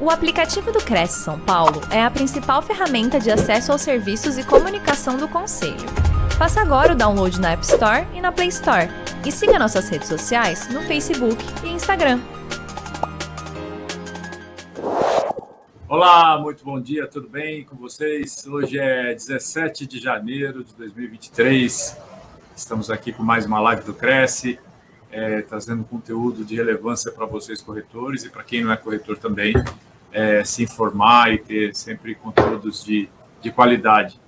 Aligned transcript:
O 0.00 0.10
aplicativo 0.10 0.70
do 0.70 0.78
Cresce 0.78 1.24
São 1.24 1.40
Paulo 1.40 1.80
é 1.90 2.00
a 2.00 2.08
principal 2.08 2.62
ferramenta 2.62 3.18
de 3.18 3.32
acesso 3.32 3.72
aos 3.72 3.82
serviços 3.82 4.38
e 4.38 4.44
comunicação 4.44 5.16
do 5.16 5.26
Conselho. 5.26 5.74
Faça 6.38 6.60
agora 6.60 6.92
o 6.92 6.96
download 6.96 7.40
na 7.40 7.50
App 7.50 7.64
Store 7.64 8.06
e 8.14 8.20
na 8.20 8.30
Play 8.30 8.46
Store. 8.46 8.88
E 9.26 9.32
siga 9.32 9.58
nossas 9.58 9.88
redes 9.88 10.06
sociais 10.06 10.68
no 10.68 10.82
Facebook 10.82 11.44
e 11.64 11.70
Instagram. 11.70 12.20
Olá, 15.88 16.38
muito 16.38 16.64
bom 16.64 16.80
dia, 16.80 17.08
tudo 17.08 17.28
bem 17.28 17.64
com 17.64 17.74
vocês? 17.74 18.46
Hoje 18.46 18.78
é 18.78 19.12
17 19.12 19.84
de 19.84 19.98
janeiro 19.98 20.62
de 20.62 20.74
2023. 20.74 21.96
Estamos 22.54 22.88
aqui 22.88 23.12
com 23.12 23.24
mais 23.24 23.46
uma 23.46 23.58
live 23.58 23.82
do 23.82 23.92
Cresce, 23.92 24.60
é, 25.10 25.42
trazendo 25.42 25.82
conteúdo 25.82 26.44
de 26.44 26.54
relevância 26.54 27.10
para 27.10 27.26
vocês, 27.26 27.60
corretores, 27.60 28.22
e 28.22 28.30
para 28.30 28.44
quem 28.44 28.62
não 28.62 28.70
é 28.70 28.76
corretor 28.76 29.18
também, 29.18 29.54
é, 30.12 30.44
se 30.44 30.62
informar 30.62 31.32
e 31.32 31.38
ter 31.38 31.74
sempre 31.74 32.14
conteúdos 32.14 32.84
de, 32.84 33.08
de 33.42 33.50
qualidade. 33.50 34.18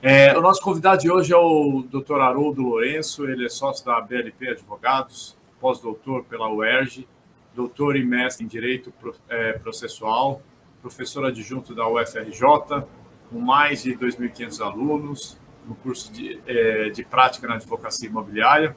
É, 0.00 0.36
o 0.36 0.40
nosso 0.40 0.60
convidado 0.60 1.02
de 1.02 1.10
hoje 1.10 1.32
é 1.32 1.36
o 1.36 1.84
Dr. 1.88 2.20
Haroldo 2.20 2.62
Lourenço, 2.62 3.24
ele 3.24 3.46
é 3.46 3.48
sócio 3.48 3.84
da 3.84 4.00
BLP 4.00 4.48
Advogados, 4.48 5.36
pós-doutor 5.60 6.24
pela 6.24 6.52
UERJ, 6.52 7.06
doutor 7.54 7.94
e 7.96 8.04
mestre 8.04 8.44
em 8.44 8.48
Direito 8.48 8.92
é, 9.28 9.52
Processual, 9.52 10.42
professor 10.80 11.24
adjunto 11.24 11.74
da 11.74 11.86
UFRJ, 11.86 12.84
com 13.30 13.38
mais 13.38 13.84
de 13.84 13.94
2.500 13.94 14.60
alunos 14.60 15.38
no 15.66 15.76
curso 15.76 16.12
de, 16.12 16.40
é, 16.46 16.90
de 16.90 17.04
prática 17.04 17.46
na 17.46 17.54
advocacia 17.54 18.08
imobiliária, 18.08 18.74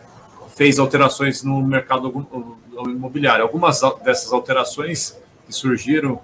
fez 0.55 0.79
alterações 0.79 1.43
no 1.43 1.61
mercado 1.61 2.27
imobiliário. 2.85 3.43
Algumas 3.43 3.81
dessas 4.03 4.31
alterações 4.33 5.17
que 5.45 5.53
surgiram 5.53 6.21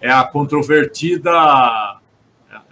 é 0.00 0.10
a 0.10 0.24
controvertida 0.24 1.30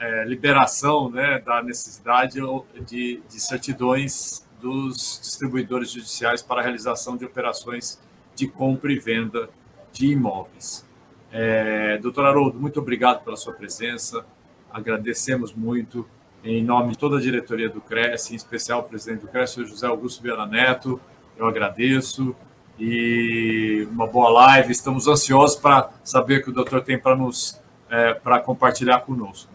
é, 0.01 0.25
liberação 0.25 1.11
né, 1.11 1.41
da 1.45 1.63
necessidade 1.63 2.41
de, 2.87 3.23
de 3.29 3.41
certidões 3.41 4.45
dos 4.61 5.21
distribuidores 5.23 5.91
judiciais 5.91 6.43
para 6.43 6.61
a 6.61 6.63
realização 6.63 7.17
de 7.17 7.25
operações 7.25 8.01
de 8.35 8.47
compra 8.47 8.93
e 8.93 8.99
venda 8.99 9.49
de 9.93 10.07
imóveis. 10.07 10.85
É, 11.31 11.99
doutor 11.99 12.27
Haroldo, 12.27 12.59
muito 12.61 12.81
obrigado 12.81 13.25
pela 13.25 13.37
sua 13.37 13.53
presença, 13.53 14.25
agradecemos 14.71 15.53
muito 15.53 16.07
em 16.45 16.65
nome 16.65 16.93
de 16.93 16.99
toda 16.99 17.19
a 17.19 17.21
diretoria 17.21 17.69
do 17.69 17.81
Cresce, 17.81 18.33
em 18.33 18.37
especial 18.37 18.81
o 18.81 18.83
presidente 18.85 19.21
do 19.21 19.29
Cresce, 19.29 19.61
o 19.61 19.67
José 19.67 19.87
Augusto 19.87 20.23
Viana 20.23 20.47
Neto, 20.47 21.01
eu 21.37 21.47
agradeço 21.47 22.35
e 22.79 23.87
uma 23.91 24.07
boa 24.07 24.29
live. 24.31 24.73
Estamos 24.73 25.07
ansiosos 25.07 25.57
para 25.57 25.91
saber 26.03 26.41
o 26.41 26.45
que 26.45 26.51
o 26.51 26.53
doutor 26.53 26.83
tem 26.83 26.99
para 26.99 27.15
nos 27.15 27.61
é, 27.89 28.15
para 28.15 28.41
compartilhar 28.41 29.01
conosco. 29.01 29.51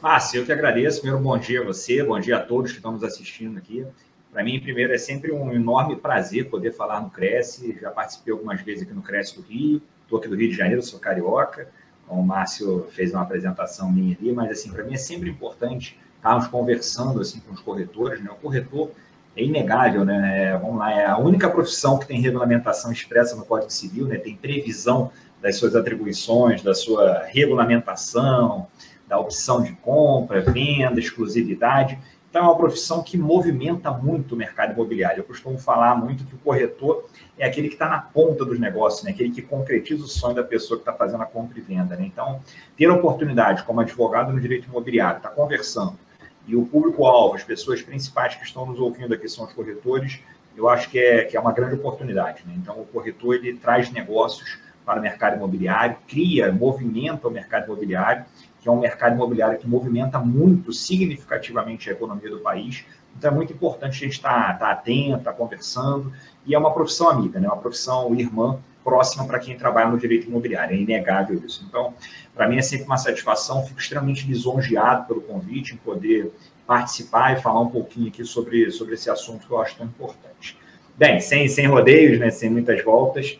Márcio, 0.00 0.40
eu 0.40 0.46
que 0.46 0.52
agradeço. 0.52 1.00
Primeiro, 1.00 1.22
bom 1.22 1.36
dia 1.36 1.60
a 1.60 1.64
você, 1.64 2.02
bom 2.02 2.18
dia 2.18 2.36
a 2.36 2.40
todos 2.40 2.70
que 2.70 2.78
estão 2.78 2.92
nos 2.92 3.02
assistindo 3.02 3.58
aqui. 3.58 3.84
Para 4.32 4.44
mim, 4.44 4.60
primeiro, 4.60 4.94
é 4.94 4.98
sempre 4.98 5.32
um 5.32 5.52
enorme 5.52 5.96
prazer 5.96 6.48
poder 6.48 6.72
falar 6.72 7.00
no 7.00 7.10
Cresce. 7.10 7.76
Já 7.80 7.90
participei 7.90 8.32
algumas 8.32 8.60
vezes 8.62 8.84
aqui 8.84 8.92
no 8.92 9.02
Cresce 9.02 9.36
do 9.36 9.42
Rio, 9.42 9.82
estou 10.04 10.18
aqui 10.18 10.28
do 10.28 10.36
Rio 10.36 10.48
de 10.48 10.56
Janeiro, 10.56 10.82
sou 10.82 11.00
carioca 11.00 11.68
o 12.08 12.22
Márcio 12.22 12.86
fez 12.90 13.12
uma 13.12 13.22
apresentação 13.22 13.90
minha 13.90 14.16
ali, 14.18 14.32
mas 14.32 14.50
assim, 14.50 14.70
para 14.70 14.84
mim 14.84 14.94
é 14.94 14.98
sempre 14.98 15.28
importante 15.28 15.98
estarmos 16.16 16.48
conversando 16.48 17.20
assim 17.20 17.40
com 17.40 17.52
os 17.52 17.60
corretores, 17.60 18.22
né? 18.22 18.30
O 18.30 18.34
corretor 18.34 18.90
é 19.36 19.42
inegável, 19.42 20.04
né? 20.04 20.46
É, 20.46 20.58
vamos 20.58 20.78
lá, 20.78 20.92
é 20.92 21.06
a 21.06 21.18
única 21.18 21.48
profissão 21.48 21.98
que 21.98 22.06
tem 22.06 22.20
regulamentação 22.20 22.90
expressa 22.90 23.36
no 23.36 23.44
Código 23.44 23.70
Civil, 23.70 24.06
né? 24.06 24.16
Tem 24.16 24.36
previsão 24.36 25.10
das 25.40 25.56
suas 25.56 25.76
atribuições, 25.76 26.62
da 26.62 26.74
sua 26.74 27.24
regulamentação, 27.26 28.66
da 29.06 29.18
opção 29.18 29.62
de 29.62 29.72
compra, 29.72 30.40
venda, 30.40 30.98
exclusividade. 30.98 31.98
Então, 32.28 32.42
é 32.42 32.44
uma 32.44 32.56
profissão 32.56 33.02
que 33.02 33.16
movimenta 33.16 33.90
muito 33.90 34.34
o 34.34 34.36
mercado 34.36 34.72
imobiliário. 34.72 35.20
Eu 35.20 35.24
costumo 35.24 35.56
falar 35.58 35.94
muito 35.94 36.24
que 36.24 36.34
o 36.34 36.38
corretor 36.38 37.08
é 37.38 37.46
aquele 37.46 37.68
que 37.68 37.74
está 37.74 37.88
na 37.88 38.00
ponta 38.00 38.44
dos 38.44 38.58
negócios, 38.58 39.04
né? 39.04 39.10
aquele 39.10 39.30
que 39.30 39.42
concretiza 39.42 40.04
o 40.04 40.08
sonho 40.08 40.34
da 40.34 40.42
pessoa 40.42 40.78
que 40.78 40.82
está 40.82 40.92
fazendo 40.92 41.22
a 41.22 41.26
compra 41.26 41.58
e 41.58 41.62
venda. 41.62 41.96
Né? 41.96 42.06
Então, 42.06 42.40
ter 42.76 42.86
a 42.86 42.94
oportunidade, 42.94 43.62
como 43.64 43.80
advogado 43.80 44.32
no 44.32 44.40
direito 44.40 44.68
imobiliário, 44.68 45.18
estar 45.18 45.30
tá 45.30 45.34
conversando, 45.34 45.98
e 46.46 46.56
o 46.56 46.64
público-alvo, 46.64 47.34
as 47.34 47.44
pessoas 47.44 47.82
principais 47.82 48.34
que 48.34 48.44
estão 48.44 48.66
nos 48.66 48.80
ouvindo 48.80 49.12
aqui 49.14 49.28
são 49.28 49.44
os 49.44 49.52
corretores, 49.52 50.20
eu 50.56 50.68
acho 50.68 50.90
que 50.90 50.98
é, 50.98 51.24
que 51.24 51.36
é 51.36 51.40
uma 51.40 51.52
grande 51.52 51.74
oportunidade. 51.74 52.42
Né? 52.46 52.54
Então, 52.56 52.80
o 52.80 52.86
corretor 52.86 53.34
ele 53.34 53.54
traz 53.54 53.90
negócios 53.92 54.58
para 54.84 54.98
o 54.98 55.02
mercado 55.02 55.36
imobiliário, 55.36 55.96
cria, 56.08 56.50
movimenta 56.50 57.28
o 57.28 57.30
mercado 57.30 57.66
imobiliário 57.66 58.24
que 58.60 58.68
é 58.68 58.72
um 58.72 58.80
mercado 58.80 59.14
imobiliário 59.14 59.58
que 59.58 59.66
movimenta 59.66 60.18
muito 60.18 60.72
significativamente 60.72 61.88
a 61.88 61.92
economia 61.92 62.30
do 62.30 62.40
país. 62.40 62.84
Então 63.18 63.32
é 63.32 63.34
muito 63.34 63.52
importante 63.52 63.96
a 63.96 64.06
gente 64.06 64.12
estar, 64.12 64.52
tá, 64.52 64.66
tá 64.66 64.70
atento, 64.70 65.18
estar 65.18 65.32
tá 65.32 65.36
conversando, 65.36 66.12
e 66.46 66.54
é 66.54 66.58
uma 66.58 66.72
profissão 66.72 67.10
amiga, 67.10 67.40
né? 67.40 67.48
uma 67.48 67.56
profissão 67.56 68.14
irmã 68.14 68.60
próxima 68.84 69.26
para 69.26 69.40
quem 69.40 69.58
trabalha 69.58 69.90
no 69.90 69.98
direito 69.98 70.28
imobiliário, 70.28 70.74
é 70.74 70.78
inegável 70.78 71.42
isso. 71.44 71.66
Então, 71.68 71.92
para 72.34 72.48
mim 72.48 72.56
é 72.56 72.62
sempre 72.62 72.86
uma 72.86 72.96
satisfação, 72.96 73.66
fico 73.66 73.80
extremamente 73.80 74.26
lisonjeado 74.26 75.06
pelo 75.06 75.20
convite, 75.20 75.74
em 75.74 75.76
poder 75.76 76.32
participar 76.66 77.36
e 77.36 77.42
falar 77.42 77.60
um 77.60 77.68
pouquinho 77.68 78.08
aqui 78.08 78.24
sobre, 78.24 78.70
sobre 78.70 78.94
esse 78.94 79.10
assunto 79.10 79.46
que 79.46 79.52
eu 79.52 79.60
acho 79.60 79.76
tão 79.76 79.86
importante. 79.86 80.56
Bem, 80.96 81.20
sem, 81.20 81.48
sem 81.48 81.66
rodeios, 81.66 82.18
né, 82.18 82.30
sem 82.30 82.48
muitas 82.48 82.82
voltas, 82.84 83.38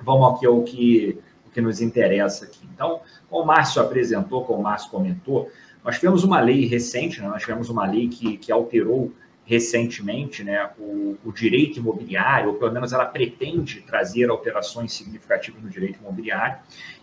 vamos 0.00 0.34
aqui 0.34 0.46
ao 0.46 0.62
que, 0.62 1.18
o 1.46 1.50
que 1.50 1.60
nos 1.60 1.80
interessa 1.80 2.46
aqui. 2.46 2.66
Então, 2.74 3.00
como 3.28 3.42
o 3.42 3.46
Márcio 3.46 3.82
apresentou, 3.82 4.44
como 4.44 4.60
o 4.60 4.62
Márcio 4.62 4.90
comentou, 4.90 5.50
nós 5.84 5.96
tivemos 5.96 6.24
uma 6.24 6.40
lei 6.40 6.66
recente, 6.66 7.20
né? 7.20 7.28
nós 7.28 7.42
tivemos 7.42 7.68
uma 7.68 7.86
lei 7.86 8.08
que, 8.08 8.38
que 8.38 8.50
alterou 8.50 9.12
recentemente 9.46 10.42
né, 10.42 10.70
o, 10.78 11.18
o, 11.22 11.30
direito 11.30 11.78
imobiliário, 11.78 12.48
ou 12.48 12.54
pelo 12.54 12.72
menos 12.72 12.94
ela 12.94 13.04
pretende 13.04 13.82
trazer 13.82 14.30
alterações 14.30 14.92
significativas 14.94 15.62
no 15.62 15.68
direito 15.68 15.98
imobiliário, 16.00 16.56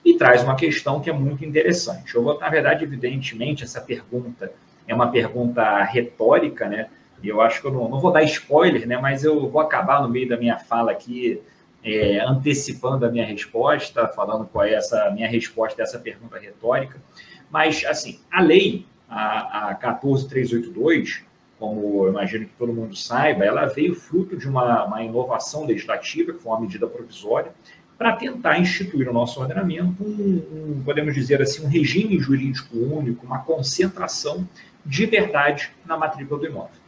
e 0.03 0.15
traz 0.15 0.43
uma 0.43 0.55
questão 0.55 0.99
que 0.99 1.09
é 1.09 1.13
muito 1.13 1.45
interessante. 1.45 2.15
Eu 2.15 2.23
vou, 2.23 2.39
na 2.39 2.49
verdade, 2.49 2.83
evidentemente, 2.83 3.63
essa 3.63 3.79
pergunta 3.79 4.51
é 4.87 4.95
uma 4.95 5.11
pergunta 5.11 5.83
retórica, 5.83 6.67
né? 6.67 6.89
E 7.21 7.29
eu 7.29 7.39
acho 7.39 7.61
que 7.61 7.67
eu 7.67 7.71
não, 7.71 7.87
não 7.87 7.99
vou 7.99 8.11
dar 8.11 8.23
spoiler, 8.23 8.87
né? 8.87 8.97
Mas 8.97 9.23
eu 9.23 9.47
vou 9.47 9.61
acabar 9.61 10.01
no 10.01 10.09
meio 10.09 10.27
da 10.27 10.35
minha 10.35 10.57
fala 10.57 10.91
aqui 10.91 11.39
é, 11.83 12.19
antecipando 12.19 13.05
a 13.05 13.09
minha 13.11 13.25
resposta, 13.25 14.07
falando 14.07 14.45
qual 14.45 14.65
é 14.65 14.73
essa 14.73 15.11
minha 15.11 15.27
resposta 15.27 15.81
a 15.81 15.83
essa 15.83 15.99
pergunta 15.99 16.39
retórica. 16.39 16.99
Mas, 17.51 17.83
assim, 17.85 18.19
a 18.31 18.41
lei, 18.41 18.85
a, 19.09 19.71
a 19.71 19.75
14382, 19.75 21.23
como 21.59 22.05
eu 22.05 22.09
imagino 22.09 22.45
que 22.45 22.53
todo 22.57 22.73
mundo 22.73 22.95
saiba, 22.95 23.45
ela 23.45 23.67
veio 23.67 23.93
fruto 23.93 24.35
de 24.35 24.47
uma, 24.47 24.85
uma 24.85 25.03
inovação 25.03 25.65
legislativa, 25.65 26.33
que 26.33 26.39
foi 26.39 26.51
uma 26.51 26.61
medida 26.61 26.87
provisória, 26.87 27.51
para 27.97 28.13
tentar 28.13 28.57
instituir 28.57 29.05
no 29.05 29.13
nosso 29.13 29.39
ordenamento 29.39 30.03
um, 30.03 30.41
um, 30.51 30.81
podemos 30.83 31.13
dizer 31.13 31.39
assim, 31.39 31.63
um 31.63 31.69
regime 31.69 32.17
jurídico 32.17 32.75
único, 32.75 33.23
uma 33.23 33.43
concentração 33.43 34.49
de 34.83 35.05
verdade 35.05 35.69
na 35.85 35.95
matrícula 35.95 36.39
do 36.39 36.47
imóvel. 36.47 36.81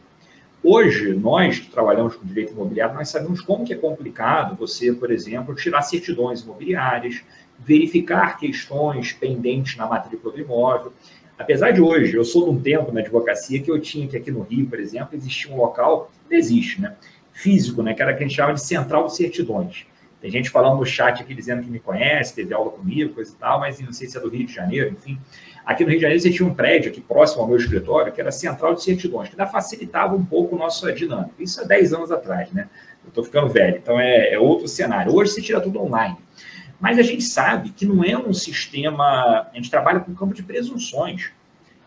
Hoje, 0.60 1.14
nós 1.14 1.60
que 1.60 1.70
trabalhamos 1.70 2.16
com 2.16 2.26
direito 2.26 2.52
imobiliário, 2.52 2.96
nós 2.96 3.10
sabemos 3.10 3.40
como 3.42 3.64
que 3.64 3.74
é 3.74 3.76
complicado 3.76 4.56
você, 4.56 4.92
por 4.92 5.12
exemplo, 5.12 5.54
tirar 5.54 5.82
certidões 5.82 6.40
imobiliárias, 6.40 7.22
verificar 7.58 8.38
questões 8.38 9.12
pendentes 9.12 9.76
na 9.76 9.86
matrícula 9.86 10.32
do 10.32 10.40
imóvel. 10.40 10.92
Apesar 11.38 11.72
de 11.72 11.80
hoje, 11.80 12.16
eu 12.16 12.24
sou 12.24 12.44
de 12.44 12.50
um 12.50 12.60
tempo 12.60 12.92
na 12.92 13.00
advocacia 13.00 13.60
que 13.60 13.70
eu 13.70 13.80
tinha 13.80 14.06
que 14.06 14.16
aqui 14.16 14.30
no 14.30 14.42
Rio, 14.42 14.66
por 14.66 14.78
exemplo, 14.78 15.16
existia 15.16 15.52
um 15.52 15.56
local, 15.56 16.10
não 16.30 16.36
existe, 16.36 16.80
né? 16.80 16.94
Físico, 17.32 17.82
né? 17.82 17.94
Que 17.94 18.02
era 18.02 18.14
que 18.14 18.22
a 18.22 18.26
gente 18.26 18.36
chama 18.36 18.54
de 18.54 18.62
central 18.62 19.06
de 19.06 19.16
certidões. 19.16 19.86
Tem 20.24 20.30
gente 20.30 20.48
falando 20.48 20.78
no 20.78 20.86
chat 20.86 21.20
aqui 21.20 21.34
dizendo 21.34 21.62
que 21.62 21.70
me 21.70 21.78
conhece, 21.78 22.34
teve 22.34 22.54
aula 22.54 22.70
comigo, 22.70 23.12
coisa 23.12 23.30
e 23.30 23.36
tal, 23.36 23.60
mas 23.60 23.78
não 23.80 23.92
sei 23.92 24.08
se 24.08 24.16
é 24.16 24.20
do 24.20 24.30
Rio 24.30 24.46
de 24.46 24.54
Janeiro, 24.54 24.90
enfim. 24.90 25.18
Aqui 25.66 25.84
no 25.84 25.90
Rio 25.90 25.98
de 25.98 26.02
Janeiro, 26.02 26.32
tinha 26.32 26.48
um 26.48 26.54
prédio 26.54 26.90
aqui 26.90 27.00
próximo 27.00 27.42
ao 27.42 27.48
meu 27.48 27.58
escritório, 27.58 28.10
que 28.10 28.22
era 28.22 28.32
central 28.32 28.74
de 28.74 28.82
certidões, 28.82 29.28
que 29.28 29.34
ainda 29.34 29.50
facilitava 29.50 30.16
um 30.16 30.24
pouco 30.24 30.56
a 30.56 30.58
nossa 30.60 30.90
dinâmica. 30.94 31.34
Isso 31.38 31.60
há 31.60 31.64
10 31.64 31.92
anos 31.92 32.10
atrás, 32.10 32.50
né? 32.52 32.70
Eu 33.04 33.08
estou 33.08 33.22
ficando 33.22 33.50
velho, 33.50 33.76
então 33.76 34.00
é, 34.00 34.32
é, 34.32 34.38
outro 34.38 34.66
cenário. 34.66 35.14
Hoje 35.14 35.32
se 35.32 35.42
tira 35.42 35.60
tudo 35.60 35.82
online. 35.82 36.16
Mas 36.84 36.98
a 36.98 37.02
gente 37.02 37.24
sabe 37.24 37.70
que 37.70 37.86
não 37.86 38.04
é 38.04 38.14
um 38.14 38.34
sistema. 38.34 39.48
A 39.50 39.52
gente 39.54 39.70
trabalha 39.70 40.00
com 40.00 40.14
campo 40.14 40.34
de 40.34 40.42
presunções. 40.42 41.30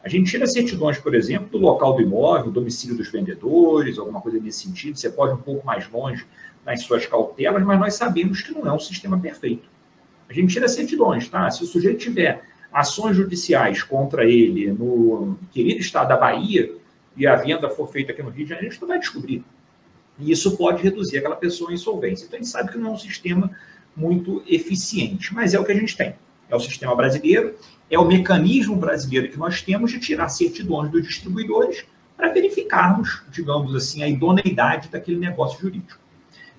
A 0.03 0.09
gente 0.09 0.31
tira 0.31 0.47
certidões, 0.47 0.97
por 0.97 1.13
exemplo, 1.13 1.49
do 1.49 1.59
local 1.59 1.93
do 1.93 2.01
imóvel, 2.01 2.51
domicílio 2.51 2.97
dos 2.97 3.07
vendedores, 3.07 3.99
alguma 3.99 4.19
coisa 4.19 4.39
nesse 4.39 4.65
sentido. 4.65 4.97
Você 4.97 5.11
pode 5.11 5.33
ir 5.33 5.35
um 5.35 5.41
pouco 5.43 5.63
mais 5.63 5.87
longe 5.87 6.25
nas 6.65 6.81
suas 6.81 7.05
cautelas, 7.05 7.61
mas 7.63 7.79
nós 7.79 7.93
sabemos 7.93 8.41
que 8.41 8.51
não 8.51 8.65
é 8.65 8.73
um 8.73 8.79
sistema 8.79 9.19
perfeito. 9.19 9.69
A 10.27 10.33
gente 10.33 10.51
tira 10.51 10.67
certidões, 10.67 11.29
tá? 11.29 11.47
Se 11.51 11.63
o 11.63 11.67
sujeito 11.67 11.99
tiver 11.99 12.41
ações 12.73 13.15
judiciais 13.15 13.83
contra 13.83 14.25
ele 14.25 14.71
no 14.71 15.37
querido 15.51 15.79
estado 15.79 16.07
da 16.07 16.17
Bahia 16.17 16.73
e 17.15 17.27
a 17.27 17.35
venda 17.35 17.69
for 17.69 17.87
feita 17.87 18.13
aqui 18.13 18.23
no 18.23 18.31
Rio 18.31 18.45
de 18.45 18.49
Janeiro, 18.49 18.69
a 18.69 18.71
gente 18.71 18.81
não 18.81 18.87
vai 18.87 18.97
descobrir. 18.97 19.45
E 20.17 20.31
isso 20.31 20.57
pode 20.57 20.81
reduzir 20.81 21.19
aquela 21.19 21.35
pessoa 21.35 21.69
em 21.69 21.75
insolvência. 21.75 22.25
Então, 22.25 22.39
a 22.39 22.41
gente 22.41 22.51
sabe 22.51 22.71
que 22.71 22.79
não 22.79 22.89
é 22.89 22.93
um 22.93 22.97
sistema 22.97 23.51
muito 23.97 24.43
eficiente, 24.47 25.33
mas 25.33 25.55
é 25.55 25.59
o 25.59 25.65
que 25.65 25.71
a 25.71 25.75
gente 25.75 25.97
tem. 25.97 26.13
É 26.47 26.55
o 26.55 26.59
sistema 26.59 26.95
brasileiro, 26.95 27.55
é 27.89 27.97
o 27.97 28.05
mecanismo 28.05 28.75
brasileiro 28.75 29.29
que 29.29 29.37
nós 29.37 29.61
temos 29.61 29.91
de 29.91 29.99
tirar 29.99 30.29
certidões 30.29 30.91
dos 30.91 31.05
distribuidores 31.05 31.83
para 32.15 32.31
verificarmos, 32.31 33.23
digamos 33.31 33.75
assim, 33.75 34.03
a 34.03 34.07
idoneidade 34.07 34.89
daquele 34.89 35.17
negócio 35.17 35.59
jurídico. 35.59 35.99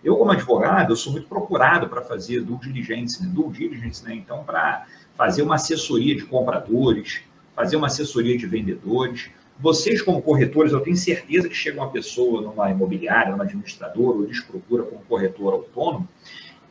Eu, 0.03 0.17
como 0.17 0.31
advogado, 0.31 0.93
eu 0.93 0.97
sou 0.97 1.13
muito 1.13 1.29
procurado 1.29 1.89
para 1.89 2.03
fazer 2.03 2.41
due 2.41 2.59
diligence, 2.59 3.23
né? 3.23 3.31
due 3.33 3.51
diligence, 3.51 4.05
né? 4.05 4.15
Então, 4.15 4.45
para 4.45 4.87
fazer 5.17 5.43
uma 5.43 5.57
assessoria 5.57 6.15
de 6.15 6.25
compradores, 6.25 7.21
fazer 7.55 7.77
uma 7.77 7.89
assessoria 7.89 8.39
de 8.39 8.47
vendedores. 8.47 9.31
Vocês, 9.59 10.01
como 10.01 10.23
corretores, 10.23 10.73
eu 10.73 10.81
tenho 10.81 10.97
certeza 10.97 11.49
que 11.49 11.55
chega 11.55 11.81
uma 11.81 11.91
pessoa 11.91 12.41
numa 12.41 12.71
imobiliária, 12.71 13.33
numa 13.33 13.43
administradora, 13.43 14.19
ou 14.19 14.23
lhes 14.23 14.41
procura 14.41 14.85
como 14.85 15.03
corretor 15.09 15.55
autônomo, 15.55 16.09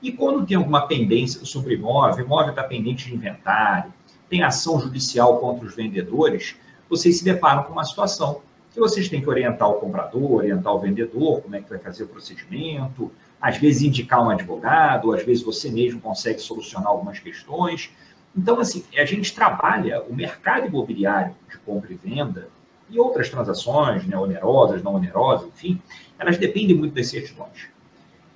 e 0.01 0.11
quando 0.11 0.45
tem 0.45 0.57
alguma 0.57 0.87
pendência 0.87 1.43
sobre 1.45 1.75
imóvel, 1.75 2.25
imóvel 2.25 2.51
está 2.51 2.63
pendente 2.63 3.07
de 3.07 3.15
inventário, 3.15 3.93
tem 4.29 4.43
ação 4.43 4.79
judicial 4.79 5.39
contra 5.39 5.65
os 5.65 5.75
vendedores, 5.75 6.55
vocês 6.89 7.17
se 7.17 7.23
deparam 7.23 7.63
com 7.63 7.73
uma 7.73 7.83
situação 7.83 8.41
que 8.71 8.79
vocês 8.79 9.09
têm 9.09 9.21
que 9.21 9.29
orientar 9.29 9.69
o 9.69 9.75
comprador, 9.75 10.33
orientar 10.33 10.73
o 10.73 10.79
vendedor, 10.79 11.41
como 11.41 11.55
é 11.55 11.61
que 11.61 11.69
vai 11.69 11.79
fazer 11.79 12.03
o 12.03 12.07
procedimento, 12.07 13.11
às 13.41 13.57
vezes 13.57 13.81
indicar 13.81 14.23
um 14.23 14.29
advogado, 14.29 15.13
às 15.13 15.23
vezes 15.23 15.43
você 15.43 15.69
mesmo 15.71 15.99
consegue 15.99 16.39
solucionar 16.39 16.89
algumas 16.89 17.19
questões. 17.19 17.89
Então, 18.35 18.59
assim, 18.59 18.83
a 18.95 19.05
gente 19.05 19.33
trabalha 19.33 20.03
o 20.03 20.15
mercado 20.15 20.67
imobiliário 20.67 21.33
de 21.49 21.57
compra 21.59 21.91
e 21.91 21.95
venda 21.95 22.49
e 22.89 22.99
outras 22.99 23.29
transações, 23.29 24.05
né, 24.05 24.17
onerosas, 24.17 24.83
não 24.83 24.95
onerosas, 24.95 25.47
enfim, 25.47 25.81
elas 26.17 26.37
dependem 26.37 26.75
muito 26.75 26.93
das 26.93 27.07
certidões. 27.07 27.67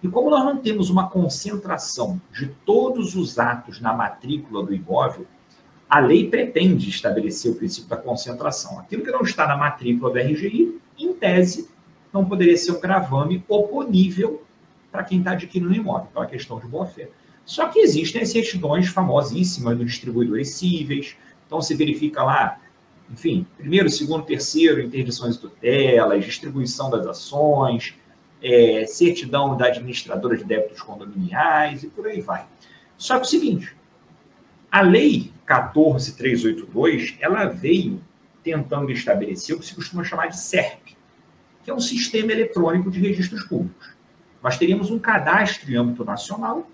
E 0.04 0.08
como 0.08 0.30
nós 0.30 0.44
não 0.44 0.58
temos 0.58 0.90
uma 0.90 1.10
concentração 1.10 2.20
de 2.34 2.48
todos 2.66 3.16
os 3.16 3.38
atos 3.38 3.80
na 3.80 3.94
matrícula 3.94 4.66
do 4.66 4.74
imóvel, 4.74 5.28
a 5.88 6.00
lei 6.00 6.30
pretende 6.30 6.90
estabelecer 6.90 7.52
o 7.52 7.56
princípio 7.56 7.90
da 7.90 7.98
concentração. 7.98 8.80
Aquilo 8.80 9.04
que 9.04 9.12
não 9.12 9.22
está 9.22 9.46
na 9.46 9.58
matrícula 9.58 10.12
do 10.12 10.18
RGI, 10.18 10.80
em 10.98 11.14
tese, 11.14 11.70
não 12.14 12.26
poderia 12.26 12.58
ser 12.58 12.72
um 12.72 12.80
gravame 12.80 13.44
oponível 13.48 14.42
para 14.92 15.04
quem 15.04 15.20
está 15.20 15.32
adquirindo 15.32 15.72
o 15.72 15.76
imóvel. 15.76 16.08
Então, 16.10 16.24
é 16.24 16.28
questão 16.28 16.60
de 16.60 16.68
boa-fé. 16.68 17.10
Só 17.46 17.68
que 17.68 17.80
existem 17.80 18.22
as 18.22 18.30
certidões 18.30 18.88
famosíssimas 18.88 19.78
dos 19.78 19.88
distribuidores 19.92 20.52
cíveis. 20.52 21.16
Então, 21.46 21.62
se 21.62 21.76
verifica 21.76 22.24
lá, 22.24 22.60
enfim, 23.12 23.46
primeiro, 23.58 23.90
segundo, 23.90 24.24
terceiro, 24.24 24.82
interdições 24.82 25.38
tutelas, 25.38 26.24
distribuição 26.26 26.90
das 26.90 27.06
ações, 27.06 27.96
é, 28.42 28.86
certidão 28.86 29.56
da 29.56 29.68
administradora 29.68 30.36
de 30.36 30.44
débitos 30.44 30.82
condominiais 30.82 31.84
e 31.84 31.88
por 31.88 32.08
aí 32.08 32.22
vai. 32.22 32.46
Só 32.98 33.16
que 33.16 33.22
é 33.22 33.26
o 33.26 33.30
seguinte, 33.30 33.76
a 34.72 34.82
lei 34.82 35.32
14382, 35.46 37.18
ela 37.20 37.46
veio 37.46 38.02
tentando 38.44 38.92
estabelecer 38.92 39.56
o 39.56 39.60
que 39.60 39.66
se 39.66 39.76
costuma 39.76 40.04
chamar 40.04 40.28
de 40.28 40.40
SERP, 40.40 40.96
que 41.64 41.70
é 41.70 41.74
um 41.74 41.80
sistema 41.80 42.32
eletrônico 42.32 42.90
de 42.90 43.00
registros 43.00 43.44
públicos. 43.44 43.96
Nós 44.42 44.58
teríamos 44.58 44.90
um 44.90 44.98
cadastro 44.98 45.72
em 45.72 45.76
âmbito 45.76 46.04
nacional 46.04 46.68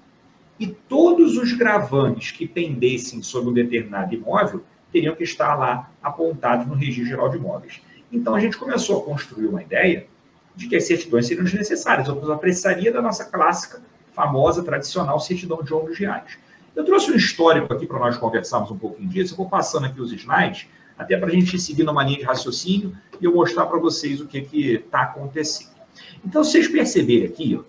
e 0.59 0.67
todos 0.67 1.37
os 1.37 1.51
gravames 1.53 2.31
que 2.31 2.47
pendessem 2.47 3.21
sobre 3.21 3.49
um 3.49 3.53
determinado 3.53 4.13
imóvel 4.13 4.63
teriam 4.91 5.15
que 5.15 5.23
estar 5.23 5.55
lá 5.55 5.91
apontados 6.01 6.65
no 6.65 6.73
Registro 6.73 7.05
Geral 7.05 7.29
de 7.29 7.37
Imóveis. 7.37 7.81
Então 8.11 8.33
a 8.33 8.39
gente 8.39 8.57
começou 8.57 9.01
a 9.01 9.03
construir 9.03 9.47
uma 9.47 9.61
ideia 9.61 10.07
de 10.57 10.67
que 10.67 10.75
as 10.75 10.85
certidões 10.85 11.27
seriam 11.27 11.43
desnecessárias, 11.43 12.09
ou 12.09 12.33
a 12.33 12.37
precisaria 12.37 12.91
da 12.91 12.99
nossa 12.99 13.23
clássica, 13.23 13.79
famosa, 14.11 14.63
tradicional 14.63 15.19
certidão 15.19 15.61
de 15.61 15.71
ônibus 15.71 15.99
reais. 15.99 16.39
Eu 16.75 16.83
trouxe 16.83 17.11
um 17.11 17.15
histórico 17.15 17.71
aqui 17.71 17.85
para 17.85 17.99
nós 17.99 18.17
conversarmos 18.17 18.71
um 18.71 18.77
pouquinho 18.77 19.07
disso, 19.07 19.33
eu 19.33 19.37
vou 19.37 19.47
passando 19.47 19.85
aqui 19.85 20.01
os 20.01 20.11
slides, 20.11 20.67
até 20.97 21.15
para 21.15 21.27
a 21.27 21.31
gente 21.31 21.59
seguir 21.59 21.83
numa 21.83 22.03
linha 22.03 22.17
de 22.17 22.23
raciocínio 22.23 22.97
e 23.21 23.25
eu 23.25 23.33
mostrar 23.35 23.67
para 23.67 23.77
vocês 23.77 24.19
o 24.19 24.25
que 24.25 24.39
está 24.73 25.03
acontecendo. 25.03 25.77
Então, 26.25 26.43
vocês 26.43 26.67
perceberem 26.67 27.27
aqui, 27.27 27.55
ó, 27.59 27.63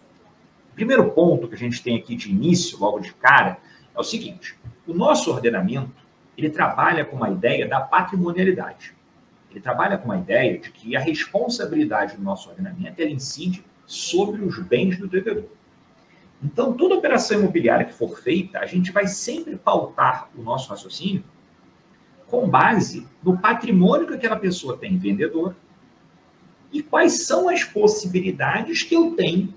primeiro 0.75 1.11
ponto 1.11 1.47
que 1.47 1.55
a 1.55 1.59
gente 1.59 1.83
tem 1.83 1.99
aqui 1.99 2.17
de 2.17 2.31
início, 2.31 2.79
logo 2.79 3.01
de 3.01 3.13
cara, 3.13 3.59
é 3.95 4.01
o 4.01 4.05
seguinte: 4.05 4.59
o 4.87 4.95
nosso 4.95 5.31
ordenamento 5.31 5.93
ele 6.39 6.49
trabalha 6.49 7.05
com 7.05 7.17
uma 7.17 7.29
ideia 7.29 7.69
da 7.69 7.81
patrimonialidade. 7.81 8.95
Ele 9.51 9.61
trabalha 9.61 9.97
com 9.97 10.07
uma 10.07 10.19
ideia 10.19 10.59
de 10.59 10.71
que 10.71 10.97
a 10.97 11.01
responsabilidade 11.01 12.17
do 12.17 12.23
nosso 12.23 12.51
ordenamento 12.51 13.01
ela 13.01 13.11
incide 13.11 13.65
sobre 13.87 14.43
os 14.43 14.59
bens 14.59 14.99
do 14.99 15.09
devedor. 15.09 15.49
Então, 16.43 16.73
toda 16.73 16.95
operação 16.95 17.41
imobiliária 17.41 17.87
que 17.87 17.95
for 17.95 18.21
feita, 18.21 18.61
a 18.61 18.67
gente 18.67 18.93
vai 18.93 19.07
sempre 19.07 19.57
pautar 19.57 20.29
o 20.37 20.43
nosso 20.43 20.69
raciocínio 20.69 21.25
com 22.27 22.49
base 22.49 23.07
no 23.23 23.39
patrimônio 23.39 24.07
que 24.07 24.15
aquela 24.15 24.37
pessoa 24.37 24.77
tem 24.77 24.99
vendedor 24.99 25.57
e 26.71 26.83
quais 26.83 27.27
são 27.27 27.49
as 27.49 27.65
possibilidades 27.65 28.83
que 28.83 28.95
eu 28.95 29.13
tenho 29.13 29.55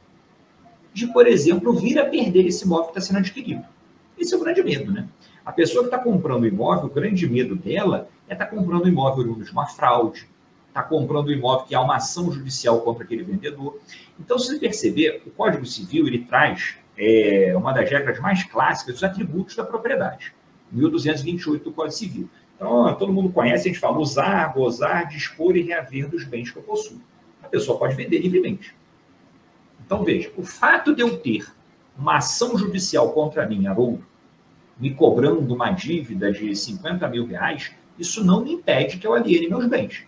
de, 0.94 1.08
por 1.08 1.28
exemplo, 1.28 1.74
vir 1.74 2.00
a 2.00 2.06
perder 2.06 2.48
esse 2.48 2.66
imóvel 2.66 2.86
que 2.86 3.00
está 3.00 3.02
sendo 3.02 3.20
adquirido. 3.20 3.66
Esse 4.22 4.36
é 4.36 4.38
o 4.38 4.40
grande 4.40 4.62
medo, 4.62 4.92
né? 4.92 5.08
A 5.44 5.52
pessoa 5.52 5.84
que 5.84 5.88
está 5.88 5.98
comprando 5.98 6.46
imóvel, 6.46 6.86
o 6.86 6.94
grande 6.94 7.28
medo 7.28 7.56
dela 7.56 8.08
é 8.30 8.34
estar 8.34 8.46
tá 8.46 8.56
comprando 8.56 8.88
imóvel 8.88 9.24
oriundo 9.24 9.44
de 9.44 9.52
uma 9.52 9.66
fraude, 9.66 10.30
está 10.68 10.84
comprando 10.84 11.32
imóvel 11.32 11.66
que 11.66 11.74
há 11.74 11.82
uma 11.82 11.96
ação 11.96 12.32
judicial 12.32 12.82
contra 12.82 13.04
aquele 13.04 13.24
vendedor. 13.24 13.80
Então, 14.20 14.38
se 14.38 14.48
você 14.48 14.60
perceber, 14.60 15.24
o 15.26 15.32
Código 15.32 15.66
Civil 15.66 16.06
ele 16.06 16.20
traz 16.20 16.76
é, 16.96 17.52
uma 17.58 17.74
das 17.74 17.90
regras 17.90 18.20
mais 18.20 18.44
clássicas 18.44 18.94
dos 18.94 19.04
atributos 19.04 19.56
da 19.56 19.64
propriedade, 19.64 20.36
1228 20.72 21.64
do 21.64 21.72
Código 21.72 21.98
Civil. 21.98 22.30
Então, 22.56 22.94
todo 22.94 23.12
mundo 23.12 23.34
conhece, 23.34 23.68
a 23.68 23.72
gente 23.72 23.82
fala 23.82 23.98
usar, 23.98 24.54
gozar, 24.54 25.08
dispor 25.08 25.58
e 25.58 25.64
reaver 25.64 26.08
dos 26.08 26.24
bens 26.24 26.52
que 26.52 26.58
eu 26.58 26.64
possuo. 26.64 27.02
A 27.42 27.48
pessoa 27.48 27.80
pode 27.80 27.96
vender 27.96 28.20
livremente. 28.20 28.76
Então, 29.84 30.04
veja, 30.04 30.32
o 30.38 30.44
fato 30.44 30.96
de 30.96 31.02
eu 31.02 31.18
ter 31.18 31.52
uma 31.98 32.18
ação 32.18 32.56
judicial 32.56 33.12
contra 33.14 33.48
mim, 33.48 33.66
Haroldo, 33.66 34.11
me 34.82 34.96
cobrando 34.96 35.54
uma 35.54 35.70
dívida 35.70 36.32
de 36.32 36.56
50 36.56 37.08
mil 37.08 37.28
reais, 37.28 37.72
isso 38.00 38.26
não 38.26 38.44
me 38.44 38.54
impede 38.54 38.98
que 38.98 39.06
eu 39.06 39.14
aliene 39.14 39.48
meus 39.48 39.68
bens. 39.68 40.04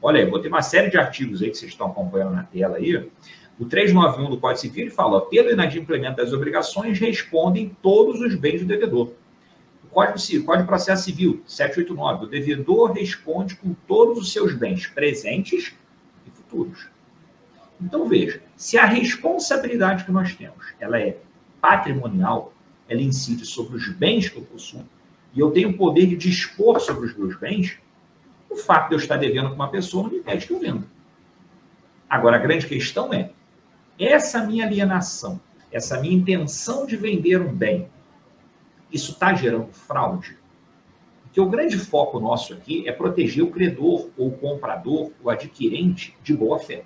Olha 0.00 0.20
aí, 0.20 0.30
botei 0.30 0.48
uma 0.48 0.62
série 0.62 0.88
de 0.88 0.96
artigos 0.96 1.42
aí 1.42 1.50
que 1.50 1.58
vocês 1.58 1.72
estão 1.72 1.88
acompanhando 1.88 2.36
na 2.36 2.44
tela 2.44 2.76
aí. 2.76 3.10
O 3.58 3.64
391 3.64 4.30
do 4.30 4.38
Código 4.38 4.60
Civil 4.60 4.84
ele 4.84 4.90
fala, 4.90 5.26
pelo 5.26 5.50
inadimplemento 5.50 6.18
das 6.18 6.32
obrigações, 6.32 7.00
respondem 7.00 7.76
todos 7.82 8.20
os 8.20 8.36
bens 8.36 8.60
do 8.60 8.66
devedor. 8.66 9.12
O 9.82 9.88
Código, 9.88 10.20
Civil, 10.20 10.44
Código 10.44 10.62
de 10.62 10.68
Processo 10.68 11.04
Civil, 11.04 11.42
789, 11.46 12.26
o 12.26 12.28
devedor 12.28 12.92
responde 12.92 13.56
com 13.56 13.74
todos 13.88 14.18
os 14.18 14.32
seus 14.32 14.54
bens 14.54 14.86
presentes 14.86 15.74
e 16.24 16.30
futuros. 16.30 16.88
Então, 17.80 18.08
veja, 18.08 18.40
se 18.54 18.78
a 18.78 18.84
responsabilidade 18.84 20.04
que 20.04 20.12
nós 20.12 20.32
temos 20.36 20.74
ela 20.78 21.00
é 21.00 21.16
patrimonial, 21.60 22.52
ela 22.88 23.00
incide 23.00 23.44
sobre 23.44 23.76
os 23.76 23.88
bens 23.88 24.28
que 24.28 24.36
eu 24.36 24.42
possuo, 24.42 24.84
e 25.34 25.40
eu 25.40 25.50
tenho 25.50 25.70
o 25.70 25.76
poder 25.76 26.06
de 26.06 26.16
dispor 26.16 26.80
sobre 26.80 27.06
os 27.06 27.16
meus 27.16 27.36
bens, 27.36 27.78
o 28.48 28.56
fato 28.56 28.88
de 28.88 28.94
eu 28.94 28.98
estar 28.98 29.16
devendo 29.16 29.50
com 29.50 29.54
uma 29.54 29.70
pessoa 29.70 30.04
não 30.04 30.10
me 30.10 30.18
impede 30.18 30.46
que 30.46 30.52
eu 30.52 30.60
venda. 30.60 30.86
Agora, 32.08 32.36
a 32.36 32.40
grande 32.40 32.66
questão 32.66 33.12
é, 33.12 33.30
essa 33.98 34.46
minha 34.46 34.64
alienação, 34.64 35.40
essa 35.70 36.00
minha 36.00 36.14
intenção 36.14 36.86
de 36.86 36.96
vender 36.96 37.40
um 37.40 37.52
bem, 37.52 37.88
isso 38.92 39.12
está 39.12 39.34
gerando 39.34 39.72
fraude? 39.72 40.38
Porque 41.22 41.40
o 41.40 41.50
grande 41.50 41.76
foco 41.76 42.18
nosso 42.20 42.54
aqui 42.54 42.88
é 42.88 42.92
proteger 42.92 43.44
o 43.44 43.50
credor, 43.50 44.08
ou 44.16 44.28
o 44.28 44.38
comprador, 44.38 45.10
o 45.22 45.28
adquirente 45.28 46.16
de 46.22 46.34
boa 46.34 46.58
fé. 46.58 46.84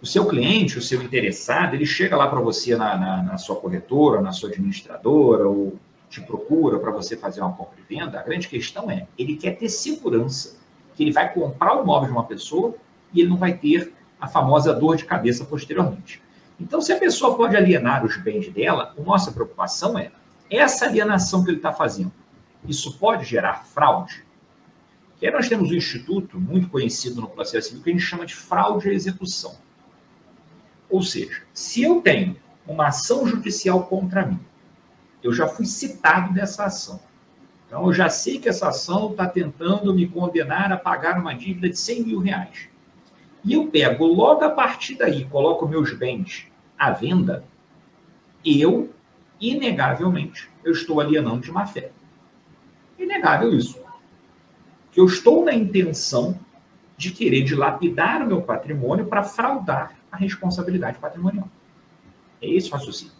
O 0.00 0.06
seu 0.06 0.26
cliente, 0.26 0.78
o 0.78 0.82
seu 0.82 1.02
interessado, 1.02 1.74
ele 1.74 1.86
chega 1.86 2.16
lá 2.16 2.28
para 2.28 2.40
você 2.40 2.76
na, 2.76 2.96
na, 2.96 3.22
na, 3.22 3.38
sua 3.38 3.56
corretora, 3.56 4.20
na 4.20 4.32
sua 4.32 4.50
administradora, 4.50 5.48
ou 5.48 5.78
te 6.08 6.20
procura 6.20 6.78
para 6.78 6.90
você 6.90 7.16
fazer 7.16 7.40
uma 7.40 7.52
compra 7.52 7.78
e 7.80 7.94
venda, 7.94 8.20
a 8.20 8.22
grande 8.22 8.48
questão 8.48 8.90
é, 8.90 9.06
ele 9.18 9.36
quer 9.36 9.56
ter 9.56 9.68
segurança 9.68 10.56
que 10.94 11.02
ele 11.02 11.12
vai 11.12 11.32
comprar 11.32 11.76
o 11.76 11.82
imóvel 11.82 12.08
de 12.08 12.12
uma 12.12 12.24
pessoa 12.24 12.74
e 13.12 13.20
ele 13.20 13.28
não 13.28 13.36
vai 13.36 13.54
ter 13.54 13.92
a 14.20 14.26
famosa 14.26 14.72
dor 14.72 14.96
de 14.96 15.04
cabeça 15.04 15.44
posteriormente. 15.44 16.22
Então, 16.58 16.80
se 16.80 16.92
a 16.92 16.98
pessoa 16.98 17.36
pode 17.36 17.56
alienar 17.56 18.04
os 18.04 18.16
bens 18.16 18.48
dela, 18.48 18.94
a 18.96 19.02
nossa 19.02 19.30
preocupação 19.30 19.98
é 19.98 20.10
essa 20.48 20.86
alienação 20.86 21.44
que 21.44 21.50
ele 21.50 21.58
está 21.58 21.72
fazendo. 21.72 22.12
Isso 22.66 22.98
pode 22.98 23.24
gerar 23.24 23.66
fraude? 23.66 24.24
Que 25.18 25.26
aí 25.26 25.32
nós 25.32 25.48
temos 25.48 25.70
um 25.70 25.74
instituto 25.74 26.40
muito 26.40 26.68
conhecido 26.68 27.20
no 27.20 27.28
processo 27.28 27.68
civil 27.68 27.82
que 27.82 27.90
a 27.90 27.92
gente 27.92 28.04
chama 28.04 28.24
de 28.24 28.34
fraude 28.34 28.88
à 28.88 28.92
execução. 28.92 29.56
Ou 30.88 31.02
seja, 31.02 31.42
se 31.52 31.82
eu 31.82 32.00
tenho 32.00 32.36
uma 32.66 32.88
ação 32.88 33.26
judicial 33.26 33.84
contra 33.84 34.26
mim, 34.26 34.40
eu 35.22 35.32
já 35.32 35.46
fui 35.46 35.66
citado 35.66 36.32
nessa 36.32 36.64
ação. 36.64 37.00
Então, 37.66 37.86
eu 37.86 37.92
já 37.92 38.08
sei 38.08 38.38
que 38.38 38.48
essa 38.48 38.68
ação 38.68 39.10
está 39.10 39.26
tentando 39.26 39.92
me 39.92 40.06
condenar 40.06 40.70
a 40.70 40.76
pagar 40.76 41.18
uma 41.18 41.34
dívida 41.34 41.68
de 41.68 41.78
100 41.78 42.04
mil 42.04 42.20
reais. 42.20 42.68
E 43.44 43.52
eu 43.52 43.66
pego 43.68 44.06
logo 44.06 44.44
a 44.44 44.50
partir 44.50 44.96
daí, 44.96 45.24
coloco 45.24 45.68
meus 45.68 45.92
bens 45.92 46.46
à 46.78 46.92
venda, 46.92 47.44
eu, 48.44 48.92
inegavelmente, 49.40 50.48
eu 50.64 50.72
estou 50.72 51.00
alienando 51.00 51.40
de 51.40 51.50
má 51.50 51.66
fé. 51.66 51.90
Inegável 52.98 53.52
isso. 53.52 53.80
Que 54.92 55.00
eu 55.00 55.06
estou 55.06 55.44
na 55.44 55.52
intenção 55.52 56.38
de 56.96 57.10
querer 57.10 57.42
dilapidar 57.42 58.22
o 58.22 58.26
meu 58.26 58.42
patrimônio 58.42 59.06
para 59.06 59.22
fraudar 59.22 59.96
responsabilidade 60.16 60.98
patrimonial. 60.98 61.48
É 62.40 62.48
esse 62.48 62.68
o 62.68 62.72
raciocínio. 62.72 63.14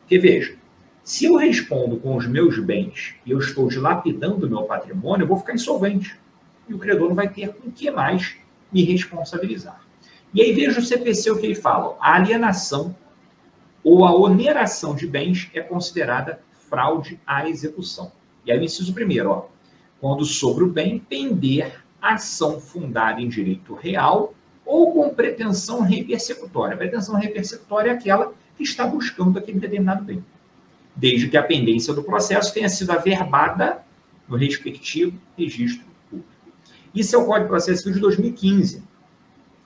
Porque 0.00 0.18
veja, 0.18 0.56
se 1.02 1.24
eu 1.24 1.36
respondo 1.36 1.96
com 1.96 2.16
os 2.16 2.26
meus 2.26 2.58
bens 2.58 3.14
e 3.24 3.30
eu 3.30 3.38
estou 3.38 3.68
dilapidando 3.68 4.46
o 4.46 4.50
meu 4.50 4.62
patrimônio, 4.62 5.24
eu 5.24 5.28
vou 5.28 5.38
ficar 5.38 5.54
insolvente. 5.54 6.18
E 6.68 6.74
o 6.74 6.78
credor 6.78 7.08
não 7.08 7.16
vai 7.16 7.28
ter 7.28 7.54
com 7.54 7.70
que 7.70 7.90
mais 7.90 8.36
me 8.72 8.84
responsabilizar. 8.84 9.80
E 10.34 10.42
aí 10.42 10.52
veja 10.52 10.78
o 10.78 10.82
CPC 10.82 11.30
o 11.30 11.38
que 11.38 11.46
ele 11.46 11.54
fala. 11.54 11.96
A 12.00 12.14
alienação 12.14 12.94
ou 13.82 14.04
a 14.04 14.14
oneração 14.14 14.94
de 14.94 15.06
bens 15.06 15.50
é 15.54 15.60
considerada 15.60 16.40
fraude 16.68 17.18
à 17.26 17.48
execução. 17.48 18.12
E 18.44 18.52
aí 18.52 18.58
o 18.58 18.62
inciso 18.62 18.92
primeiro, 18.92 19.30
ó, 19.30 19.46
quando 20.00 20.24
sobre 20.24 20.64
o 20.64 20.68
bem 20.68 20.98
pender 20.98 21.82
ação 22.00 22.60
fundada 22.60 23.20
em 23.20 23.28
direito 23.28 23.74
real 23.74 24.34
ou 24.68 24.92
com 24.92 25.08
pretensão 25.14 25.80
repersecutória. 25.80 26.74
A 26.74 26.78
pretensão 26.78 27.16
repersecutória 27.16 27.90
é 27.90 27.94
aquela 27.94 28.32
que 28.56 28.62
está 28.62 28.86
buscando 28.86 29.38
aquele 29.38 29.58
determinado 29.58 30.04
bem 30.04 30.22
desde 30.98 31.28
que 31.28 31.36
a 31.36 31.42
pendência 31.44 31.94
do 31.94 32.02
processo 32.02 32.52
tenha 32.52 32.68
sido 32.68 32.90
averbada 32.90 33.84
no 34.28 34.36
respectivo 34.36 35.16
registro 35.36 35.86
público. 36.10 36.28
Isso 36.92 37.14
é 37.14 37.18
o 37.18 37.24
Código 37.24 37.44
de 37.44 37.50
Processo 37.50 37.82
Civil 37.84 37.94
de 37.94 38.00
2015, 38.00 38.82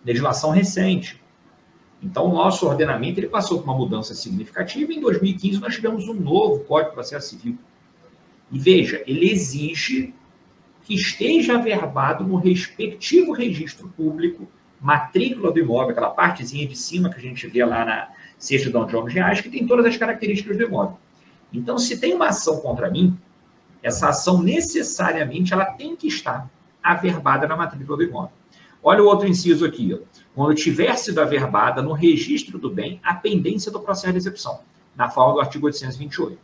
legislação 0.04 0.50
recente. 0.50 1.18
Então, 2.02 2.26
o 2.26 2.34
nosso 2.34 2.66
ordenamento 2.66 3.18
ele 3.18 3.28
passou 3.28 3.58
por 3.58 3.64
uma 3.64 3.74
mudança 3.74 4.14
significativa. 4.14 4.92
Em 4.92 5.00
2015, 5.00 5.58
nós 5.58 5.74
tivemos 5.74 6.06
um 6.06 6.14
novo 6.14 6.64
Código 6.64 6.90
de 6.90 6.94
Processo 6.96 7.30
Civil. 7.30 7.56
E 8.50 8.58
veja, 8.58 9.02
ele 9.06 9.30
exige 9.30 10.12
que 10.84 10.94
esteja 10.94 11.54
averbado 11.54 12.24
no 12.24 12.36
respectivo 12.36 13.32
registro 13.32 13.88
público, 13.96 14.46
matrícula 14.82 15.52
do 15.52 15.60
imóvel, 15.60 15.90
aquela 15.90 16.10
partezinha 16.10 16.66
de 16.66 16.76
cima 16.76 17.08
que 17.08 17.16
a 17.16 17.22
gente 17.22 17.46
vê 17.46 17.64
lá 17.64 17.84
na 17.84 18.08
certidão 18.36 18.84
de 18.84 18.96
homens 18.96 19.14
reais, 19.14 19.40
que 19.40 19.48
tem 19.48 19.66
todas 19.66 19.86
as 19.86 19.96
características 19.96 20.56
do 20.58 20.64
imóvel. 20.64 20.98
Então, 21.52 21.78
se 21.78 21.98
tem 21.98 22.14
uma 22.14 22.28
ação 22.28 22.60
contra 22.60 22.90
mim, 22.90 23.16
essa 23.82 24.08
ação 24.08 24.42
necessariamente 24.42 25.52
ela 25.52 25.66
tem 25.66 25.94
que 25.94 26.08
estar 26.08 26.50
averbada 26.82 27.46
na 27.46 27.56
matrícula 27.56 27.96
do 27.96 28.02
imóvel. 28.02 28.32
Olha 28.82 29.02
o 29.02 29.06
outro 29.06 29.28
inciso 29.28 29.64
aqui. 29.64 29.94
Ó. 29.94 29.98
Quando 30.34 30.54
tiver 30.56 30.96
sido 30.96 31.20
averbada 31.20 31.80
no 31.80 31.92
registro 31.92 32.58
do 32.58 32.68
bem 32.68 33.00
a 33.04 33.14
pendência 33.14 33.70
do 33.70 33.78
processo 33.78 34.12
de 34.12 34.18
execução, 34.18 34.60
na 34.96 35.08
forma 35.08 35.34
do 35.34 35.40
artigo 35.40 35.66
828. 35.66 36.38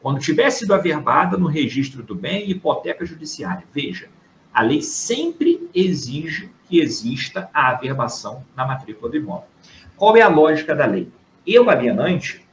Quando 0.00 0.20
tiver 0.20 0.50
sido 0.50 0.74
averbada 0.74 1.36
no 1.36 1.46
registro 1.46 2.02
do 2.02 2.14
bem 2.14 2.50
hipoteca 2.50 3.04
judiciária. 3.04 3.64
Veja, 3.72 4.08
a 4.52 4.62
lei 4.62 4.82
sempre 4.82 5.68
exige 5.74 6.50
que 6.68 6.80
exista 6.80 7.48
a 7.52 7.70
averbação 7.70 8.44
na 8.56 8.66
matrícula 8.66 9.10
do 9.10 9.16
imóvel. 9.16 9.48
Qual 9.96 10.16
é 10.16 10.22
a 10.22 10.28
lógica 10.28 10.74
da 10.74 10.86
lei? 10.86 11.10
Eu, 11.46 11.68
alienante, 11.68 12.46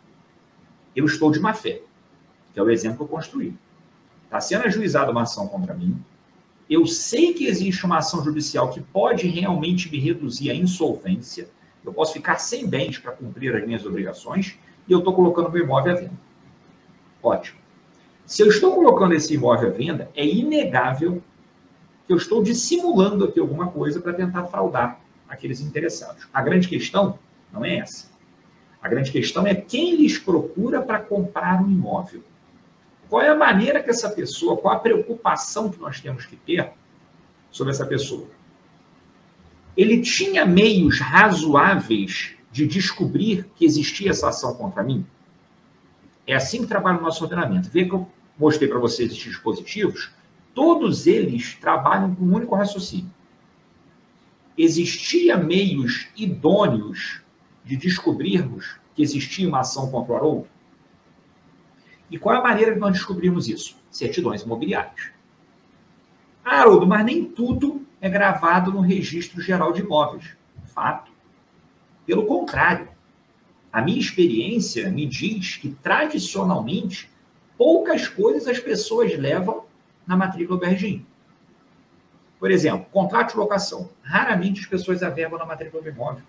eu 0.96 1.06
estou 1.06 1.32
de 1.32 1.40
má 1.40 1.54
fé 1.54 1.82
que 2.58 2.60
é 2.60 2.64
o 2.64 2.72
exemplo 2.72 2.98
que 2.98 3.04
eu 3.04 3.08
construí. 3.08 3.54
Está 4.26 4.42
sendo 4.42 4.66
ajuizada 4.66 5.12
uma 5.12 5.22
ação 5.22 5.48
contra 5.48 5.76
mim. 5.76 6.04
Eu 6.68 6.88
sei 6.88 7.32
que 7.32 7.46
existe 7.46 7.86
uma 7.86 8.00
ação 8.00 8.24
judicial 8.24 8.72
que 8.72 8.82
pode 8.82 9.28
realmente 9.28 9.92
me 9.92 10.00
reduzir 10.00 10.50
à 10.50 10.56
insolvência. 10.56 11.48
Eu 11.86 11.94
posso 11.94 12.14
ficar 12.14 12.40
sem 12.40 12.68
bens 12.68 12.98
para 12.98 13.12
cumprir 13.12 13.56
as 13.56 13.64
minhas 13.64 13.86
obrigações 13.86 14.58
e 14.88 14.92
eu 14.92 14.98
estou 14.98 15.14
colocando 15.14 15.52
meu 15.52 15.64
imóvel 15.64 15.94
à 15.94 15.96
venda. 15.98 16.20
Ótimo. 17.22 17.60
Se 18.26 18.42
eu 18.42 18.48
estou 18.48 18.74
colocando 18.74 19.14
esse 19.14 19.36
imóvel 19.36 19.70
à 19.70 19.74
venda, 19.74 20.10
é 20.16 20.26
inegável 20.26 21.22
que 22.08 22.14
eu 22.14 22.18
estou 22.18 22.42
dissimulando 22.42 23.26
aqui 23.26 23.40
alguma 23.40 23.68
coisa 23.68 24.00
para 24.00 24.14
tentar 24.14 24.46
fraudar 24.46 25.00
aqueles 25.28 25.60
interessados. 25.60 26.28
A 26.34 26.42
grande 26.42 26.68
questão 26.68 27.20
não 27.52 27.66
é 27.66 27.76
essa. 27.76 28.10
A 28.82 28.88
grande 28.88 29.12
questão 29.12 29.46
é 29.46 29.54
quem 29.54 29.96
lhes 29.98 30.18
procura 30.18 30.82
para 30.82 31.00
comprar 31.00 31.62
um 31.62 31.70
imóvel. 31.70 32.24
Qual 33.10 33.22
é 33.22 33.30
a 33.30 33.36
maneira 33.36 33.84
que 33.84 33.90
essa 33.90 34.10
pessoa, 34.10 34.58
qual 34.58 34.74
a 34.74 34.80
preocupação 34.80 35.70
que 35.70 35.80
nós 35.80 36.00
temos 36.00 36.26
que 36.26 36.38
ter 36.38 36.72
sobre 37.52 37.74
essa 37.74 37.86
pessoa? 37.86 38.28
Ele 39.76 40.02
tinha 40.02 40.46
meios 40.46 41.00
razoáveis 41.00 42.36
de 42.52 42.66
descobrir 42.66 43.50
que 43.56 43.66
existia 43.66 44.12
essa 44.12 44.30
ação 44.30 44.56
contra 44.56 44.84
mim? 44.84 45.06
É 46.26 46.36
assim 46.36 46.62
que 46.62 46.68
trabalha 46.68 46.98
o 46.98 47.02
nosso 47.02 47.24
ordenamento. 47.24 47.70
Vê 47.70 47.86
que 47.86 47.94
eu 47.94 48.08
mostrei 48.38 48.68
para 48.68 48.80
vocês 48.80 49.12
esses 49.12 49.24
dispositivos, 49.24 50.12
todos 50.58 51.06
eles 51.06 51.54
trabalham 51.54 52.16
com 52.16 52.26
um 52.26 52.34
único 52.34 52.56
raciocínio. 52.56 53.14
Existia 54.58 55.38
meios 55.38 56.08
idôneos 56.18 57.22
de 57.64 57.78
descobrirmos 57.78 58.80
que 58.96 59.04
existia 59.04 59.48
uma 59.48 59.60
ação 59.60 59.92
contra 59.92 60.16
o 60.16 60.38
outro? 60.38 60.50
E 62.10 62.18
qual 62.18 62.34
é 62.34 62.40
a 62.40 62.42
maneira 62.42 62.74
de 62.74 62.80
nós 62.80 62.94
descobrirmos 62.94 63.48
isso? 63.48 63.78
Certidões 63.92 64.42
imobiliárias. 64.42 65.12
Ah, 66.44 66.62
Haroldo, 66.62 66.88
mas 66.88 67.06
nem 67.06 67.24
tudo 67.24 67.86
é 68.02 68.10
gravado 68.10 68.72
no 68.72 68.82
registro 68.82 69.40
geral 69.40 69.72
de 69.72 69.82
imóveis. 69.82 70.36
Fato. 70.66 71.12
Pelo 72.04 72.26
contrário, 72.26 72.90
a 73.72 73.80
minha 73.80 74.00
experiência 74.00 74.90
me 74.90 75.06
diz 75.06 75.56
que, 75.58 75.70
tradicionalmente, 75.70 77.12
poucas 77.56 78.08
coisas 78.08 78.48
as 78.48 78.60
pessoas 78.60 79.16
levam 79.16 79.67
na 80.08 80.16
matrícula 80.16 80.58
do 80.58 80.66
RGI. 80.66 81.06
Por 82.40 82.50
exemplo, 82.52 82.86
contrato 82.92 83.32
de 83.32 83.38
locação. 83.38 83.90
Raramente 84.02 84.62
as 84.62 84.66
pessoas 84.66 85.04
averbam 85.04 85.38
na 85.38 85.46
matrícula 85.46 85.84
do 85.84 85.90
imóvel. 85.90 86.24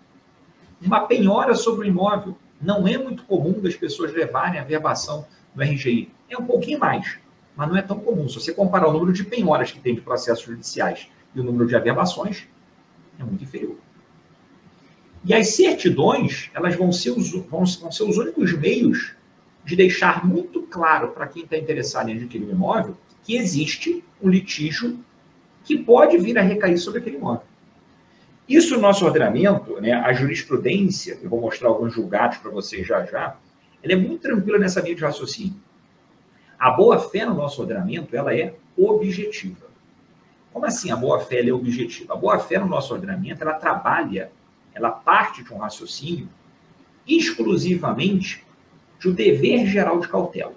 Uma 0.82 1.06
penhora 1.06 1.54
sobre 1.54 1.86
o 1.86 1.88
imóvel. 1.88 2.36
Não 2.60 2.88
é 2.88 2.98
muito 2.98 3.24
comum 3.24 3.60
das 3.60 3.76
pessoas 3.76 4.12
levarem 4.12 4.58
a 4.58 4.64
verbação 4.64 5.26
no 5.54 5.62
RGI. 5.62 6.10
É 6.28 6.36
um 6.36 6.44
pouquinho 6.44 6.78
mais, 6.78 7.18
mas 7.54 7.68
não 7.68 7.76
é 7.76 7.82
tão 7.82 8.00
comum. 8.00 8.28
Se 8.28 8.34
você 8.34 8.52
comparar 8.52 8.88
o 8.88 8.92
número 8.92 9.12
de 9.12 9.22
penhoras 9.22 9.70
que 9.70 9.80
tem 9.80 9.94
de 9.94 10.00
processos 10.00 10.44
judiciais 10.44 11.08
e 11.34 11.40
o 11.40 11.44
número 11.44 11.66
de 11.66 11.76
averbações, 11.76 12.48
é 13.18 13.22
muito 13.22 13.44
inferior. 13.44 13.76
E 15.24 15.34
as 15.34 15.54
certidões, 15.54 16.50
elas 16.54 16.74
vão 16.74 16.90
ser 16.90 17.10
os, 17.10 17.30
vão, 17.30 17.64
vão 17.64 17.92
ser 17.92 18.04
os 18.04 18.16
únicos 18.16 18.52
meios 18.56 19.14
de 19.64 19.76
deixar 19.76 20.26
muito 20.26 20.62
claro 20.62 21.08
para 21.08 21.26
quem 21.26 21.44
está 21.44 21.56
interessado 21.58 22.08
em 22.08 22.16
adquirir 22.16 22.46
um 22.46 22.50
imóvel 22.50 22.96
que 23.28 23.36
existe 23.36 24.02
um 24.22 24.30
litígio 24.30 25.04
que 25.62 25.76
pode 25.76 26.16
vir 26.16 26.38
a 26.38 26.40
recair 26.40 26.78
sobre 26.78 27.00
aquele 27.00 27.18
imóvel. 27.18 27.42
Isso 28.48 28.74
no 28.74 28.80
nosso 28.80 29.04
ordenamento, 29.04 29.78
né, 29.82 29.92
a 29.92 30.10
jurisprudência, 30.14 31.18
eu 31.22 31.28
vou 31.28 31.38
mostrar 31.38 31.68
alguns 31.68 31.92
julgados 31.92 32.38
para 32.38 32.50
vocês 32.50 32.86
já 32.86 33.04
já, 33.04 33.36
ela 33.82 33.92
é 33.92 33.96
muito 33.96 34.22
tranquila 34.22 34.58
nessa 34.58 34.80
linha 34.80 34.94
de 34.94 35.02
raciocínio. 35.02 35.60
A 36.58 36.70
boa-fé 36.70 37.26
no 37.26 37.34
nosso 37.34 37.60
ordenamento, 37.60 38.16
ela 38.16 38.34
é 38.34 38.54
objetiva. 38.74 39.66
Como 40.50 40.64
assim 40.64 40.90
a 40.90 40.96
boa-fé 40.96 41.46
é 41.46 41.52
objetiva? 41.52 42.14
A 42.14 42.16
boa-fé 42.16 42.58
no 42.58 42.66
nosso 42.66 42.94
ordenamento, 42.94 43.42
ela 43.42 43.52
trabalha, 43.52 44.32
ela 44.74 44.90
parte 44.90 45.44
de 45.44 45.52
um 45.52 45.58
raciocínio 45.58 46.30
exclusivamente 47.06 48.42
de 48.98 49.06
um 49.06 49.12
dever 49.12 49.66
geral 49.66 50.00
de 50.00 50.08
cautela. 50.08 50.54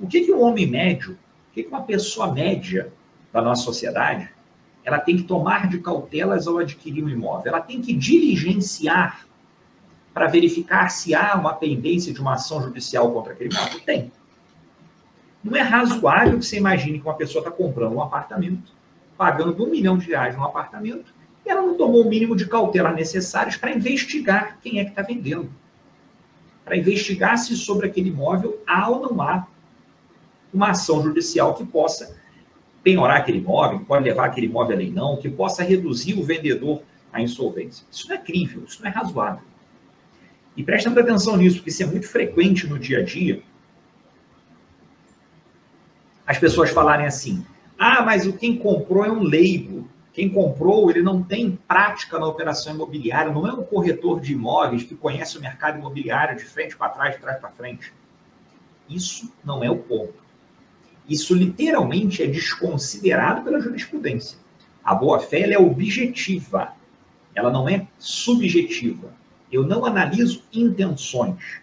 O 0.00 0.06
que, 0.06 0.22
que 0.22 0.32
um 0.32 0.40
homem 0.40 0.66
médio, 0.66 1.12
o 1.12 1.25
que, 1.62 1.68
uma 1.68 1.82
pessoa 1.82 2.32
média 2.32 2.92
da 3.32 3.40
nossa 3.40 3.62
sociedade, 3.62 4.30
ela 4.84 4.98
tem 4.98 5.16
que 5.16 5.22
tomar 5.22 5.68
de 5.68 5.78
cautelas 5.78 6.46
ao 6.46 6.58
adquirir 6.58 7.02
um 7.02 7.08
imóvel? 7.08 7.52
Ela 7.52 7.60
tem 7.60 7.80
que 7.80 7.92
diligenciar 7.92 9.26
para 10.12 10.26
verificar 10.26 10.88
se 10.90 11.14
há 11.14 11.34
uma 11.34 11.54
pendência 11.54 12.12
de 12.12 12.20
uma 12.20 12.34
ação 12.34 12.62
judicial 12.62 13.10
contra 13.12 13.32
aquele 13.32 13.54
imóvel? 13.54 13.80
Tem. 13.80 14.12
Não 15.42 15.56
é 15.56 15.62
razoável 15.62 16.38
que 16.38 16.44
você 16.44 16.58
imagine 16.58 16.98
que 16.98 17.06
uma 17.06 17.14
pessoa 17.14 17.40
está 17.40 17.50
comprando 17.50 17.94
um 17.94 18.02
apartamento, 18.02 18.72
pagando 19.16 19.64
um 19.64 19.70
milhão 19.70 19.96
de 19.96 20.08
reais 20.08 20.36
num 20.36 20.44
apartamento, 20.44 21.14
e 21.44 21.50
ela 21.50 21.62
não 21.62 21.76
tomou 21.76 22.04
o 22.04 22.08
mínimo 22.08 22.36
de 22.36 22.46
cautela 22.46 22.92
necessários 22.92 23.56
para 23.56 23.70
investigar 23.72 24.58
quem 24.60 24.80
é 24.80 24.84
que 24.84 24.90
está 24.90 25.02
vendendo. 25.02 25.50
Para 26.64 26.76
investigar 26.76 27.38
se 27.38 27.56
sobre 27.56 27.86
aquele 27.86 28.08
imóvel 28.08 28.60
há 28.66 28.88
ou 28.88 29.00
não 29.00 29.22
há 29.22 29.46
uma 30.52 30.70
ação 30.70 31.02
judicial 31.02 31.54
que 31.54 31.64
possa 31.64 32.16
penhorar 32.82 33.18
aquele 33.18 33.38
imóvel, 33.38 33.80
que 33.80 33.84
pode 33.84 34.04
levar 34.04 34.26
aquele 34.26 34.46
imóvel 34.46 34.76
a 34.76 34.78
leilão, 34.78 35.16
que 35.16 35.28
possa 35.28 35.62
reduzir 35.62 36.18
o 36.18 36.22
vendedor 36.22 36.82
à 37.12 37.20
insolvência. 37.20 37.84
Isso 37.90 38.08
não 38.08 38.14
é 38.14 38.18
crível, 38.18 38.64
isso 38.64 38.80
não 38.80 38.88
é 38.88 38.92
razoável. 38.92 39.42
E 40.56 40.62
muita 40.62 41.00
atenção 41.00 41.36
nisso, 41.36 41.56
porque 41.56 41.70
isso 41.70 41.82
é 41.82 41.86
muito 41.86 42.08
frequente 42.08 42.66
no 42.66 42.78
dia 42.78 43.00
a 43.00 43.02
dia. 43.02 43.42
As 46.26 46.38
pessoas 46.38 46.70
falarem 46.70 47.06
assim: 47.06 47.44
ah, 47.78 48.02
mas 48.02 48.26
o 48.26 48.32
quem 48.32 48.56
comprou 48.56 49.04
é 49.04 49.10
um 49.10 49.22
leigo. 49.22 49.88
Quem 50.12 50.30
comprou, 50.30 50.90
ele 50.90 51.02
não 51.02 51.22
tem 51.22 51.58
prática 51.68 52.18
na 52.18 52.26
operação 52.26 52.74
imobiliária, 52.74 53.30
não 53.30 53.46
é 53.46 53.52
um 53.52 53.62
corretor 53.62 54.18
de 54.18 54.32
imóveis 54.32 54.82
que 54.82 54.94
conhece 54.94 55.36
o 55.36 55.40
mercado 55.42 55.78
imobiliário 55.78 56.38
de 56.38 56.44
frente 56.44 56.74
para 56.74 56.88
trás, 56.88 57.16
de 57.16 57.20
trás 57.20 57.38
para 57.38 57.50
frente. 57.50 57.92
Isso 58.88 59.30
não 59.44 59.62
é 59.62 59.70
o 59.70 59.76
ponto. 59.76 60.14
Isso 61.08 61.34
literalmente 61.34 62.22
é 62.22 62.26
desconsiderado 62.26 63.42
pela 63.42 63.60
jurisprudência. 63.60 64.38
A 64.82 64.94
boa-fé 64.94 65.52
é 65.52 65.58
objetiva, 65.58 66.72
ela 67.34 67.50
não 67.50 67.68
é 67.68 67.86
subjetiva. 67.98 69.14
Eu 69.50 69.64
não 69.64 69.84
analiso 69.84 70.42
intenções. 70.52 71.60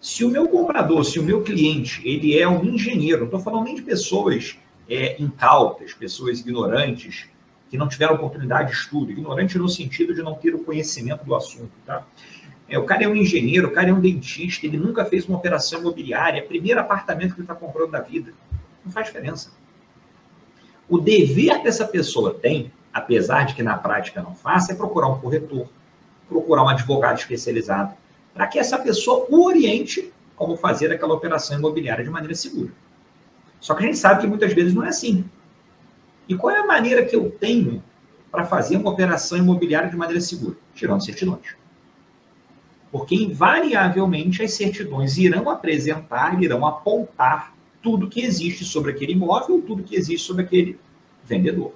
Se 0.00 0.24
o 0.24 0.30
meu 0.30 0.48
comprador, 0.48 1.04
se 1.04 1.18
o 1.18 1.22
meu 1.22 1.42
cliente, 1.42 2.06
ele 2.06 2.38
é 2.38 2.46
um 2.46 2.64
engenheiro, 2.64 3.20
não 3.20 3.26
estou 3.26 3.40
falando 3.40 3.64
nem 3.64 3.74
de 3.74 3.82
pessoas 3.82 4.58
é, 4.88 5.20
incautas, 5.20 5.94
pessoas 5.94 6.40
ignorantes, 6.40 7.26
que 7.70 7.78
não 7.78 7.88
tiveram 7.88 8.14
oportunidade 8.14 8.70
de 8.70 8.76
estudo, 8.76 9.10
ignorante 9.10 9.58
no 9.58 9.68
sentido 9.68 10.14
de 10.14 10.22
não 10.22 10.34
ter 10.34 10.54
o 10.54 10.62
conhecimento 10.62 11.24
do 11.24 11.34
assunto, 11.34 11.72
tá? 11.84 12.06
É, 12.68 12.78
o 12.78 12.84
cara 12.84 13.04
é 13.04 13.08
um 13.08 13.16
engenheiro, 13.16 13.68
o 13.68 13.72
cara 13.72 13.90
é 13.90 13.92
um 13.92 14.00
dentista, 14.00 14.66
ele 14.66 14.76
nunca 14.76 15.04
fez 15.04 15.26
uma 15.26 15.38
operação 15.38 15.80
imobiliária, 15.80 16.38
é 16.38 16.42
primeiro 16.42 16.80
apartamento 16.80 17.34
que 17.34 17.40
ele 17.40 17.44
está 17.44 17.54
comprando 17.54 17.90
da 17.90 18.00
vida. 18.00 18.32
Não 18.84 18.92
faz 18.92 19.06
diferença. 19.06 19.50
O 20.88 20.98
dever 20.98 21.62
dessa 21.62 21.86
pessoa 21.86 22.34
tem, 22.34 22.70
apesar 22.92 23.44
de 23.46 23.54
que 23.54 23.62
na 23.62 23.78
prática 23.78 24.22
não 24.22 24.34
faça, 24.34 24.72
é 24.72 24.76
procurar 24.76 25.08
um 25.08 25.18
corretor, 25.18 25.68
procurar 26.28 26.62
um 26.64 26.68
advogado 26.68 27.18
especializado, 27.18 27.94
para 28.34 28.46
que 28.46 28.58
essa 28.58 28.78
pessoa 28.78 29.26
o 29.30 29.44
oriente 29.44 30.12
como 30.36 30.56
fazer 30.56 30.92
aquela 30.92 31.14
operação 31.14 31.56
imobiliária 31.56 32.04
de 32.04 32.10
maneira 32.10 32.34
segura. 32.34 32.72
Só 33.60 33.74
que 33.74 33.82
a 33.82 33.86
gente 33.86 33.98
sabe 33.98 34.20
que 34.20 34.26
muitas 34.26 34.52
vezes 34.52 34.74
não 34.74 34.84
é 34.84 34.88
assim. 34.88 35.24
E 36.28 36.36
qual 36.36 36.54
é 36.54 36.58
a 36.58 36.66
maneira 36.66 37.04
que 37.04 37.14
eu 37.14 37.30
tenho 37.30 37.82
para 38.30 38.44
fazer 38.44 38.76
uma 38.76 38.90
operação 38.90 39.38
imobiliária 39.38 39.88
de 39.88 39.96
maneira 39.96 40.20
segura? 40.20 40.56
Tirando 40.74 41.04
certidões. 41.04 41.56
Porque, 42.90 43.14
invariavelmente, 43.14 44.42
as 44.42 44.52
certidões 44.54 45.16
irão 45.16 45.48
apresentar, 45.48 46.42
irão 46.42 46.66
apontar 46.66 47.53
tudo 47.84 48.08
que 48.08 48.22
existe 48.22 48.64
sobre 48.64 48.92
aquele 48.92 49.12
imóvel, 49.12 49.60
tudo 49.60 49.82
que 49.82 49.94
existe 49.94 50.26
sobre 50.26 50.42
aquele 50.42 50.80
vendedor. 51.22 51.74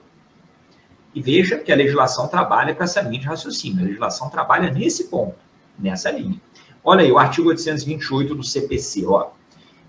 E 1.14 1.20
veja 1.20 1.58
que 1.58 1.70
a 1.70 1.76
legislação 1.76 2.26
trabalha 2.26 2.74
com 2.74 2.82
essa 2.82 3.02
linha 3.02 3.20
de 3.20 3.26
raciocínio. 3.26 3.80
A 3.80 3.84
legislação 3.84 4.30
trabalha 4.30 4.72
nesse 4.72 5.04
ponto, 5.08 5.36
nessa 5.78 6.10
linha. 6.10 6.40
Olha 6.82 7.02
aí, 7.02 7.12
o 7.12 7.18
artigo 7.18 7.50
828 7.50 8.34
do 8.34 8.42
CPC. 8.42 9.04
Ó. 9.04 9.30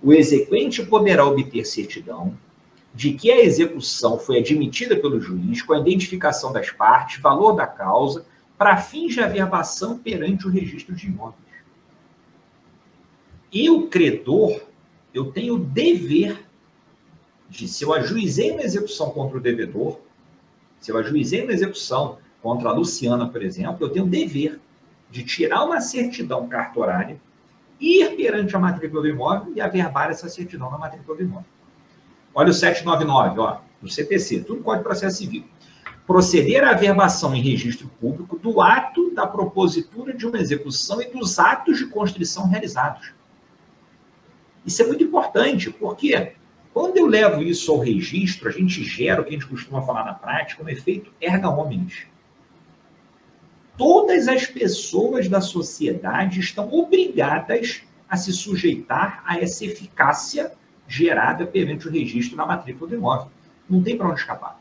O 0.03 0.11
exequente 0.11 0.85
poderá 0.85 1.25
obter 1.25 1.65
certidão 1.65 2.37
de 2.93 3.13
que 3.13 3.31
a 3.31 3.39
execução 3.39 4.19
foi 4.19 4.39
admitida 4.39 4.97
pelo 4.97 5.21
juiz 5.21 5.61
com 5.61 5.73
a 5.73 5.79
identificação 5.79 6.51
das 6.51 6.69
partes, 6.69 7.21
valor 7.21 7.53
da 7.53 7.65
causa, 7.65 8.25
para 8.57 8.75
fins 8.75 9.13
de 9.13 9.21
averbação 9.21 9.97
perante 9.97 10.45
o 10.45 10.49
registro 10.49 10.93
de 10.93 11.07
imóveis. 11.07 11.39
E 13.53 13.69
o 13.69 13.87
credor, 13.87 14.68
eu 15.13 15.31
tenho 15.31 15.55
o 15.55 15.59
dever 15.59 16.45
de, 17.49 17.67
se 17.67 17.83
eu 17.83 17.93
ajuizei 17.93 18.51
uma 18.51 18.61
execução 18.61 19.09
contra 19.09 19.37
o 19.37 19.41
devedor, 19.41 19.99
se 20.79 20.91
eu 20.91 20.97
ajuizei 20.97 21.43
uma 21.43 21.51
execução 21.51 22.17
contra 22.41 22.69
a 22.69 22.73
Luciana, 22.73 23.27
por 23.27 23.41
exemplo, 23.41 23.77
eu 23.85 23.89
tenho 23.89 24.05
o 24.05 24.09
dever 24.09 24.59
de 25.09 25.23
tirar 25.23 25.65
uma 25.65 25.81
certidão 25.81 26.47
cartorária, 26.47 27.19
ir 27.79 28.15
perante 28.15 28.55
a 28.55 28.59
matrícula 28.59 29.01
do 29.01 29.07
imóvel 29.07 29.53
e 29.55 29.61
averbar 29.61 30.11
essa 30.11 30.29
certidão 30.29 30.69
na 30.69 30.77
matrícula 30.77 31.17
do 31.17 31.23
imóvel. 31.23 31.45
Olha 32.33 32.51
o 32.51 32.53
799, 32.53 33.39
ó, 33.39 33.57
do 33.81 33.89
CPC, 33.89 34.41
tudo 34.41 34.61
Código 34.61 34.83
de 34.83 34.87
Processo 34.87 35.17
Civil. 35.17 35.45
Proceder 36.05 36.63
à 36.63 36.71
averbação 36.71 37.35
em 37.35 37.41
registro 37.41 37.87
público 37.99 38.37
do 38.37 38.61
ato 38.61 39.11
da 39.13 39.27
propositura 39.27 40.13
de 40.13 40.25
uma 40.25 40.39
execução 40.39 41.01
e 41.01 41.09
dos 41.09 41.39
atos 41.39 41.77
de 41.77 41.87
constrição 41.87 42.47
realizados. 42.47 43.13
Isso 44.65 44.81
é 44.81 44.87
muito 44.87 45.03
importante, 45.03 45.69
porque 45.69 46.33
quando 46.73 46.97
eu 46.97 47.07
levo 47.07 47.41
isso 47.41 47.71
ao 47.71 47.79
registro, 47.79 48.49
a 48.49 48.51
gente 48.51 48.83
gera 48.83 49.21
o 49.21 49.23
que 49.23 49.29
a 49.29 49.33
gente 49.33 49.47
costuma 49.47 49.81
falar 49.81 50.05
na 50.05 50.13
prática, 50.13 50.63
um 50.63 50.69
efeito 50.69 51.11
erga 51.19 51.49
omnes. 51.49 52.05
Todas 53.77 54.27
as 54.27 54.45
pessoas 54.45 55.29
da 55.29 55.39
sociedade 55.39 56.39
estão 56.39 56.71
obrigadas 56.73 57.83
a 58.09 58.17
se 58.17 58.33
sujeitar 58.33 59.23
a 59.25 59.39
essa 59.39 59.65
eficácia 59.65 60.51
gerada 60.87 61.45
perante 61.45 61.87
o 61.87 61.91
registro 61.91 62.35
na 62.35 62.45
matrícula 62.45 62.89
do 62.89 62.95
imóvel. 62.95 63.31
Não 63.69 63.81
tem 63.81 63.95
para 63.95 64.09
onde 64.09 64.19
escapar. 64.19 64.59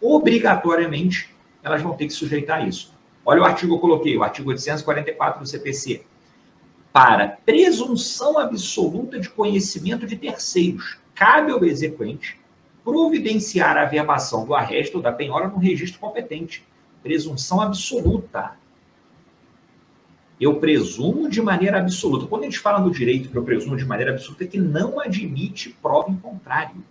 Obrigatoriamente, 0.00 1.34
elas 1.62 1.82
vão 1.82 1.94
ter 1.94 2.06
que 2.06 2.12
sujeitar 2.12 2.60
a 2.62 2.66
isso. 2.66 2.94
Olha 3.24 3.42
o 3.42 3.44
artigo 3.44 3.72
que 3.72 3.76
eu 3.76 3.80
coloquei, 3.80 4.16
o 4.16 4.22
artigo 4.22 4.50
844 4.50 5.40
do 5.40 5.46
CPC. 5.46 6.04
Para 6.92 7.28
presunção 7.28 8.38
absoluta 8.38 9.20
de 9.20 9.30
conhecimento 9.30 10.06
de 10.06 10.16
terceiros, 10.16 10.98
cabe 11.14 11.52
ao 11.52 11.64
exequente 11.64 12.38
providenciar 12.84 13.76
a 13.76 13.82
averbação 13.82 14.44
do 14.44 14.54
arresto 14.54 14.96
ou 14.96 15.02
da 15.02 15.12
penhora 15.12 15.48
no 15.48 15.58
registro 15.58 16.00
competente. 16.00 16.66
Presunção 17.02 17.60
absoluta 17.60 18.58
eu 20.40 20.58
presumo 20.58 21.28
de 21.28 21.42
maneira 21.42 21.78
absoluta. 21.78 22.26
Quando 22.26 22.42
a 22.42 22.44
gente 22.46 22.58
fala 22.58 22.80
no 22.80 22.90
direito 22.90 23.28
que 23.28 23.36
eu 23.36 23.44
presumo 23.44 23.76
de 23.76 23.84
maneira 23.84 24.12
absoluta, 24.12 24.44
é 24.44 24.46
que 24.46 24.58
não 24.58 24.98
admite 24.98 25.76
prova 25.82 26.10
em 26.10 26.16
contrário. 26.16 26.82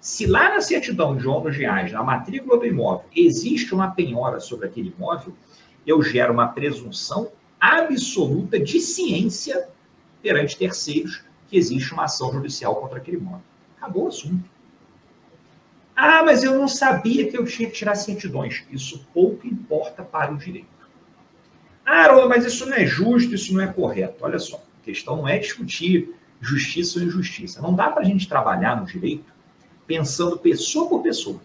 Se 0.00 0.26
lá 0.26 0.48
na 0.48 0.60
certidão 0.60 1.16
de 1.16 1.28
ônus 1.28 1.56
reais, 1.56 1.92
na 1.92 2.02
matrícula 2.02 2.58
do 2.58 2.66
imóvel, 2.66 3.06
existe 3.14 3.72
uma 3.72 3.92
penhora 3.92 4.40
sobre 4.40 4.66
aquele 4.66 4.92
imóvel, 4.98 5.32
eu 5.86 6.02
gero 6.02 6.32
uma 6.32 6.48
presunção 6.48 7.30
absoluta 7.62 8.58
de 8.58 8.80
ciência 8.80 9.68
perante 10.20 10.58
terceiros 10.58 11.22
que 11.46 11.56
existe 11.56 11.92
uma 11.92 12.04
ação 12.04 12.32
judicial 12.32 12.74
contra 12.74 12.98
aquele 12.98 13.18
imóvel. 13.18 13.42
Acabou 13.78 14.06
o 14.06 14.08
assunto. 14.08 14.50
Ah, 15.94 16.24
mas 16.24 16.42
eu 16.42 16.58
não 16.58 16.66
sabia 16.66 17.30
que 17.30 17.38
eu 17.38 17.44
tinha 17.44 17.68
que 17.68 17.76
tirar 17.76 17.94
certidões. 17.94 18.64
Isso 18.68 19.06
pouco 19.14 19.46
importa 19.46 20.02
para 20.02 20.32
o 20.32 20.36
direito. 20.36 20.66
Ah, 21.86 22.26
mas 22.28 22.44
isso 22.44 22.66
não 22.66 22.76
é 22.76 22.84
justo, 22.84 23.34
isso 23.34 23.54
não 23.54 23.60
é 23.60 23.68
correto. 23.68 24.24
Olha 24.24 24.40
só, 24.40 24.56
a 24.56 24.84
questão 24.84 25.16
não 25.16 25.28
é 25.28 25.38
discutir 25.38 26.16
justiça 26.40 26.98
ou 26.98 27.04
injustiça. 27.04 27.62
Não 27.62 27.74
dá 27.74 27.90
para 27.90 28.02
a 28.02 28.04
gente 28.04 28.28
trabalhar 28.28 28.80
no 28.80 28.86
direito 28.86 29.32
pensando 29.86 30.36
pessoa 30.36 30.88
por 30.88 31.02
pessoa. 31.02 31.40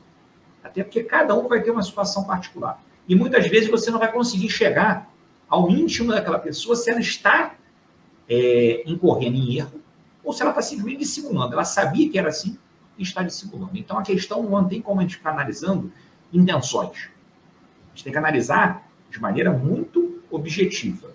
Até 0.64 0.84
porque 0.84 1.04
cada 1.04 1.36
um 1.38 1.48
vai 1.48 1.62
ter 1.62 1.70
uma 1.70 1.84
situação 1.84 2.24
particular. 2.24 2.82
E 3.08 3.14
muitas 3.14 3.48
vezes 3.48 3.70
você 3.70 3.92
não 3.92 4.00
vai 4.00 4.12
conseguir 4.12 4.50
chegar 4.50 5.12
ao 5.50 5.70
íntimo 5.70 6.12
daquela 6.12 6.40
pessoa 6.40 6.76
se 6.76 6.90
ela 6.90 7.00
está 7.00 7.56
é, 8.30 8.84
incorrendo 8.86 9.38
em 9.38 9.58
erro 9.58 9.82
ou 10.24 10.34
se 10.34 10.42
ela 10.42 10.52
está 10.52 10.62
simplesmente 10.62 11.00
dissimulando. 11.00 11.54
Ela 11.54 11.64
sabia 11.64 12.10
que 12.10 12.20
era 12.20 12.30
assim 12.30 12.58
e 12.98 13.04
está 13.04 13.24
dissimulando. 13.24 13.78
Então 13.78 13.98
a 13.98 14.04
questão 14.04 14.44
não 14.44 14.68
tem 14.68 14.82
como 14.82 15.00
a 15.00 15.04
gente 15.04 15.18
ficar 15.18 15.32
analisando 15.32 15.92
intenções. 16.34 17.10
A 17.86 17.90
gente 17.96 18.04
tem 18.04 18.12
que 18.12 18.20
analisar 18.20 18.90
de 19.10 19.22
maneira 19.22 19.52
muito 19.52 20.22
objetiva. 20.30 21.12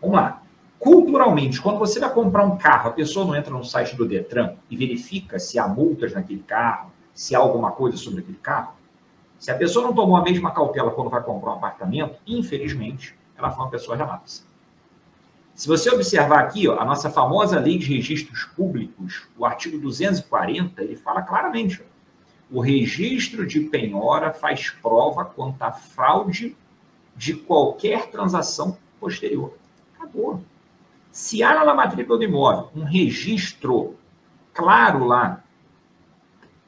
Vamos 0.00 0.16
lá. 0.16 0.42
Culturalmente, 0.78 1.62
quando 1.62 1.78
você 1.78 1.98
vai 1.98 2.12
comprar 2.12 2.44
um 2.44 2.58
carro, 2.58 2.90
a 2.90 2.92
pessoa 2.92 3.24
não 3.24 3.34
entra 3.34 3.50
no 3.50 3.64
site 3.64 3.96
do 3.96 4.06
Detran 4.06 4.54
e 4.68 4.76
verifica 4.76 5.38
se 5.38 5.58
há 5.58 5.66
multas 5.66 6.12
naquele 6.12 6.42
carro, 6.42 6.92
se 7.14 7.34
há 7.34 7.38
alguma 7.38 7.70
coisa 7.70 7.96
sobre 7.96 8.20
aquele 8.20 8.36
carro. 8.36 8.74
Se 9.44 9.50
a 9.50 9.58
pessoa 9.58 9.84
não 9.84 9.94
tomou 9.94 10.16
a 10.16 10.22
mesma 10.22 10.52
cautela 10.52 10.90
quando 10.90 11.10
vai 11.10 11.22
comprar 11.22 11.50
um 11.50 11.56
apartamento, 11.56 12.18
infelizmente, 12.26 13.14
ela 13.36 13.50
foi 13.50 13.62
uma 13.62 13.70
pessoa 13.70 13.94
relapsa. 13.94 14.42
Se 15.54 15.68
você 15.68 15.90
observar 15.90 16.38
aqui, 16.38 16.66
ó, 16.66 16.80
a 16.80 16.84
nossa 16.86 17.10
famosa 17.10 17.60
lei 17.60 17.76
de 17.76 17.94
registros 17.94 18.44
públicos, 18.44 19.28
o 19.36 19.44
artigo 19.44 19.76
240, 19.78 20.82
ele 20.82 20.96
fala 20.96 21.20
claramente: 21.20 21.82
ó, 21.82 22.56
o 22.56 22.58
registro 22.58 23.46
de 23.46 23.60
penhora 23.60 24.32
faz 24.32 24.70
prova 24.70 25.26
quanto 25.26 25.60
à 25.60 25.72
fraude 25.72 26.56
de 27.14 27.34
qualquer 27.34 28.06
transação 28.06 28.78
posterior. 28.98 29.52
Acabou. 29.94 30.40
Se 31.12 31.42
há 31.42 31.66
na 31.66 31.74
matrícula 31.74 32.16
do 32.16 32.24
imóvel 32.24 32.70
um 32.74 32.84
registro 32.84 33.94
claro 34.54 35.04
lá 35.04 35.44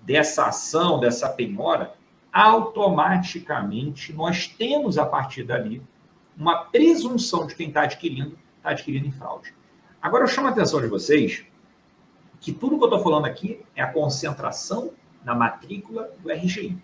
dessa 0.02 0.48
ação, 0.48 1.00
dessa 1.00 1.26
penhora, 1.30 1.96
automaticamente 2.36 4.12
nós 4.12 4.46
temos 4.46 4.98
a 4.98 5.06
partir 5.06 5.42
dali 5.42 5.82
uma 6.36 6.66
presunção 6.66 7.46
de 7.46 7.54
quem 7.54 7.68
está 7.68 7.84
adquirindo, 7.84 8.38
está 8.58 8.70
adquirindo 8.70 9.06
em 9.06 9.10
fraude. 9.10 9.54
Agora 10.02 10.24
eu 10.24 10.28
chamo 10.28 10.46
a 10.46 10.50
atenção 10.50 10.82
de 10.82 10.86
vocês 10.86 11.46
que 12.38 12.52
tudo 12.52 12.76
que 12.76 12.84
eu 12.84 12.88
estou 12.88 13.02
falando 13.02 13.24
aqui 13.24 13.64
é 13.74 13.82
a 13.82 13.90
concentração 13.90 14.92
na 15.24 15.34
matrícula 15.34 16.12
do 16.18 16.30
RGI. 16.30 16.76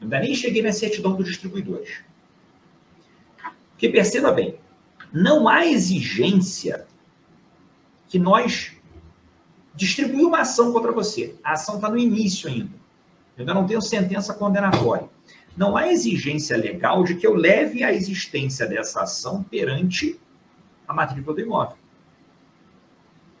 Ainda 0.00 0.20
nem 0.20 0.36
cheguei 0.36 0.62
na 0.62 0.72
certidão 0.72 1.16
dos 1.16 1.26
distribuidores. 1.26 2.04
Porque 3.72 3.88
perceba 3.88 4.30
bem, 4.30 4.56
não 5.12 5.48
há 5.48 5.66
exigência 5.66 6.86
que 8.06 8.20
nós 8.20 8.76
distribuir 9.74 10.24
uma 10.24 10.42
ação 10.42 10.72
contra 10.72 10.92
você. 10.92 11.34
A 11.42 11.54
ação 11.54 11.74
está 11.74 11.90
no 11.90 11.98
início 11.98 12.48
ainda. 12.48 12.83
Eu 13.36 13.42
ainda 13.42 13.54
não 13.54 13.66
tenho 13.66 13.82
sentença 13.82 14.32
condenatória. 14.34 15.08
Não 15.56 15.76
há 15.76 15.90
exigência 15.90 16.56
legal 16.56 17.04
de 17.04 17.14
que 17.14 17.26
eu 17.26 17.34
leve 17.34 17.82
a 17.82 17.92
existência 17.92 18.66
dessa 18.66 19.02
ação 19.02 19.42
perante 19.42 20.18
a 20.86 20.92
matrícula 20.92 21.34
do 21.34 21.42
imóvel. 21.42 21.76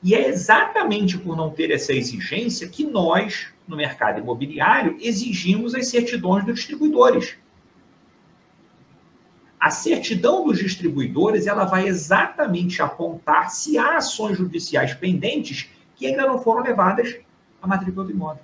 E 0.02 0.14
é 0.14 0.28
exatamente 0.28 1.16
por 1.16 1.36
não 1.36 1.50
ter 1.50 1.70
essa 1.70 1.92
exigência 1.92 2.68
que 2.68 2.84
nós, 2.84 3.48
no 3.66 3.76
mercado 3.76 4.20
imobiliário, 4.20 4.96
exigimos 5.00 5.74
as 5.74 5.88
certidões 5.88 6.44
dos 6.44 6.56
distribuidores. 6.56 7.36
A 9.58 9.70
certidão 9.70 10.44
dos 10.44 10.58
distribuidores 10.58 11.46
ela 11.46 11.64
vai 11.64 11.86
exatamente 11.86 12.82
apontar 12.82 13.50
se 13.50 13.78
há 13.78 13.96
ações 13.96 14.36
judiciais 14.36 14.92
pendentes 14.92 15.70
que 15.96 16.06
ainda 16.06 16.26
não 16.26 16.38
foram 16.38 16.62
levadas 16.62 17.16
à 17.62 17.66
matrícula 17.66 18.04
do 18.04 18.12
imóvel. 18.12 18.42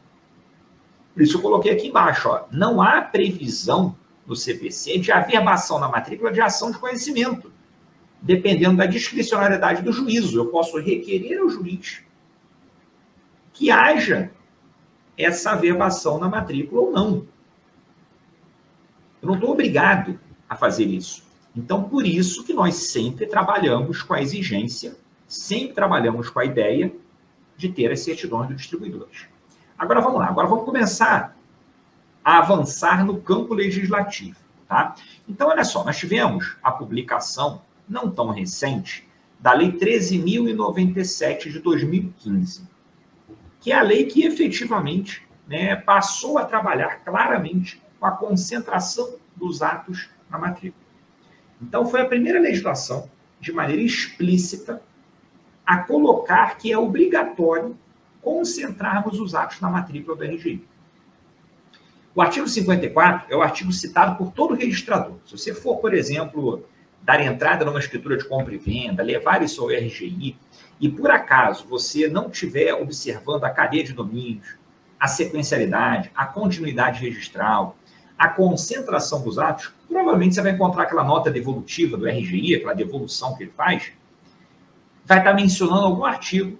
Por 1.12 1.22
isso 1.22 1.38
eu 1.38 1.42
coloquei 1.42 1.72
aqui 1.72 1.88
embaixo, 1.88 2.28
ó, 2.28 2.44
não 2.50 2.80
há 2.80 3.00
previsão 3.02 3.96
no 4.26 4.36
CPC 4.36 4.98
de 4.98 5.10
averbação 5.10 5.78
na 5.78 5.88
matrícula 5.88 6.32
de 6.32 6.40
ação 6.40 6.70
de 6.70 6.78
conhecimento, 6.78 7.52
dependendo 8.22 8.76
da 8.76 8.86
discricionariedade 8.86 9.82
do 9.82 9.92
juízo. 9.92 10.38
Eu 10.38 10.46
posso 10.46 10.78
requerer 10.78 11.40
ao 11.40 11.48
juiz 11.48 12.02
que 13.52 13.70
haja 13.70 14.30
essa 15.18 15.50
averbação 15.50 16.18
na 16.18 16.28
matrícula 16.28 16.82
ou 16.82 16.92
não. 16.92 17.26
Eu 19.20 19.28
não 19.28 19.34
estou 19.34 19.50
obrigado 19.50 20.18
a 20.48 20.56
fazer 20.56 20.84
isso. 20.84 21.22
Então, 21.54 21.84
por 21.84 22.06
isso 22.06 22.44
que 22.44 22.52
nós 22.52 22.74
sempre 22.90 23.26
trabalhamos 23.26 24.02
com 24.02 24.14
a 24.14 24.22
exigência, 24.22 24.96
sempre 25.26 25.74
trabalhamos 25.74 26.30
com 26.30 26.38
a 26.38 26.44
ideia 26.44 26.92
de 27.56 27.68
ter 27.68 27.90
as 27.90 28.00
certidões 28.00 28.48
dos 28.48 28.56
distribuidores. 28.56 29.26
Agora 29.80 30.02
vamos 30.02 30.18
lá, 30.20 30.26
agora 30.26 30.46
vamos 30.46 30.66
começar 30.66 31.34
a 32.22 32.36
avançar 32.36 33.02
no 33.02 33.18
campo 33.22 33.54
legislativo. 33.54 34.36
Tá? 34.68 34.94
Então, 35.26 35.48
olha 35.48 35.64
só, 35.64 35.82
nós 35.82 35.96
tivemos 35.96 36.58
a 36.62 36.70
publicação, 36.70 37.62
não 37.88 38.10
tão 38.10 38.28
recente, 38.28 39.08
da 39.38 39.54
Lei 39.54 39.72
13.097 39.72 41.50
de 41.50 41.60
2015, 41.60 42.68
que 43.58 43.72
é 43.72 43.78
a 43.78 43.80
lei 43.80 44.04
que 44.04 44.26
efetivamente 44.26 45.26
né, 45.48 45.76
passou 45.76 46.36
a 46.36 46.44
trabalhar 46.44 47.02
claramente 47.02 47.80
com 47.98 48.04
a 48.04 48.10
concentração 48.10 49.14
dos 49.34 49.62
atos 49.62 50.10
na 50.28 50.36
matrícula. 50.36 50.84
Então, 51.58 51.86
foi 51.86 52.02
a 52.02 52.06
primeira 52.06 52.38
legislação, 52.38 53.10
de 53.40 53.50
maneira 53.50 53.80
explícita, 53.80 54.82
a 55.64 55.78
colocar 55.78 56.58
que 56.58 56.70
é 56.70 56.76
obrigatório 56.76 57.74
concentrarmos 58.22 59.18
os 59.18 59.34
atos 59.34 59.60
na 59.60 59.70
matrícula 59.70 60.16
do 60.16 60.24
RGI. 60.24 60.66
O 62.14 62.20
artigo 62.20 62.48
54 62.48 63.32
é 63.32 63.36
o 63.36 63.42
artigo 63.42 63.72
citado 63.72 64.16
por 64.16 64.32
todo 64.32 64.54
registrador. 64.54 65.16
Se 65.24 65.38
você 65.38 65.54
for, 65.54 65.78
por 65.78 65.94
exemplo, 65.94 66.66
dar 67.02 67.20
entrada 67.24 67.64
numa 67.64 67.78
escritura 67.78 68.16
de 68.16 68.24
compra 68.24 68.54
e 68.54 68.58
venda, 68.58 69.02
levar 69.02 69.42
isso 69.42 69.62
ao 69.62 69.68
RGI, 69.68 70.36
e 70.80 70.88
por 70.88 71.10
acaso 71.10 71.66
você 71.68 72.08
não 72.08 72.28
estiver 72.28 72.74
observando 72.74 73.44
a 73.44 73.50
cadeia 73.50 73.84
de 73.84 73.92
domínios, 73.92 74.56
a 74.98 75.06
sequencialidade, 75.06 76.10
a 76.14 76.26
continuidade 76.26 77.00
registral, 77.00 77.76
a 78.18 78.28
concentração 78.28 79.22
dos 79.22 79.38
atos, 79.38 79.72
provavelmente 79.88 80.34
você 80.34 80.42
vai 80.42 80.52
encontrar 80.52 80.82
aquela 80.82 81.02
nota 81.02 81.30
devolutiva 81.30 81.96
do 81.96 82.06
RGI, 82.06 82.56
aquela 82.56 82.74
devolução 82.74 83.34
que 83.34 83.44
ele 83.44 83.52
faz, 83.56 83.92
vai 85.06 85.18
estar 85.18 85.32
mencionando 85.32 85.86
algum 85.86 86.04
artigo 86.04 86.58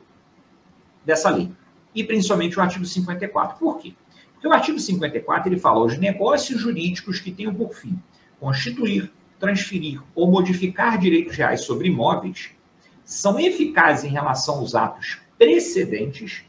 dessa 1.05 1.31
lei. 1.31 1.51
E 1.95 2.05
principalmente 2.05 2.59
o 2.59 2.63
artigo 2.63 2.85
54. 2.85 3.59
Por 3.59 3.79
quê? 3.79 3.95
Porque 4.33 4.49
o 4.49 4.53
artigo 4.53 4.79
54 4.79 5.49
ele 5.49 5.59
fala 5.59 5.85
os 5.85 5.99
negócios 5.99 6.61
jurídicos 6.61 7.21
que 7.21 7.31
tenham 7.31 7.55
por 7.55 7.75
fim 7.75 8.01
constituir, 8.41 9.13
transferir 9.39 10.03
ou 10.15 10.31
modificar 10.31 10.99
direitos 10.99 11.37
reais 11.37 11.63
sobre 11.63 11.89
imóveis 11.89 12.53
são 13.05 13.39
eficazes 13.39 14.05
em 14.05 14.13
relação 14.13 14.57
aos 14.57 14.75
atos 14.75 15.21
precedentes 15.37 16.45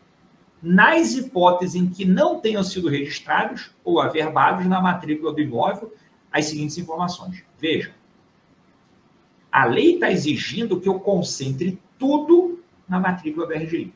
nas 0.62 1.14
hipóteses 1.14 1.76
em 1.76 1.90
que 1.90 2.06
não 2.06 2.40
tenham 2.40 2.64
sido 2.64 2.88
registrados 2.88 3.72
ou 3.84 4.00
averbados 4.00 4.66
na 4.68 4.80
matrícula 4.80 5.34
do 5.34 5.42
imóvel 5.42 5.94
as 6.32 6.46
seguintes 6.46 6.78
informações. 6.78 7.44
Vejam, 7.60 7.92
a 9.52 9.66
lei 9.66 9.96
está 9.96 10.12
exigindo 10.12 10.80
que 10.80 10.88
eu 10.88 11.00
concentre 11.00 11.82
tudo 11.98 12.64
na 12.88 13.00
matrícula 13.00 13.48
do 13.48 13.54
RGI. 13.54 13.94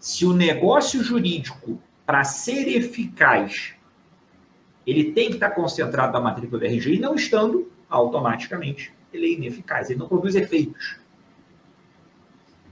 Se 0.00 0.24
o 0.24 0.32
negócio 0.32 1.04
jurídico, 1.04 1.78
para 2.06 2.24
ser 2.24 2.66
eficaz, 2.68 3.74
ele 4.86 5.12
tem 5.12 5.28
que 5.28 5.34
estar 5.34 5.50
concentrado 5.50 6.14
na 6.14 6.20
matrícula 6.20 6.58
do 6.58 6.66
RGI, 6.66 6.98
não 6.98 7.14
estando, 7.14 7.70
automaticamente, 7.88 8.94
ele 9.12 9.26
é 9.26 9.32
ineficaz, 9.34 9.90
ele 9.90 9.98
não 9.98 10.08
produz 10.08 10.34
efeitos. 10.34 10.98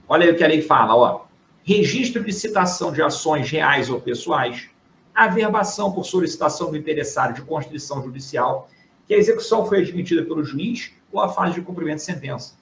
Olha 0.07 0.25
aí 0.25 0.31
o 0.31 0.35
que 0.35 0.43
a 0.43 0.47
lei 0.47 0.63
fala, 0.63 0.95
ó. 0.95 1.25
Registro 1.63 2.23
de 2.23 2.33
citação 2.33 2.91
de 2.91 3.03
ações 3.03 3.51
reais 3.51 3.91
ou 3.91 4.01
pessoais, 4.01 4.67
averbação 5.13 5.91
por 5.91 6.05
solicitação 6.05 6.71
do 6.71 6.77
interessario 6.77 7.35
de 7.35 7.43
constrição 7.43 8.01
judicial, 8.01 8.67
que 9.07 9.13
a 9.13 9.17
execução 9.17 9.67
foi 9.67 9.83
admitida 9.83 10.23
pelo 10.23 10.43
juiz 10.43 10.93
ou 11.11 11.21
a 11.21 11.29
fase 11.29 11.53
de 11.53 11.61
cumprimento 11.61 11.97
de 11.97 12.03
sentença. 12.03 12.57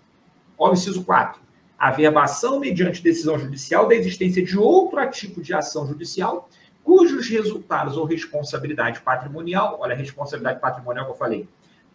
Olha 0.58 0.72
o 0.72 0.74
inciso 0.74 1.06
4. 1.06 1.47
A 1.78 1.90
averbação 1.90 2.60
mediante 2.60 3.04
decisão 3.04 3.38
judicial 3.38 3.88
da 3.88 3.96
existência 3.96 4.44
de 4.44 4.58
outro 4.58 5.06
tipo 5.12 5.42
de 5.42 5.54
ação 5.54 5.88
judicial 5.88 6.50
cujos 6.88 7.28
resultados 7.28 7.98
ou 7.98 8.06
responsabilidade 8.06 9.02
patrimonial, 9.02 9.78
olha 9.82 9.94
a 9.94 9.98
responsabilidade 9.98 10.62
patrimonial 10.62 11.04
que 11.04 11.12
eu 11.12 11.18
falei, 11.18 11.46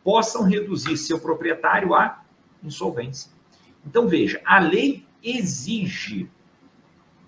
possam 0.04 0.42
reduzir 0.42 0.98
seu 0.98 1.18
proprietário 1.18 1.94
à 1.94 2.22
insolvência. 2.62 3.30
Então, 3.86 4.06
veja, 4.06 4.38
a 4.44 4.58
lei 4.58 5.06
exige 5.22 6.28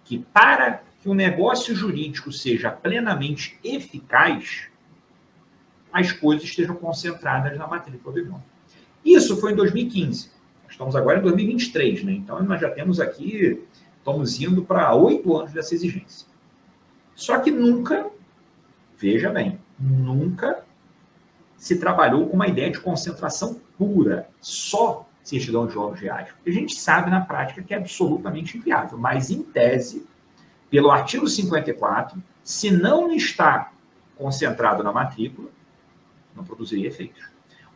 que 0.05 0.19
para 0.19 0.83
que 1.01 1.09
o 1.09 1.15
negócio 1.15 1.75
jurídico 1.75 2.31
seja 2.31 2.71
plenamente 2.71 3.59
eficaz, 3.65 4.69
as 5.91 6.13
coisas 6.13 6.45
estejam 6.45 6.77
concentradas 6.77 7.57
na 7.57 7.67
matrícula 7.67 8.13
do 8.13 8.21
imóvel. 8.21 8.47
Isso 9.03 9.41
foi 9.41 9.53
em 9.53 9.57
2015. 9.57 10.34
Estamos 10.69 10.97
agora 10.97 11.19
em 11.19 11.23
2023, 11.23 12.05
né? 12.05 12.13
Então 12.13 12.43
nós 12.43 12.61
já 12.61 12.71
temos 12.71 13.01
aqui, 13.01 13.63
estamos 13.99 14.41
indo 14.41 14.65
para 14.65 14.95
oito 14.95 15.37
anos 15.37 15.53
dessa 15.53 15.75
exigência. 15.75 16.27
Só 17.15 17.39
que 17.39 17.51
nunca, 17.51 18.07
veja 18.99 19.31
bem, 19.31 19.59
nunca 19.79 20.65
se 21.57 21.79
trabalhou 21.79 22.29
com 22.29 22.37
uma 22.37 22.49
ideia 22.49 22.71
de 22.71 22.81
concentração 22.81 23.61
pura, 23.79 24.29
só 24.41 25.09
certidão 25.23 25.67
de 25.67 25.75
jogos 25.75 26.01
reais. 26.01 26.29
Porque 26.33 26.51
a 26.51 26.53
gente 26.53 26.75
sabe 26.75 27.11
na 27.11 27.21
prática 27.21 27.63
que 27.63 27.73
é 27.73 27.77
absolutamente 27.79 28.59
inviável, 28.59 28.99
mas 28.99 29.31
em 29.31 29.43
tese, 29.43 30.07
pelo 30.71 30.91
artigo 30.91 31.27
54, 31.27 32.23
se 32.43 32.71
não 32.71 33.13
está 33.13 33.73
concentrado 34.17 34.83
na 34.83 34.93
matrícula, 34.93 35.49
não 36.35 36.45
produziria 36.45 36.89
efeitos. 36.89 37.23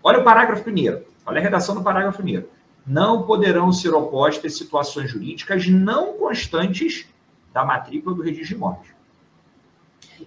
Olha 0.02 0.20
o 0.20 0.24
parágrafo 0.24 0.62
primeiro. 0.62 1.04
Olha 1.24 1.40
a 1.40 1.42
redação 1.42 1.74
do 1.74 1.82
parágrafo 1.82 2.18
primeiro. 2.18 2.48
Não 2.88 3.24
poderão 3.24 3.70
ser 3.70 3.92
opostas 3.92 4.56
situações 4.56 5.10
jurídicas 5.10 5.68
não 5.68 6.14
constantes 6.14 7.06
da 7.52 7.62
matrícula 7.62 8.16
do 8.16 8.22
registro 8.22 8.48
de 8.48 8.54
imóveis. 8.54 8.94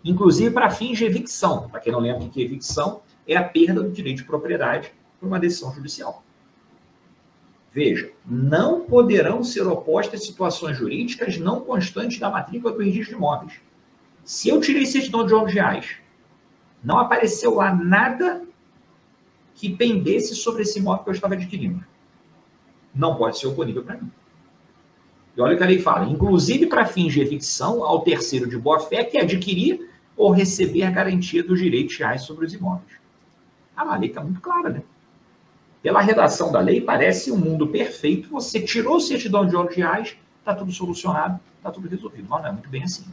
Inclusive 0.05 0.51
para 0.51 0.69
fins 0.69 0.99
de 0.99 1.05
evicção. 1.05 1.67
Para 1.69 1.79
quem 1.79 1.91
não 1.91 1.99
lembra 1.99 2.29
que 2.29 2.39
evicção 2.39 3.01
é 3.27 3.35
a 3.35 3.43
perda 3.43 3.81
do 3.81 3.89
direito 3.89 4.17
de 4.17 4.25
propriedade 4.25 4.93
por 5.19 5.25
uma 5.25 5.39
decisão 5.39 5.73
judicial. 5.73 6.23
Veja, 7.73 8.11
não 8.25 8.81
poderão 8.81 9.43
ser 9.43 9.65
opostas 9.65 10.23
situações 10.23 10.77
jurídicas 10.77 11.39
não 11.39 11.61
constantes 11.61 12.19
da 12.19 12.29
matrícula 12.29 12.73
do 12.73 12.79
registro 12.79 13.11
de 13.11 13.15
imóveis. 13.15 13.53
Se 14.23 14.49
eu 14.49 14.61
tirei 14.61 14.85
certidão 14.85 15.23
de 15.23 15.31
jogos 15.31 15.51
reais, 15.51 15.95
não 16.83 16.99
apareceu 16.99 17.55
lá 17.55 17.73
nada 17.73 18.43
que 19.55 19.75
pendesse 19.75 20.35
sobre 20.35 20.61
esse 20.61 20.77
imóvel 20.77 21.03
que 21.03 21.09
eu 21.09 21.13
estava 21.13 21.33
adquirindo. 21.33 21.83
Não 22.93 23.15
pode 23.15 23.39
ser 23.39 23.47
oponível 23.47 23.83
para 23.83 23.95
mim. 23.95 24.11
E 25.35 25.41
olha 25.41 25.55
o 25.55 25.57
que 25.57 25.63
a 25.63 25.67
lei 25.67 25.79
fala: 25.79 26.09
inclusive 26.09 26.67
para 26.67 26.85
fins 26.85 27.13
de 27.13 27.21
evicção 27.21 27.83
ao 27.83 28.01
terceiro 28.01 28.47
de 28.47 28.57
boa-fé 28.57 29.03
que 29.03 29.17
adquirir 29.17 29.89
ou 30.15 30.31
receber 30.31 30.83
a 30.83 30.91
garantia 30.91 31.43
dos 31.43 31.59
direitos 31.59 31.97
reais 31.97 32.23
sobre 32.23 32.45
os 32.45 32.53
imóveis. 32.53 32.99
Ah, 33.75 33.93
a 33.93 33.97
lei 33.97 34.09
está 34.09 34.21
muito 34.21 34.41
clara, 34.41 34.69
né? 34.69 34.83
Pela 35.81 36.01
redação 36.01 36.51
da 36.51 36.59
lei, 36.59 36.79
parece 36.79 37.31
um 37.31 37.37
mundo 37.37 37.67
perfeito. 37.67 38.29
Você 38.29 38.61
tirou 38.61 38.99
certidão 38.99 39.47
de 39.47 39.55
ônus 39.55 39.75
reais, 39.75 40.15
está 40.37 40.53
tudo 40.53 40.71
solucionado, 40.71 41.39
está 41.57 41.71
tudo 41.71 41.87
resolvido. 41.87 42.27
Mas 42.29 42.41
não 42.43 42.49
é 42.49 42.51
muito 42.51 42.69
bem 42.69 42.83
assim. 42.83 43.05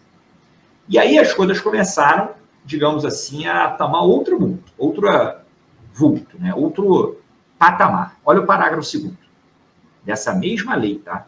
E 0.86 0.98
aí 0.98 1.18
as 1.18 1.32
coisas 1.32 1.60
começaram, 1.60 2.34
digamos 2.64 3.06
assim, 3.06 3.46
a 3.46 3.70
tomar 3.70 4.02
outro 4.02 4.38
mundo, 4.38 4.64
outro 4.76 5.08
vulto, 5.94 6.38
né? 6.38 6.52
outro 6.54 7.18
patamar. 7.58 8.18
Olha 8.24 8.40
o 8.40 8.46
parágrafo 8.46 8.86
segundo 8.86 9.27
dessa 10.04 10.34
mesma 10.34 10.74
lei, 10.74 10.98
tá? 10.98 11.26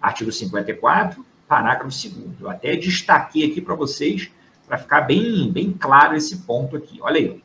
Artigo 0.00 0.30
54, 0.30 1.24
parágrafo 1.46 1.90
2 1.90 2.40
Eu 2.40 2.50
até 2.50 2.76
destaquei 2.76 3.50
aqui 3.50 3.60
para 3.60 3.74
vocês, 3.74 4.30
para 4.66 4.78
ficar 4.78 5.02
bem, 5.02 5.50
bem 5.50 5.72
claro 5.72 6.14
esse 6.14 6.38
ponto 6.38 6.76
aqui. 6.76 7.00
Olha 7.00 7.18
aí. 7.18 7.42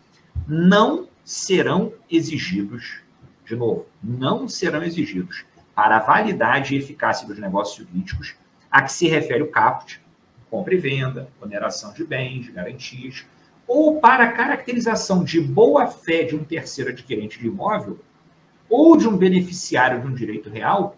Não 0.47 1.07
serão 1.23 1.93
exigidos, 2.11 2.99
de 3.45 3.55
novo, 3.55 3.85
não 4.03 4.47
serão 4.47 4.83
exigidos 4.83 5.45
para 5.73 5.97
a 5.97 5.99
validade 5.99 6.75
e 6.75 6.77
eficácia 6.77 7.27
dos 7.27 7.39
negócios 7.39 7.87
jurídicos 7.87 8.35
a 8.69 8.81
que 8.81 8.91
se 8.91 9.07
refere 9.07 9.43
o 9.43 9.51
caput, 9.51 10.01
compra 10.49 10.73
e 10.73 10.77
venda, 10.77 11.29
oneração 11.41 11.93
de 11.93 12.03
bens, 12.03 12.49
garantias, 12.49 13.25
ou 13.67 13.99
para 13.99 14.25
a 14.25 14.31
caracterização 14.31 15.23
de 15.23 15.39
boa-fé 15.39 16.23
de 16.23 16.35
um 16.35 16.43
terceiro 16.43 16.91
adquirente 16.91 17.39
de 17.39 17.47
imóvel 17.47 17.99
ou 18.75 18.97
de 18.97 19.07
um 19.07 19.15
beneficiário 19.15 20.01
de 20.01 20.07
um 20.07 20.15
direito 20.15 20.49
real, 20.49 20.97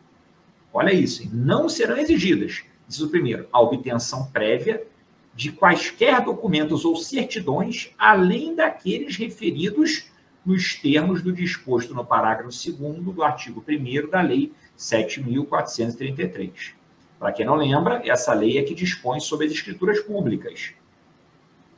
olha 0.74 0.94
isso, 0.94 1.30
não 1.34 1.68
serão 1.68 1.98
exigidas, 1.98 2.64
diz 2.88 3.02
o 3.02 3.10
primeiro, 3.10 3.50
a 3.52 3.60
obtenção 3.60 4.28
prévia 4.32 4.88
de 5.34 5.52
quaisquer 5.52 6.24
documentos 6.24 6.86
ou 6.86 6.96
certidões, 6.96 7.92
além 7.98 8.56
daqueles 8.56 9.18
referidos 9.18 10.10
nos 10.46 10.76
termos 10.76 11.22
do 11.22 11.34
disposto 11.34 11.94
no 11.94 12.06
parágrafo 12.06 12.50
2 12.50 13.04
do 13.14 13.22
artigo 13.22 13.62
1 13.68 14.10
da 14.10 14.22
Lei 14.22 14.54
7.433. 14.80 16.72
Para 17.20 17.34
quem 17.34 17.46
não 17.46 17.56
lembra, 17.56 18.02
essa 18.06 18.34
lei 18.34 18.58
é 18.58 18.64
que 18.64 18.74
dispõe 18.74 19.20
sobre 19.20 19.48
as 19.48 19.52
escrituras 19.52 20.00
públicas. 20.00 20.72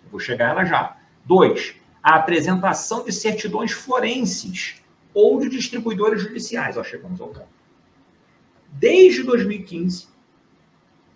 Eu 0.03 0.11
vou 0.11 0.19
chegar 0.19 0.49
a 0.49 0.51
ela 0.51 0.63
já. 0.63 0.95
Dois, 1.25 1.73
a 2.03 2.17
apresentação 2.17 3.03
de 3.03 3.11
certidões 3.11 3.71
forenses 3.71 4.79
ou 5.17 5.39
de 5.39 5.49
distribuidores 5.49 6.21
judiciais. 6.21 6.77
Ó, 6.77 6.83
chegamos 6.83 7.19
ao 7.19 7.29
ponto. 7.29 7.49
Desde 8.71 9.23
2015, 9.23 10.09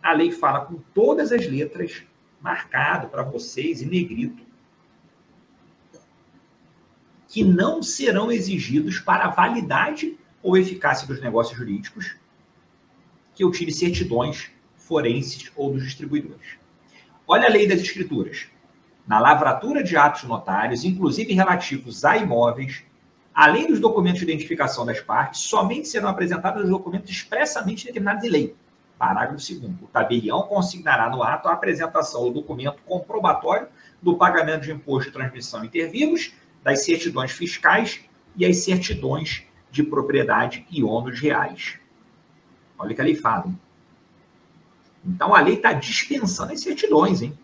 a 0.01 0.11
lei 0.11 0.31
fala 0.31 0.61
com 0.61 0.79
todas 0.91 1.31
as 1.31 1.45
letras, 1.45 2.01
marcado 2.41 3.09
para 3.09 3.21
vocês 3.21 3.79
em 3.79 3.85
negrito, 3.85 4.43
que 7.27 7.43
não 7.43 7.83
serão 7.83 8.31
exigidos 8.31 8.99
para 8.99 9.25
a 9.25 9.29
validade 9.29 10.17
ou 10.41 10.57
eficácia 10.57 11.07
dos 11.07 11.21
negócios 11.21 11.55
jurídicos 11.55 12.15
que 13.35 13.43
eu 13.43 13.51
tire 13.51 13.71
certidões 13.71 14.49
forenses 14.77 15.51
ou 15.55 15.71
dos 15.71 15.83
distribuidores. 15.83 16.57
Olha 17.27 17.45
a 17.45 17.51
lei 17.51 17.67
das 17.67 17.81
escrituras. 17.81 18.47
Na 19.05 19.19
lavratura 19.19 19.83
de 19.83 19.95
atos 19.95 20.23
notários, 20.23 20.83
inclusive 20.83 21.33
relativos 21.33 22.03
a 22.03 22.17
imóveis, 22.17 22.83
Além 23.33 23.67
dos 23.67 23.79
documentos 23.79 24.19
de 24.19 24.25
identificação 24.25 24.85
das 24.85 24.99
partes, 24.99 25.41
somente 25.41 25.87
serão 25.87 26.09
apresentados 26.09 26.63
os 26.63 26.69
documentos 26.69 27.09
expressamente 27.09 27.85
determinados 27.85 28.23
em 28.23 28.29
lei. 28.29 28.55
Parágrafo 28.97 29.33
2 29.33 29.63
O 29.81 29.87
tabelião 29.87 30.43
consignará 30.43 31.09
no 31.09 31.23
ato 31.23 31.47
a 31.47 31.53
apresentação 31.53 32.25
do 32.25 32.41
documento 32.41 32.81
comprobatório 32.85 33.67
do 34.01 34.15
pagamento 34.17 34.63
de 34.63 34.71
imposto 34.71 35.09
de 35.09 35.13
transmissão 35.17 35.63
intervivos, 35.63 36.33
das 36.63 36.85
certidões 36.85 37.31
fiscais 37.31 38.01
e 38.35 38.45
as 38.45 38.57
certidões 38.57 39.43
de 39.71 39.81
propriedade 39.81 40.65
e 40.69 40.83
ônus 40.83 41.19
reais. 41.19 41.79
Olha 42.77 42.91
o 42.91 42.95
que 42.95 43.01
a 43.01 43.03
lei 43.03 43.15
fala. 43.15 43.45
Hein? 43.47 43.59
Então 45.05 45.33
a 45.33 45.41
lei 45.41 45.55
está 45.55 45.73
dispensando 45.73 46.53
as 46.53 46.61
certidões, 46.61 47.21
hein? 47.21 47.37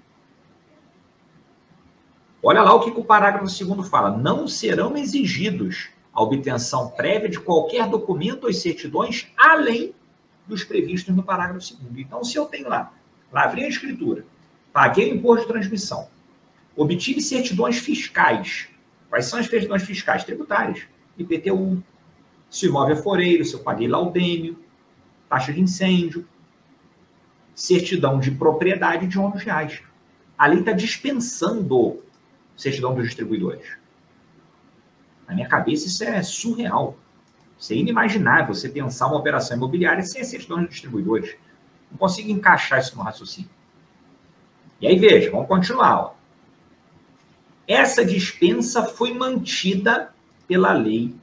Olha 2.49 2.61
lá 2.61 2.73
o 2.73 2.79
que, 2.79 2.97
o 2.97 3.03
parágrafo 3.03 3.49
segundo 3.49 3.83
fala. 3.83 4.09
Não 4.09 4.47
serão 4.47 4.95
exigidos 4.95 5.89
a 6.13 6.23
obtenção 6.23 6.91
prévia 6.91 7.27
de 7.27 7.41
qualquer 7.41 7.89
documento 7.89 8.45
ou 8.45 8.53
certidões 8.53 9.27
além 9.35 9.93
dos 10.47 10.63
previstos 10.63 11.13
no 11.13 11.23
parágrafo 11.23 11.59
segundo. 11.59 11.99
Então, 11.99 12.23
se 12.23 12.37
eu 12.37 12.45
tenho 12.45 12.69
lá, 12.69 12.93
lavrei 13.33 13.65
a 13.65 13.67
escritura, 13.67 14.25
paguei 14.71 15.11
o 15.11 15.15
imposto 15.17 15.45
de 15.45 15.51
transmissão, 15.51 16.07
obtive 16.73 17.19
certidões 17.19 17.79
fiscais. 17.79 18.69
Quais 19.09 19.25
são 19.25 19.39
as 19.39 19.47
certidões 19.47 19.83
fiscais? 19.83 20.23
Tributárias. 20.23 20.83
IPTU, 21.17 21.83
se 22.49 22.65
o 22.65 22.69
imóvel 22.69 22.95
é 22.95 23.01
foreiro, 23.01 23.43
se 23.43 23.55
eu 23.55 23.59
paguei 23.59 23.89
laudêmio, 23.89 24.57
taxa 25.27 25.51
de 25.51 25.59
incêndio, 25.59 26.25
certidão 27.53 28.21
de 28.21 28.31
propriedade 28.31 29.05
de 29.05 29.19
ônus 29.19 29.43
reais. 29.43 29.81
A 30.37 30.47
lei 30.47 30.59
está 30.59 30.71
dispensando 30.71 32.06
certidão 32.57 32.93
dos 32.93 33.05
distribuidores. 33.05 33.77
Na 35.27 35.35
minha 35.35 35.47
cabeça, 35.47 35.87
isso 35.87 36.03
é 36.03 36.21
surreal. 36.23 36.97
Isso 37.59 37.73
é 37.73 37.75
inimaginável 37.75 38.53
você 38.53 38.67
pensar 38.67 39.07
uma 39.07 39.17
operação 39.17 39.55
imobiliária 39.55 40.03
sem 40.03 40.21
a 40.21 40.25
certidão 40.25 40.59
dos 40.59 40.69
distribuidores. 40.69 41.35
Não 41.91 41.97
consigo 41.97 42.29
encaixar 42.29 42.79
isso 42.79 42.95
no 42.97 43.03
raciocínio. 43.03 43.49
E 44.81 44.87
aí, 44.87 44.97
veja, 44.97 45.31
vamos 45.31 45.47
continuar. 45.47 45.99
Ó. 45.99 46.13
Essa 47.67 48.05
dispensa 48.05 48.83
foi 48.83 49.13
mantida 49.13 50.13
pela 50.47 50.71
lei. 50.71 51.15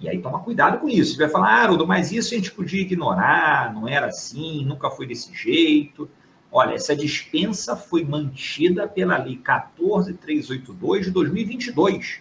E 0.00 0.08
aí, 0.08 0.20
toma 0.20 0.40
cuidado 0.40 0.78
com 0.78 0.88
isso. 0.88 1.12
Você 1.12 1.18
vai 1.18 1.28
falar, 1.28 1.64
ah, 1.64 1.86
mas 1.86 2.12
isso 2.12 2.34
a 2.34 2.36
gente 2.36 2.52
podia 2.52 2.82
ignorar, 2.82 3.72
não 3.72 3.88
era 3.88 4.06
assim, 4.06 4.64
nunca 4.64 4.90
foi 4.90 5.06
desse 5.06 5.34
jeito. 5.34 6.08
Olha, 6.56 6.74
essa 6.74 6.94
dispensa 6.94 7.74
foi 7.74 8.04
mantida 8.04 8.86
pela 8.86 9.18
Lei 9.18 9.34
14382 9.38 11.06
de 11.06 11.10
2022, 11.10 12.20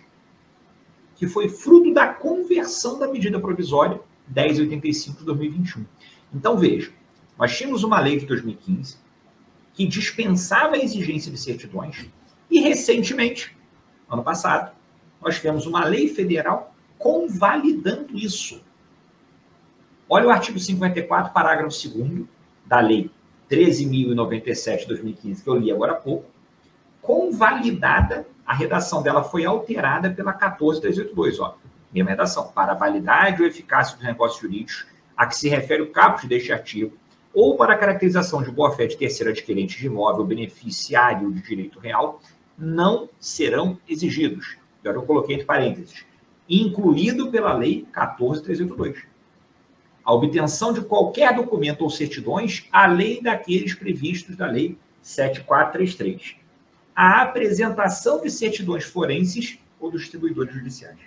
que 1.15 1.27
foi 1.27 1.47
fruto 1.47 1.93
da 1.93 2.07
conversão 2.07 2.97
da 2.97 3.07
medida 3.07 3.39
provisória 3.39 4.01
1085 4.27 5.19
de 5.19 5.25
2021. 5.25 5.85
Então, 6.33 6.57
veja, 6.57 6.91
nós 7.37 7.55
tínhamos 7.55 7.83
uma 7.83 7.99
lei 7.99 8.17
de 8.17 8.25
2015 8.25 8.97
que 9.71 9.85
dispensava 9.85 10.77
a 10.77 10.79
exigência 10.79 11.31
de 11.31 11.37
certidões 11.37 12.09
e, 12.49 12.59
recentemente, 12.59 13.55
ano 14.09 14.23
passado, 14.23 14.75
nós 15.21 15.35
tivemos 15.35 15.67
uma 15.67 15.85
lei 15.85 16.07
federal 16.07 16.73
convalidando 16.97 18.17
isso. 18.17 18.63
Olha 20.09 20.25
o 20.25 20.31
artigo 20.31 20.57
54, 20.57 21.31
parágrafo 21.31 21.87
2 21.87 22.25
da 22.65 22.79
lei 22.79 23.11
13.097 23.49 24.79
de 24.79 24.87
2015, 24.87 25.43
que 25.43 25.49
eu 25.49 25.55
li 25.55 25.71
agora 25.71 25.93
há 25.93 25.95
pouco, 25.95 26.25
convalidada, 27.01 28.25
a 28.45 28.53
redação 28.53 29.01
dela 29.01 29.23
foi 29.23 29.45
alterada 29.45 30.09
pela 30.09 30.33
14382, 30.33 31.39
ó. 31.39 31.57
Mesma 31.93 32.09
redação, 32.09 32.51
para 32.51 32.71
a 32.71 32.75
validade 32.75 33.41
ou 33.41 33.47
eficácia 33.47 33.95
dos 33.95 34.05
negócios 34.05 34.41
jurídicos 34.41 34.87
a 35.15 35.27
que 35.27 35.35
se 35.35 35.47
refere 35.47 35.83
o 35.83 35.91
caput 35.91 36.27
deste 36.27 36.51
artigo, 36.51 36.97
ou 37.33 37.55
para 37.55 37.73
a 37.73 37.77
caracterização 37.77 38.41
de 38.41 38.51
boa-fé 38.51 38.87
de 38.87 38.97
terceiro 38.97 39.31
adquirente 39.31 39.77
de 39.77 39.85
imóvel 39.85 40.25
beneficiário 40.25 41.31
de 41.31 41.41
direito 41.41 41.79
real, 41.79 42.19
não 42.57 43.09
serão 43.19 43.77
exigidos. 43.87 44.57
Agora 44.81 44.97
eu 44.97 45.03
coloquei 45.03 45.35
entre 45.35 45.45
parênteses, 45.45 46.05
incluído 46.49 47.29
pela 47.31 47.53
Lei 47.53 47.87
14382 47.93 49.12
a 50.03 50.13
obtenção 50.13 50.73
de 50.73 50.81
qualquer 50.81 51.33
documento 51.35 51.81
ou 51.81 51.89
certidões, 51.89 52.67
além 52.71 53.21
daqueles 53.21 53.73
previstos 53.73 54.35
da 54.35 54.47
Lei 54.47 54.77
7433. 55.01 56.35
A 56.95 57.21
apresentação 57.21 58.21
de 58.21 58.29
certidões 58.29 58.83
forenses 58.83 59.59
ou 59.79 59.89
dos 59.89 60.01
distribuidores 60.01 60.53
judiciais. 60.53 60.99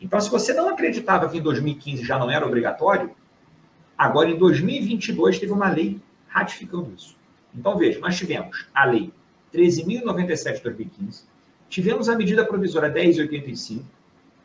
Então, 0.00 0.20
se 0.20 0.28
você 0.28 0.52
não 0.52 0.68
acreditava 0.68 1.28
que 1.28 1.38
em 1.38 1.42
2015 1.42 2.04
já 2.04 2.18
não 2.18 2.30
era 2.30 2.46
obrigatório, 2.46 3.14
agora 3.96 4.28
em 4.28 4.36
2022 4.36 5.38
teve 5.38 5.52
uma 5.52 5.68
lei 5.70 6.00
ratificando 6.26 6.92
isso. 6.96 7.16
Então, 7.54 7.78
veja, 7.78 8.00
nós 8.00 8.16
tivemos 8.16 8.66
a 8.74 8.84
Lei 8.84 9.12
13.097 9.54 10.56
de 10.56 10.62
2015, 10.62 11.24
tivemos 11.68 12.08
a 12.08 12.16
medida 12.16 12.44
provisória 12.44 12.88
1085 12.88 13.84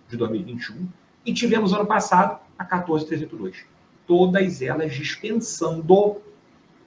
de 0.10 0.17
2021 0.17 0.88
e 1.25 1.34
tivemos 1.34 1.73
ano 1.73 1.86
passado 1.86 2.39
a 2.58 2.65
14382. 2.65 3.65
Todas 4.06 4.62
elas 4.62 4.93
dispensando 4.93 6.17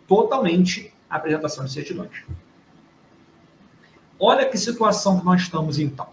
totalmente 0.06 0.92
a 1.08 1.16
apresentação 1.16 1.64
de 1.64 1.72
certidões. 1.72 2.24
Olha 4.18 4.48
que 4.48 4.58
situação 4.58 5.18
que 5.18 5.24
nós 5.24 5.42
estamos 5.42 5.78
então. 5.78 6.08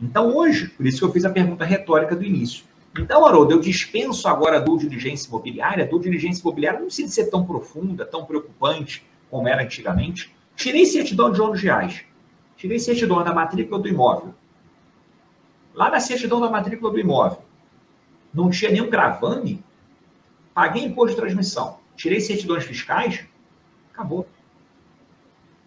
Então, 0.00 0.36
hoje, 0.36 0.68
por 0.68 0.86
isso 0.86 0.98
que 0.98 1.04
eu 1.04 1.12
fiz 1.12 1.24
a 1.24 1.30
pergunta 1.30 1.64
retórica 1.64 2.16
do 2.16 2.24
início, 2.24 2.64
Então, 2.98 3.24
Haroldo, 3.24 3.54
eu 3.54 3.60
dispenso 3.60 4.28
agora 4.28 4.58
a 4.58 4.60
due 4.60 4.78
diligência 4.78 5.26
imobiliária. 5.28 5.84
A 5.84 5.88
due 5.88 6.00
diligência 6.00 6.42
imobiliária 6.42 6.78
não 6.78 6.86
precisa 6.86 7.10
ser 7.10 7.30
tão 7.30 7.44
profunda, 7.46 8.04
tão 8.04 8.26
preocupante 8.26 9.06
como 9.30 9.48
era 9.48 9.62
antigamente. 9.62 10.34
Tirei 10.54 10.84
certidão 10.84 11.32
de 11.32 11.40
ônus 11.40 11.62
reais. 11.62 12.04
Tirei 12.54 12.78
certidão 12.78 13.24
da 13.24 13.32
matrícula 13.32 13.80
do 13.80 13.88
imóvel. 13.88 14.34
Lá 15.74 15.90
na 15.90 16.00
certidão 16.00 16.38
da 16.38 16.50
matrícula 16.50 16.92
do 16.92 17.00
imóvel, 17.00 17.38
não 18.32 18.50
tinha 18.50 18.70
nenhum 18.70 18.90
gravame. 18.90 19.64
Paguei 20.54 20.84
imposto 20.84 21.14
de 21.14 21.20
transmissão. 21.20 21.78
Tirei 21.96 22.20
certidões 22.20 22.64
fiscais. 22.64 23.24
Acabou. 23.92 24.28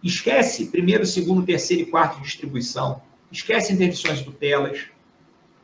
Esquece 0.03 0.67
primeiro, 0.67 1.05
segundo, 1.05 1.45
terceiro 1.45 1.83
e 1.83 1.85
quarto 1.85 2.21
distribuição. 2.21 3.01
Esquece 3.31 3.73
interdições 3.73 4.21
tutelas 4.21 4.89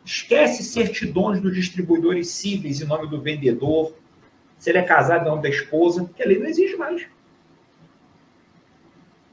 Esquece 0.03 0.63
certidões 0.63 1.39
dos 1.39 1.53
distribuidores 1.53 2.29
cíveis 2.29 2.81
em 2.81 2.85
nome 2.85 3.07
do 3.07 3.21
vendedor, 3.21 3.95
se 4.57 4.69
ele 4.69 4.79
é 4.79 4.83
casado 4.83 5.21
em 5.21 5.29
nome 5.29 5.43
da 5.43 5.49
esposa, 5.49 6.09
que 6.15 6.23
a 6.23 6.25
lei 6.25 6.39
não 6.39 6.47
exige 6.47 6.75
mais. 6.75 7.07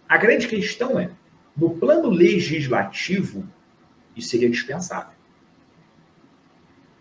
A 0.08 0.16
grande 0.16 0.46
questão 0.46 0.98
é, 0.98 1.10
no 1.56 1.70
plano 1.70 2.10
legislativo, 2.10 3.46
isso 4.16 4.28
seria 4.28 4.48
dispensável. 4.48 5.16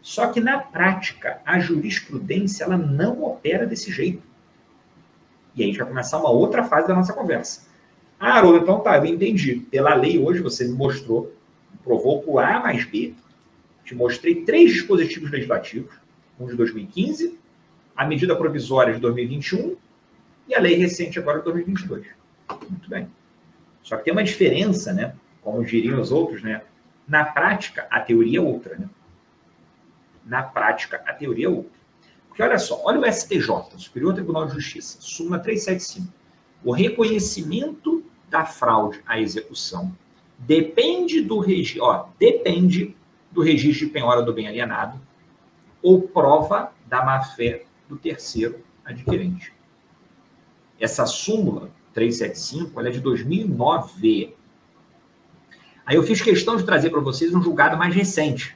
Só 0.07 0.27
que 0.27 0.39
na 0.39 0.57
prática, 0.57 1.41
a 1.45 1.59
jurisprudência 1.59 2.63
ela 2.63 2.77
não 2.77 3.25
opera 3.25 3.65
desse 3.65 3.91
jeito. 3.91 4.23
E 5.53 5.61
aí 5.61 5.65
a 5.65 5.67
gente 5.67 5.79
vai 5.79 5.87
começar 5.89 6.17
uma 6.17 6.29
outra 6.29 6.63
fase 6.63 6.87
da 6.87 6.95
nossa 6.95 7.11
conversa. 7.11 7.67
Ah, 8.17 8.37
Haroldo, 8.37 8.59
então 8.59 8.79
tá, 8.79 8.97
eu 8.97 9.05
entendi. 9.05 9.55
Pela 9.69 9.93
lei 9.95 10.17
hoje 10.17 10.41
você 10.41 10.65
me 10.65 10.73
mostrou, 10.75 11.35
provou 11.83 12.21
por 12.21 12.39
A 12.39 12.61
mais 12.61 12.85
B, 12.85 13.15
te 13.83 13.93
mostrei 13.93 14.45
três 14.45 14.71
dispositivos 14.71 15.29
legislativos, 15.29 15.93
um 16.39 16.47
de 16.47 16.55
2015, 16.55 17.37
a 17.93 18.05
medida 18.05 18.33
provisória 18.33 18.93
de 18.93 19.01
2021 19.01 19.75
e 20.47 20.55
a 20.55 20.59
lei 20.61 20.75
recente 20.75 21.19
agora 21.19 21.39
de 21.39 21.43
2022. 21.43 22.07
Muito 22.69 22.89
bem. 22.89 23.09
Só 23.83 23.97
que 23.97 24.05
tem 24.05 24.13
uma 24.13 24.23
diferença, 24.23 24.93
né? 24.93 25.15
Como 25.41 25.65
diriam 25.65 25.99
os 25.99 26.13
outros, 26.13 26.41
né? 26.41 26.61
Na 27.05 27.25
prática, 27.25 27.85
a 27.89 27.99
teoria 27.99 28.39
é 28.39 28.41
outra, 28.41 28.77
né? 28.77 28.87
Na 30.27 30.43
prática, 30.43 31.01
a 31.05 31.13
teoria 31.13 31.47
é 31.47 31.49
outra. 31.49 31.77
Porque 32.27 32.43
olha 32.43 32.59
só, 32.59 32.81
olha 32.83 32.99
o 32.99 33.11
STJ, 33.11 33.47
Superior 33.77 34.13
Tribunal 34.13 34.45
de 34.45 34.53
Justiça, 34.53 34.97
súmula 35.01 35.39
375. 35.39 36.13
O 36.63 36.71
reconhecimento 36.71 38.03
da 38.29 38.45
fraude 38.45 39.01
à 39.07 39.19
execução 39.19 39.95
depende 40.37 41.21
do 41.21 41.39
regime, 41.39 41.81
ó, 41.81 42.07
depende 42.19 42.95
do 43.31 43.41
registro 43.41 43.87
de 43.87 43.93
penhora 43.93 44.21
do 44.21 44.33
bem 44.33 44.47
alienado 44.47 44.99
ou 45.81 46.01
prova 46.01 46.71
da 46.85 47.03
má-fé 47.03 47.63
do 47.87 47.95
terceiro 47.95 48.63
adquirente. 48.83 49.53
Essa 50.79 51.05
súmula 51.05 51.71
375 51.93 52.79
ela 52.79 52.89
é 52.89 52.91
de 52.91 52.99
2009. 52.99 54.35
Aí 55.85 55.95
eu 55.95 56.03
fiz 56.03 56.21
questão 56.21 56.55
de 56.55 56.63
trazer 56.63 56.89
para 56.89 56.99
vocês 56.99 57.33
um 57.33 57.41
julgado 57.41 57.77
mais 57.77 57.95
recente. 57.95 58.55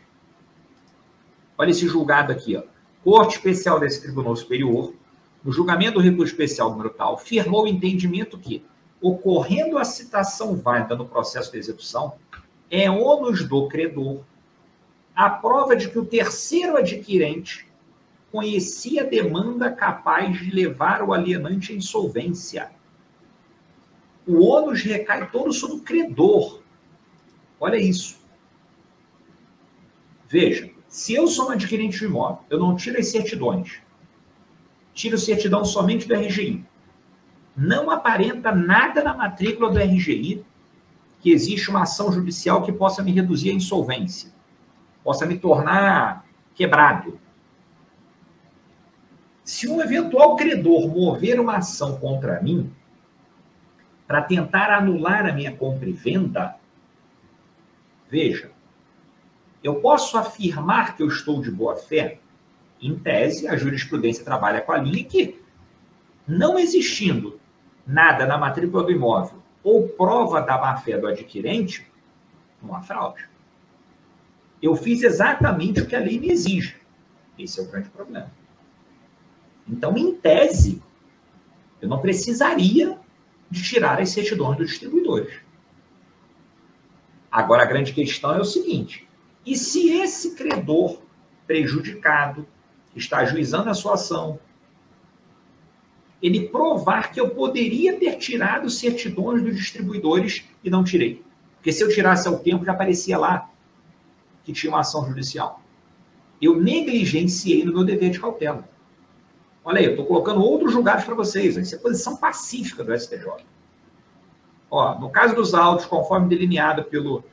Olha 1.61 1.69
esse 1.69 1.87
julgado 1.87 2.31
aqui, 2.31 2.57
ó. 2.57 2.63
Corte 3.03 3.35
Especial 3.35 3.79
desse 3.79 4.01
Tribunal 4.01 4.35
Superior, 4.35 4.95
no 5.43 5.51
julgamento 5.51 5.99
do 5.99 5.99
recurso 5.99 6.33
especial 6.33 6.71
número 6.71 6.89
tal, 6.89 7.19
firmou 7.19 7.65
o 7.65 7.67
entendimento 7.67 8.35
que, 8.35 8.65
ocorrendo 8.99 9.77
a 9.77 9.85
citação 9.85 10.55
válida 10.55 10.95
no 10.95 11.05
processo 11.05 11.51
de 11.51 11.59
execução, 11.59 12.13
é 12.71 12.89
ônus 12.89 13.47
do 13.47 13.67
credor 13.67 14.23
a 15.15 15.29
prova 15.29 15.75
de 15.75 15.87
que 15.87 15.99
o 15.99 16.05
terceiro 16.05 16.77
adquirente 16.77 17.67
conhecia 18.31 19.03
a 19.03 19.05
demanda 19.05 19.71
capaz 19.71 20.39
de 20.39 20.49
levar 20.49 21.03
o 21.03 21.13
alienante 21.13 21.73
à 21.73 21.75
insolvência. 21.75 22.71
O 24.25 24.43
ônus 24.47 24.81
recai 24.81 25.29
todo 25.29 25.53
sobre 25.53 25.75
o 25.75 25.81
credor. 25.81 26.59
Olha 27.59 27.77
isso. 27.77 28.19
Veja, 30.27 30.70
se 30.91 31.13
eu 31.13 31.25
sou 31.25 31.47
um 31.47 31.51
adquirente 31.51 31.97
de 31.97 32.03
imóvel, 32.05 32.43
eu 32.49 32.59
não 32.59 32.75
tiro 32.75 32.99
as 32.99 33.07
certidões, 33.07 33.81
tiro 34.93 35.17
certidão 35.17 35.63
somente 35.63 36.05
do 36.05 36.13
RGI. 36.13 36.65
Não 37.55 37.89
aparenta 37.89 38.51
nada 38.51 39.01
na 39.01 39.13
matrícula 39.13 39.71
do 39.71 39.79
RGI 39.79 40.43
que 41.21 41.31
existe 41.31 41.69
uma 41.69 41.83
ação 41.83 42.11
judicial 42.11 42.61
que 42.63 42.73
possa 42.73 43.01
me 43.01 43.11
reduzir 43.13 43.51
à 43.51 43.53
insolvência 43.53 44.31
possa 45.03 45.25
me 45.25 45.37
tornar 45.37 46.25
quebrado. 46.53 47.19
Se 49.43 49.67
um 49.67 49.81
eventual 49.81 50.35
credor 50.35 50.87
mover 50.87 51.39
uma 51.39 51.57
ação 51.57 51.97
contra 51.97 52.41
mim 52.41 52.71
para 54.07 54.21
tentar 54.21 54.71
anular 54.71 55.25
a 55.25 55.33
minha 55.33 55.55
compra 55.55 55.89
e 55.89 55.93
venda, 55.93 56.55
veja, 58.09 58.50
eu 59.63 59.75
posso 59.75 60.17
afirmar 60.17 60.95
que 60.95 61.03
eu 61.03 61.07
estou 61.07 61.41
de 61.41 61.51
boa 61.51 61.75
fé? 61.75 62.19
Em 62.81 62.97
tese, 62.97 63.47
a 63.47 63.55
jurisprudência 63.55 64.25
trabalha 64.25 64.61
com 64.61 64.71
a 64.71 64.77
linha 64.77 65.03
que, 65.03 65.39
não 66.27 66.57
existindo 66.57 67.39
nada 67.85 68.25
na 68.25 68.37
matrícula 68.37 68.83
do 68.83 68.91
imóvel 68.91 69.41
ou 69.63 69.87
prova 69.89 70.41
da 70.41 70.57
má-fé 70.57 70.97
do 70.97 71.07
adquirente, 71.07 71.87
não 72.61 72.75
há 72.75 72.81
fraude. 72.81 73.29
Eu 74.61 74.75
fiz 74.75 75.03
exatamente 75.03 75.81
o 75.81 75.87
que 75.87 75.95
a 75.95 75.99
lei 75.99 76.19
me 76.19 76.31
exige. 76.31 76.79
Esse 77.37 77.59
é 77.59 77.63
o 77.63 77.67
grande 77.67 77.89
problema. 77.89 78.31
Então, 79.67 79.95
em 79.97 80.13
tese, 80.15 80.81
eu 81.81 81.87
não 81.87 81.99
precisaria 81.99 82.97
de 83.49 83.63
tirar 83.63 83.99
as 83.99 84.09
certidões 84.09 84.57
dos 84.57 84.69
distribuidores. 84.69 85.33
Agora, 87.31 87.63
a 87.63 87.65
grande 87.65 87.93
questão 87.93 88.33
é 88.33 88.39
o 88.39 88.45
seguinte: 88.45 89.07
e 89.45 89.55
se 89.55 89.89
esse 89.91 90.35
credor 90.35 91.01
prejudicado 91.47 92.47
está 92.95 93.19
ajuizando 93.19 93.69
a 93.69 93.73
sua 93.73 93.95
ação, 93.95 94.39
ele 96.21 96.49
provar 96.49 97.11
que 97.11 97.19
eu 97.19 97.31
poderia 97.31 97.97
ter 97.97 98.17
tirado 98.17 98.69
certidões 98.69 99.41
dos 99.41 99.55
distribuidores 99.55 100.45
e 100.63 100.69
não 100.69 100.83
tirei? 100.83 101.23
Porque 101.55 101.71
se 101.71 101.83
eu 101.83 101.89
tirasse 101.89 102.27
ao 102.27 102.39
tempo, 102.39 102.63
já 102.63 102.71
aparecia 102.71 103.17
lá 103.17 103.49
que 104.43 104.53
tinha 104.53 104.71
uma 104.71 104.81
ação 104.81 105.05
judicial. 105.07 105.61
Eu 106.41 106.59
negligenciei 106.59 107.63
no 107.63 107.73
meu 107.73 107.83
dever 107.83 108.11
de 108.11 108.19
cautela. 108.19 108.67
Olha 109.63 109.79
aí, 109.79 109.85
eu 109.85 109.91
estou 109.91 110.05
colocando 110.05 110.41
outros 110.41 110.73
julgados 110.73 111.05
para 111.05 111.13
vocês. 111.13 111.55
Isso 111.55 111.75
é 111.75 111.77
posição 111.77 112.17
pacífica 112.17 112.83
do 112.83 112.97
STJ. 112.97 113.45
Ó, 114.69 114.99
no 114.99 115.09
caso 115.09 115.35
dos 115.35 115.53
autos, 115.53 115.85
conforme 115.85 116.29
delineado 116.29 116.83
pelo 116.85 117.23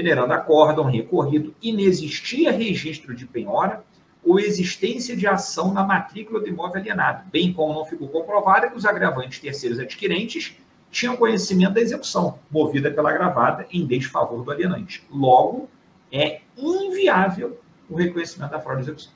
venerando 0.00 0.32
acórdão 0.32 0.84
recorrido, 0.86 1.54
inexistia 1.62 2.50
registro 2.50 3.14
de 3.14 3.26
penhora 3.26 3.84
ou 4.24 4.40
existência 4.40 5.14
de 5.14 5.26
ação 5.26 5.74
na 5.74 5.84
matrícula 5.84 6.40
do 6.40 6.48
imóvel 6.48 6.80
alienado, 6.80 7.28
bem 7.30 7.52
como 7.52 7.74
não 7.74 7.84
ficou 7.84 8.08
comprovada 8.08 8.70
que 8.70 8.76
os 8.76 8.86
agravantes 8.86 9.40
terceiros 9.40 9.78
adquirentes 9.78 10.56
tinham 10.90 11.16
conhecimento 11.16 11.74
da 11.74 11.80
execução, 11.80 12.38
movida 12.50 12.90
pela 12.90 13.10
agravada 13.10 13.66
em 13.70 13.86
desfavor 13.86 14.42
do 14.42 14.50
alienante. 14.50 15.06
Logo, 15.10 15.68
é 16.10 16.40
inviável 16.56 17.60
o 17.88 17.94
reconhecimento 17.94 18.50
da 18.50 18.60
fraude 18.60 18.82
de 18.82 18.90
execução. 18.90 19.12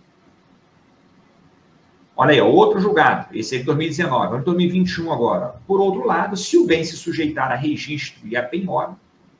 Olha 2.16 2.32
aí, 2.32 2.40
outro 2.40 2.78
julgado, 2.78 3.36
esse 3.36 3.56
é 3.56 3.58
de 3.58 3.64
2019, 3.64 4.28
vamos 4.28 4.44
2021 4.44 5.12
agora. 5.12 5.56
Por 5.66 5.80
outro 5.80 6.06
lado, 6.06 6.36
se 6.36 6.56
o 6.56 6.66
bem 6.66 6.84
se 6.84 6.96
sujeitar 6.96 7.50
a 7.50 7.56
registro 7.56 8.28
e 8.28 8.36
a 8.36 8.42
penhora, 8.42 8.96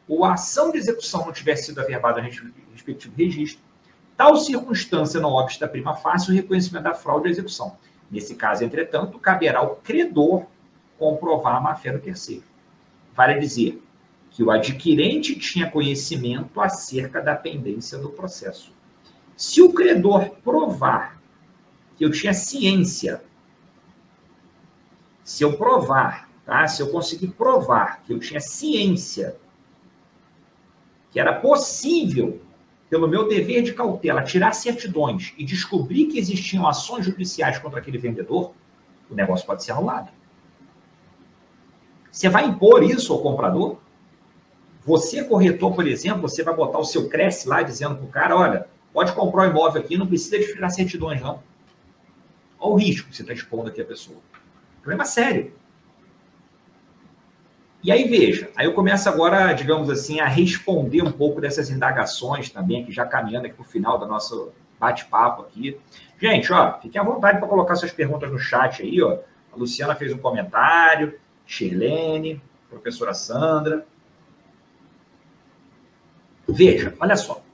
ou 0.08 0.24
a 0.24 0.34
ação 0.34 0.70
de 0.70 0.78
execução 0.78 1.24
não 1.24 1.32
tiver 1.32 1.56
sido 1.56 1.80
averbada 1.80 2.20
no 2.20 2.28
respectivo 2.72 3.14
registro, 3.16 3.62
tal 4.16 4.36
circunstância 4.36 5.20
não 5.20 5.30
obsta 5.30 5.66
prima 5.66 5.96
facie 5.96 6.30
o 6.30 6.34
reconhecimento 6.34 6.84
da 6.84 6.94
fraude 6.94 7.28
à 7.28 7.30
execução. 7.30 7.76
Nesse 8.10 8.34
caso, 8.34 8.62
entretanto, 8.64 9.18
caberá 9.18 9.60
ao 9.60 9.76
credor 9.76 10.46
comprovar 10.98 11.56
a 11.56 11.60
má-fé 11.60 11.92
do 11.92 11.98
terceiro. 11.98 12.44
Vale 13.14 13.38
dizer, 13.38 13.82
que 14.34 14.42
o 14.42 14.50
adquirente 14.50 15.38
tinha 15.38 15.70
conhecimento 15.70 16.60
acerca 16.60 17.22
da 17.22 17.36
pendência 17.36 17.96
do 17.96 18.10
processo. 18.10 18.72
Se 19.36 19.62
o 19.62 19.72
credor 19.72 20.30
provar 20.42 21.22
que 21.96 22.04
eu 22.04 22.10
tinha 22.10 22.34
ciência, 22.34 23.22
se 25.22 25.44
eu 25.44 25.56
provar, 25.56 26.28
tá? 26.44 26.66
Se 26.66 26.82
eu 26.82 26.90
conseguir 26.90 27.28
provar 27.28 28.02
que 28.02 28.12
eu 28.12 28.18
tinha 28.18 28.40
ciência 28.40 29.36
que 31.14 31.18
era 31.18 31.32
possível, 31.32 32.42
pelo 32.90 33.08
meu 33.08 33.26
dever 33.26 33.62
de 33.62 33.72
cautela, 33.72 34.22
tirar 34.22 34.52
certidões 34.52 35.32
e 35.38 35.44
descobrir 35.46 36.08
que 36.08 36.18
existiam 36.18 36.68
ações 36.68 37.06
judiciais 37.06 37.58
contra 37.58 37.78
aquele 37.78 37.96
vendedor, 37.96 38.52
o 39.08 39.14
negócio 39.14 39.46
pode 39.46 39.64
ser 39.64 39.72
anulado. 39.72 40.10
Você 42.12 42.28
vai 42.28 42.44
impor 42.44 42.82
isso 42.82 43.14
ao 43.14 43.22
comprador? 43.22 43.78
Você, 44.84 45.24
corretor, 45.24 45.74
por 45.74 45.86
exemplo, 45.86 46.28
você 46.28 46.42
vai 46.42 46.54
botar 46.54 46.78
o 46.78 46.84
seu 46.84 47.08
Cresce 47.08 47.48
lá 47.48 47.62
dizendo 47.62 47.96
para 47.96 48.04
o 48.04 48.08
cara, 48.08 48.36
olha, 48.36 48.68
Pode 48.94 49.12
comprar 49.12 49.48
um 49.48 49.50
imóvel 49.50 49.82
aqui, 49.82 49.98
não 49.98 50.06
precisa 50.06 50.38
de 50.38 50.46
tirar 50.46 50.70
certidões, 50.70 51.20
não. 51.20 51.42
Olha 52.60 52.72
o 52.74 52.76
risco 52.76 53.10
que 53.10 53.16
você 53.16 53.22
está 53.22 53.34
expondo 53.34 53.68
aqui 53.68 53.80
a 53.80 53.84
pessoa. 53.84 54.18
Problema 54.80 55.04
sério. 55.04 55.52
E 57.84 57.92
aí, 57.92 58.08
veja, 58.08 58.50
aí 58.56 58.64
eu 58.64 58.72
começo 58.72 59.06
agora, 59.10 59.52
digamos 59.52 59.90
assim, 59.90 60.18
a 60.18 60.26
responder 60.26 61.02
um 61.02 61.12
pouco 61.12 61.38
dessas 61.38 61.68
indagações 61.68 62.48
também, 62.48 62.82
aqui 62.82 62.90
já 62.90 63.04
caminhando 63.04 63.44
aqui 63.44 63.56
para 63.56 63.62
o 63.62 63.68
final 63.68 63.98
do 63.98 64.06
nosso 64.06 64.52
bate-papo 64.80 65.42
aqui. 65.42 65.78
Gente, 66.18 66.50
ó, 66.50 66.80
fiquem 66.80 66.98
à 66.98 67.04
vontade 67.04 67.38
para 67.38 67.46
colocar 67.46 67.74
suas 67.74 67.92
perguntas 67.92 68.32
no 68.32 68.38
chat 68.38 68.80
aí, 68.80 69.02
ó. 69.02 69.18
A 69.52 69.56
Luciana 69.56 69.94
fez 69.94 70.14
um 70.14 70.16
comentário, 70.16 71.20
Shirlene, 71.44 72.40
professora 72.70 73.12
Sandra. 73.12 73.86
Veja, 76.48 76.94
olha 76.98 77.16
só. 77.16 77.44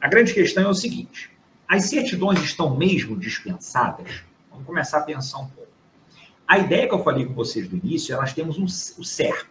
A 0.00 0.08
grande 0.08 0.34
questão 0.34 0.64
é 0.64 0.68
o 0.68 0.74
seguinte: 0.74 1.30
as 1.68 1.84
certidões 1.84 2.40
estão 2.40 2.76
mesmo 2.76 3.16
dispensadas? 3.16 4.24
Vamos 4.50 4.66
começar 4.66 4.98
a 4.98 5.02
pensar 5.02 5.38
um 5.38 5.46
pouco. 5.46 5.70
A 6.44 6.58
ideia 6.58 6.88
que 6.88 6.94
eu 6.94 7.04
falei 7.04 7.24
com 7.24 7.34
vocês 7.34 7.70
no 7.70 7.78
início, 7.78 8.12
é 8.12 8.16
nós 8.16 8.32
temos 8.32 8.58
um, 8.58 8.64
o 8.64 9.04
CERP, 9.04 9.46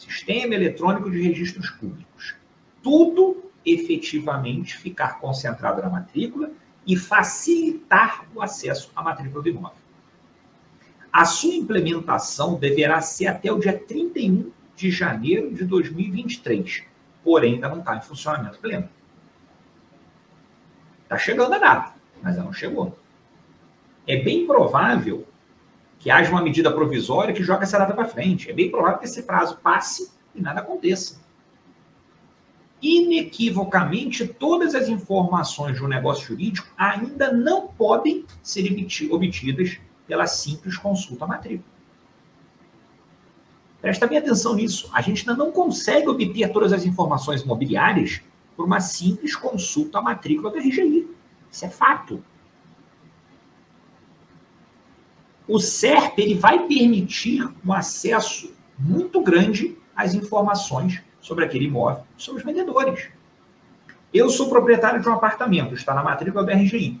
Sistema 0.00 0.54
Eletrônico 0.54 1.10
de 1.10 1.20
Registros 1.20 1.68
Públicos. 1.68 2.34
Tudo 2.82 3.50
efetivamente 3.66 4.78
ficar 4.78 5.20
concentrado 5.20 5.82
na 5.82 5.90
matrícula 5.90 6.50
e 6.86 6.96
facilitar 6.96 8.24
o 8.34 8.40
acesso 8.40 8.90
à 8.96 9.02
matrícula 9.02 9.42
do 9.42 9.50
imóvel. 9.50 9.76
A 11.12 11.26
sua 11.26 11.52
implementação 11.52 12.54
deverá 12.54 13.02
ser 13.02 13.26
até 13.26 13.52
o 13.52 13.58
dia 13.58 13.78
31 13.78 14.50
de 14.74 14.90
janeiro 14.90 15.52
de 15.52 15.66
2023, 15.66 16.84
porém 17.22 17.56
ainda 17.56 17.68
não 17.68 17.80
está 17.80 17.94
em 17.94 18.00
funcionamento 18.00 18.58
pleno. 18.58 18.88
Está 21.02 21.18
chegando 21.18 21.52
a 21.52 21.58
data, 21.58 21.94
mas 22.22 22.36
ela 22.36 22.46
não 22.46 22.54
chegou. 22.54 22.98
É 24.06 24.16
bem 24.16 24.46
provável 24.46 25.26
que 26.00 26.10
haja 26.10 26.30
uma 26.30 26.42
medida 26.42 26.72
provisória 26.72 27.34
que 27.34 27.44
joga 27.44 27.62
essa 27.62 27.78
data 27.78 27.92
para 27.92 28.06
frente. 28.06 28.50
É 28.50 28.54
bem 28.54 28.70
provável 28.70 28.98
que 28.98 29.04
esse 29.04 29.22
prazo 29.22 29.58
passe 29.62 30.10
e 30.34 30.40
nada 30.40 30.60
aconteça. 30.60 31.20
Inequivocamente, 32.82 34.26
todas 34.26 34.74
as 34.74 34.88
informações 34.88 35.76
de 35.76 35.84
um 35.84 35.88
negócio 35.88 36.26
jurídico 36.26 36.66
ainda 36.76 37.30
não 37.30 37.68
podem 37.68 38.24
ser 38.42 38.66
obtidas 39.12 39.78
pela 40.06 40.26
simples 40.26 40.78
consulta 40.78 41.26
matrícula. 41.26 41.68
Presta 43.82 44.06
bem 44.06 44.18
atenção 44.18 44.54
nisso. 44.54 44.90
A 44.94 45.02
gente 45.02 45.28
ainda 45.28 45.42
não 45.42 45.52
consegue 45.52 46.08
obter 46.08 46.50
todas 46.50 46.72
as 46.72 46.86
informações 46.86 47.42
imobiliárias 47.42 48.22
por 48.56 48.64
uma 48.64 48.80
simples 48.80 49.36
consulta 49.36 49.98
à 49.98 50.02
matrícula 50.02 50.50
da 50.50 50.58
RGI. 50.58 51.06
Isso 51.50 51.64
é 51.66 51.68
fato. 51.68 52.24
O 55.50 55.58
SERP 55.58 56.20
ele 56.20 56.34
vai 56.34 56.66
permitir 56.68 57.44
um 57.66 57.72
acesso 57.72 58.54
muito 58.78 59.20
grande 59.20 59.76
às 59.96 60.14
informações 60.14 61.02
sobre 61.20 61.44
aquele 61.44 61.64
imóvel, 61.64 62.04
sobre 62.16 62.38
os 62.38 62.46
vendedores. 62.46 63.08
Eu 64.14 64.30
sou 64.30 64.48
proprietário 64.48 65.00
de 65.00 65.08
um 65.08 65.12
apartamento, 65.12 65.74
está 65.74 65.92
na 65.92 66.04
matrícula 66.04 66.44
do 66.44 66.52
RGI. 66.52 67.00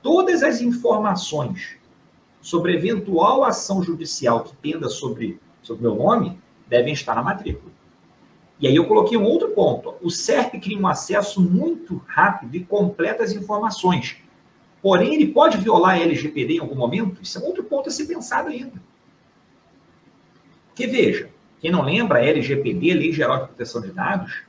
Todas 0.00 0.44
as 0.44 0.60
informações 0.60 1.76
sobre 2.40 2.76
eventual 2.76 3.42
ação 3.42 3.82
judicial 3.82 4.44
que 4.44 4.54
penda 4.56 4.88
sobre 4.88 5.40
sobre 5.60 5.82
meu 5.82 5.96
nome 5.96 6.38
devem 6.68 6.92
estar 6.92 7.16
na 7.16 7.22
matrícula. 7.24 7.72
E 8.60 8.68
aí 8.68 8.76
eu 8.76 8.86
coloquei 8.86 9.18
um 9.18 9.24
outro 9.24 9.50
ponto. 9.50 9.94
O 10.00 10.10
SERP 10.10 10.60
cria 10.60 10.78
um 10.78 10.86
acesso 10.86 11.40
muito 11.40 12.00
rápido 12.06 12.54
e 12.54 12.64
completo 12.64 13.22
às 13.22 13.32
informações 13.32 14.16
Porém, 14.80 15.14
ele 15.14 15.32
pode 15.32 15.58
violar 15.58 15.96
a 15.96 16.00
LGPD 16.00 16.54
em 16.54 16.60
algum 16.60 16.76
momento? 16.76 17.20
Isso 17.22 17.38
é 17.38 17.42
outro 17.42 17.64
ponto 17.64 17.88
a 17.88 17.92
ser 17.92 18.06
pensado 18.06 18.48
ainda. 18.48 18.80
Porque 20.68 20.86
veja, 20.86 21.30
quem 21.60 21.72
não 21.72 21.82
lembra, 21.82 22.18
a 22.18 22.24
LGPD, 22.24 22.94
Lei 22.94 23.12
Geral 23.12 23.40
de 23.40 23.46
Proteção 23.48 23.80
de 23.80 23.90
Dados, 23.90 24.42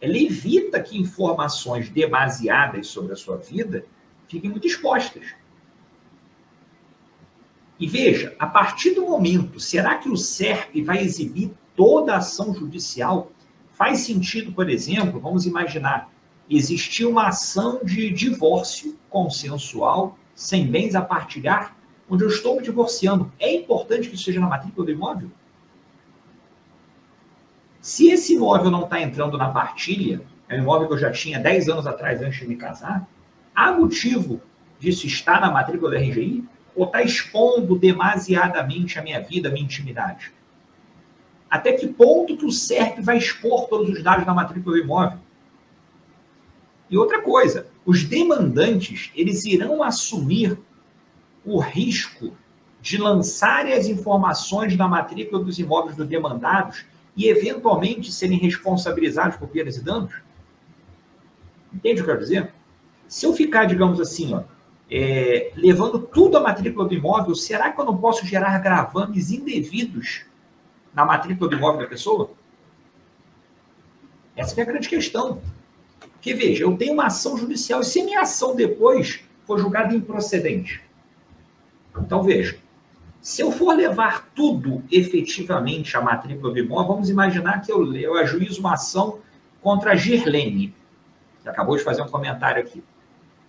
ela 0.00 0.18
evita 0.18 0.80
que 0.80 0.98
informações 0.98 1.88
demasiadas 1.88 2.88
sobre 2.88 3.12
a 3.12 3.16
sua 3.16 3.38
vida 3.38 3.86
fiquem 4.28 4.50
muito 4.50 4.66
expostas. 4.66 5.34
E 7.78 7.86
veja, 7.86 8.34
a 8.38 8.46
partir 8.46 8.94
do 8.94 9.02
momento, 9.02 9.60
será 9.60 9.96
que 9.96 10.08
o 10.08 10.16
SERP 10.16 10.82
vai 10.82 10.98
exibir 10.98 11.52
toda 11.74 12.14
a 12.14 12.18
ação 12.18 12.54
judicial? 12.54 13.32
Faz 13.72 14.00
sentido, 14.00 14.52
por 14.52 14.68
exemplo, 14.70 15.20
vamos 15.20 15.46
imaginar, 15.46 16.10
existia 16.48 17.08
uma 17.08 17.28
ação 17.28 17.80
de 17.82 18.10
divórcio 18.10 18.96
consensual, 19.10 20.18
sem 20.34 20.66
bens 20.66 20.94
a 20.94 21.02
partilhar, 21.02 21.76
onde 22.08 22.24
eu 22.24 22.28
estou 22.28 22.56
me 22.56 22.62
divorciando. 22.62 23.32
É 23.38 23.54
importante 23.54 24.08
que 24.08 24.14
isso 24.14 24.24
seja 24.24 24.40
na 24.40 24.46
matrícula 24.46 24.86
do 24.86 24.92
imóvel? 24.92 25.30
Se 27.80 28.08
esse 28.08 28.34
imóvel 28.34 28.70
não 28.70 28.84
está 28.84 29.00
entrando 29.00 29.38
na 29.38 29.48
partilha, 29.48 30.20
é 30.48 30.56
um 30.56 30.62
imóvel 30.62 30.88
que 30.88 30.94
eu 30.94 30.98
já 30.98 31.10
tinha 31.10 31.38
10 31.38 31.68
anos 31.68 31.86
atrás, 31.86 32.20
antes 32.20 32.38
de 32.38 32.48
me 32.48 32.56
casar, 32.56 33.08
há 33.54 33.72
motivo 33.72 34.40
disso 34.78 35.06
estar 35.06 35.40
na 35.40 35.50
matrícula 35.50 35.92
da 35.92 35.98
RGI? 35.98 36.44
Ou 36.74 36.84
está 36.84 37.02
expondo 37.02 37.78
demasiadamente 37.78 38.98
a 38.98 39.02
minha 39.02 39.20
vida, 39.20 39.48
a 39.48 39.52
minha 39.52 39.64
intimidade? 39.64 40.32
Até 41.48 41.72
que 41.72 41.88
ponto 41.88 42.36
que 42.36 42.44
o 42.44 42.52
SERP 42.52 43.00
vai 43.00 43.16
expor 43.16 43.66
todos 43.68 43.88
os 43.88 44.02
dados 44.02 44.26
na 44.26 44.34
matrícula 44.34 44.76
do 44.76 44.82
imóvel? 44.82 45.18
E 46.88 46.96
outra 46.96 47.20
coisa, 47.20 47.66
os 47.84 48.04
demandantes, 48.04 49.10
eles 49.14 49.44
irão 49.44 49.82
assumir 49.82 50.58
o 51.44 51.58
risco 51.58 52.36
de 52.80 52.98
lançarem 52.98 53.72
as 53.72 53.86
informações 53.86 54.76
da 54.76 54.86
matrícula 54.86 55.42
dos 55.42 55.58
imóveis 55.58 55.96
dos 55.96 56.06
demandados 56.06 56.84
e, 57.16 57.28
eventualmente, 57.28 58.12
serem 58.12 58.38
responsabilizados 58.38 59.36
por 59.36 59.48
perdas 59.48 59.76
e 59.76 59.82
danos? 59.82 60.14
Entende 61.72 62.00
o 62.00 62.04
que 62.04 62.10
eu 62.10 62.14
quero 62.14 62.20
dizer? 62.20 62.52
Se 63.08 63.26
eu 63.26 63.32
ficar, 63.32 63.64
digamos 63.64 64.00
assim, 64.00 64.34
ó, 64.34 64.42
é, 64.90 65.52
levando 65.56 65.98
tudo 65.98 66.36
à 66.36 66.40
matrícula 66.40 66.88
do 66.88 66.94
imóvel, 66.94 67.34
será 67.34 67.72
que 67.72 67.80
eu 67.80 67.84
não 67.84 67.96
posso 67.96 68.24
gerar 68.24 68.58
gravames 68.58 69.30
indevidos 69.30 70.24
na 70.94 71.04
matrícula 71.04 71.50
do 71.50 71.56
imóvel 71.56 71.80
da 71.80 71.86
pessoa? 71.86 72.30
Essa 74.36 74.60
é 74.60 74.62
a 74.62 74.66
grande 74.66 74.88
questão. 74.88 75.40
Porque, 76.26 76.34
veja, 76.34 76.64
eu 76.64 76.76
tenho 76.76 76.92
uma 76.92 77.06
ação 77.06 77.36
judicial 77.36 77.82
e 77.82 77.84
se 77.84 78.02
minha 78.02 78.22
ação 78.22 78.56
depois 78.56 79.20
for 79.46 79.60
julgada 79.60 79.94
improcedente. 79.94 80.82
Então, 81.96 82.20
veja, 82.20 82.58
se 83.20 83.42
eu 83.42 83.52
for 83.52 83.72
levar 83.76 84.28
tudo 84.34 84.82
efetivamente 84.90 85.96
à 85.96 86.00
matrícula 86.00 86.52
do 86.52 86.58
imóvel, 86.58 86.94
vamos 86.94 87.08
imaginar 87.08 87.60
que 87.60 87.70
eu, 87.70 87.94
eu 87.94 88.16
ajuizo 88.16 88.58
uma 88.58 88.74
ação 88.74 89.20
contra 89.62 89.92
a 89.92 89.94
Girlene, 89.94 90.74
que 91.44 91.48
acabou 91.48 91.76
de 91.76 91.84
fazer 91.84 92.02
um 92.02 92.08
comentário 92.08 92.60
aqui. 92.60 92.82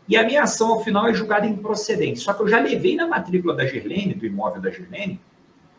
E 0.07 0.15
a 0.15 0.23
minha 0.23 0.43
ação, 0.43 0.73
ao 0.73 0.83
final, 0.83 1.07
é 1.07 1.15
julgada 1.15 1.47
improcedente. 1.47 2.19
Só 2.19 2.31
que 2.31 2.43
eu 2.43 2.47
já 2.47 2.59
levei 2.59 2.95
na 2.95 3.07
matrícula 3.07 3.55
da 3.55 3.65
Girlene, 3.65 4.13
do 4.13 4.23
imóvel 4.23 4.61
da 4.61 4.69
Girlene, 4.69 5.19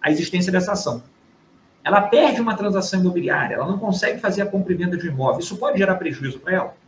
a 0.03 0.11
existência 0.11 0.51
dessa 0.51 0.73
ação. 0.73 1.05
Ela 1.85 2.03
perde 2.03 2.41
uma 2.41 2.57
transação 2.57 2.99
imobiliária, 2.99 3.55
ela 3.55 3.69
não 3.69 3.79
consegue 3.79 4.19
fazer 4.19 4.43
a 4.43 4.47
compra 4.47 4.75
de 4.75 4.85
um 4.85 5.13
imóvel. 5.13 5.39
Isso 5.39 5.57
pode 5.57 5.79
gerar 5.79 5.95
prejuízo 5.95 6.41
para 6.41 6.55
ela? 6.55 6.88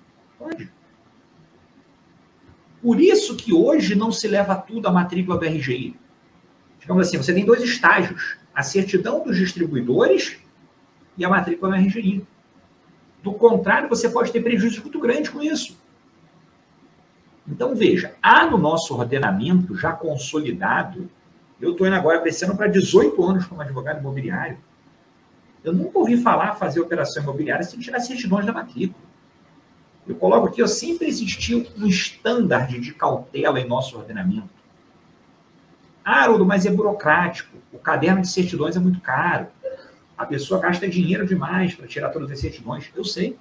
Por 2.83 3.01
isso 3.01 3.37
que 3.37 3.53
hoje 3.53 3.95
não 3.95 4.11
se 4.11 4.27
leva 4.27 4.57
tudo 4.57 4.89
à 4.89 4.93
matrícula 4.93 5.39
do 5.39 5.45
RGI. 5.45 5.97
Digamos 6.81 7.07
assim, 7.07 7.19
você 7.19 7.35
tem 7.35 7.45
dois 7.45 7.63
estágios: 7.63 8.39
a 8.55 8.63
certidão 8.63 9.23
dos 9.23 9.37
distribuidores 9.37 10.39
e 11.17 11.25
a 11.25 11.29
matrícula 11.29 11.77
do 11.77 11.85
RGI. 11.85 12.27
Do 13.23 13.35
contrário, 13.35 13.89
você 13.89 14.09
pode 14.09 14.33
ter 14.33 14.43
prejuízo 14.43 14.81
muito 14.81 14.99
grande 14.99 15.31
com 15.31 15.43
isso. 15.43 15.79
Então, 17.47 17.75
veja, 17.75 18.15
há 18.23 18.47
no 18.47 18.57
nosso 18.57 18.95
ordenamento 18.97 19.77
já 19.77 19.93
consolidado, 19.93 21.11
eu 21.61 21.73
estou 21.73 21.87
indo 21.87 21.97
agora 21.97 22.21
crescendo 22.21 22.57
para 22.57 22.67
18 22.67 23.23
anos 23.23 23.45
como 23.45 23.61
advogado 23.61 23.99
imobiliário. 23.99 24.59
Eu 25.63 25.75
nunca 25.75 25.99
ouvi 25.99 26.17
falar 26.17 26.55
fazer 26.55 26.81
operação 26.81 27.23
imobiliária 27.23 27.65
sem 27.65 27.79
tirar 27.79 28.01
certidões 28.01 28.47
da 28.47 28.53
matrícula. 28.53 29.10
Eu 30.11 30.17
coloco 30.17 30.49
aqui, 30.49 30.61
ó, 30.61 30.67
sempre 30.67 31.07
existiu 31.07 31.65
um 31.79 31.87
estándar 31.87 32.67
de 32.67 32.93
cautela 32.93 33.61
em 33.61 33.69
nosso 33.69 33.97
ordenamento. 33.97 34.51
Ah, 36.05 36.25
Haroldo, 36.25 36.45
mas 36.45 36.67
é 36.67 36.71
burocrático. 36.71 37.57
O 37.73 37.79
caderno 37.79 38.21
de 38.21 38.27
certidões 38.27 38.75
é 38.75 38.81
muito 38.81 39.01
caro. 39.01 39.47
A 40.19 40.27
pessoa 40.27 40.61
gasta 40.61 40.89
dinheiro 40.89 41.25
demais 41.25 41.77
para 41.77 41.87
tirar 41.87 42.09
todas 42.09 42.29
as 42.29 42.41
certidões. 42.41 42.91
Eu 42.93 43.05
sei. 43.05 43.39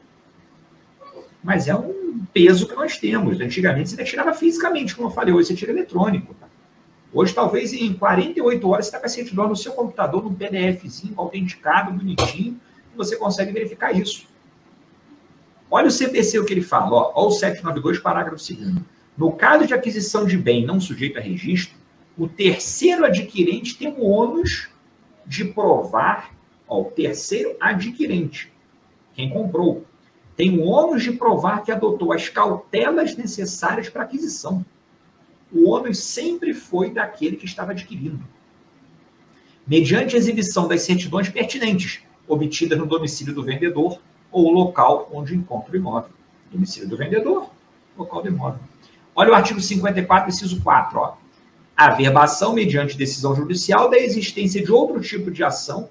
Mas 1.44 1.68
é 1.68 1.74
um 1.74 2.24
peso 2.32 2.68
que 2.68 2.76
nós 2.76 3.00
temos. 3.00 3.42
Antigamente 3.42 3.90
você 3.90 4.04
tirava 4.04 4.32
fisicamente, 4.36 4.96
como 4.96 5.08
eu 5.08 5.12
falei, 5.12 5.34
hoje 5.34 5.48
você 5.48 5.56
tira 5.56 5.72
eletrônico. 5.72 6.36
Hoje, 7.12 7.34
talvez 7.34 7.74
em 7.74 7.94
48 7.96 8.70
horas, 8.70 8.86
você 8.86 8.90
está 8.90 9.00
com 9.00 9.08
a 9.08 9.10
certidão 9.10 9.50
no 9.50 9.56
seu 9.56 9.72
computador, 9.72 10.24
num 10.24 10.36
PDFzinho, 10.36 11.16
autenticado, 11.18 11.92
bonitinho, 11.92 12.62
e 12.94 12.96
você 12.96 13.16
consegue 13.16 13.52
verificar 13.52 13.92
isso. 13.92 14.29
Olha 15.72 15.88
o 15.88 15.92
CPC 15.92 16.40
o 16.40 16.46
que 16.46 16.54
ele 16.54 16.62
fala, 16.62 16.92
ó, 16.92 17.12
ó 17.16 17.28
o 17.28 17.32
792, 17.32 18.00
parágrafo 18.00 18.38
2 18.38 18.76
No 19.16 19.32
caso 19.34 19.68
de 19.68 19.74
aquisição 19.74 20.26
de 20.26 20.38
bem 20.38 20.66
não 20.66 20.80
sujeito 20.80 21.20
a 21.20 21.22
registro, 21.22 21.78
o 22.18 22.28
terceiro 22.28 23.06
adquirente 23.06 23.78
tem 23.78 23.90
o 23.90 24.04
ônus 24.04 24.70
de 25.26 25.46
provar, 25.46 26.36
ó, 26.68 26.82
o 26.82 26.86
terceiro 26.86 27.56
adquirente, 27.60 28.52
quem 29.14 29.30
comprou, 29.30 29.86
tem 30.36 30.58
o 30.58 30.66
ônus 30.66 31.04
de 31.04 31.12
provar 31.12 31.64
que 31.64 31.72
adotou 31.72 32.14
as 32.14 32.30
cautelas 32.30 33.16
necessárias 33.16 33.90
para 33.90 34.04
aquisição. 34.04 34.66
O 35.52 35.70
ônus 35.70 36.00
sempre 36.00 36.54
foi 36.54 36.92
daquele 36.92 37.36
que 37.36 37.46
estava 37.46 37.72
adquirindo. 37.72 38.24
Mediante 39.68 40.16
exibição 40.16 40.68
das 40.68 40.82
certidões 40.82 41.30
pertinentes, 41.30 42.02
obtidas 42.28 42.80
no 42.80 42.86
domicílio 42.86 43.34
do 43.36 43.44
vendedor 43.44 44.00
ou 44.32 44.52
local 44.52 45.10
onde 45.12 45.36
encontra 45.36 45.74
o 45.74 45.76
imóvel. 45.76 46.12
Domicílio 46.52 46.90
do 46.90 46.98
vendedor, 46.98 47.50
local 47.98 48.22
do 48.22 48.28
imóvel. 48.28 48.60
Olha 49.16 49.32
o 49.32 49.36
artigo 49.36 49.60
54, 49.60 50.30
inciso 50.30 50.62
4. 50.62 51.00
Ó. 51.00 51.14
A 51.76 51.90
verbação, 51.92 52.54
mediante 52.54 52.98
decisão 52.98 53.36
judicial, 53.36 53.90
da 53.90 53.98
existência 53.98 54.64
de 54.64 54.72
outro 54.72 55.00
tipo 55.02 55.32
de 55.32 55.44
ação 55.44 55.90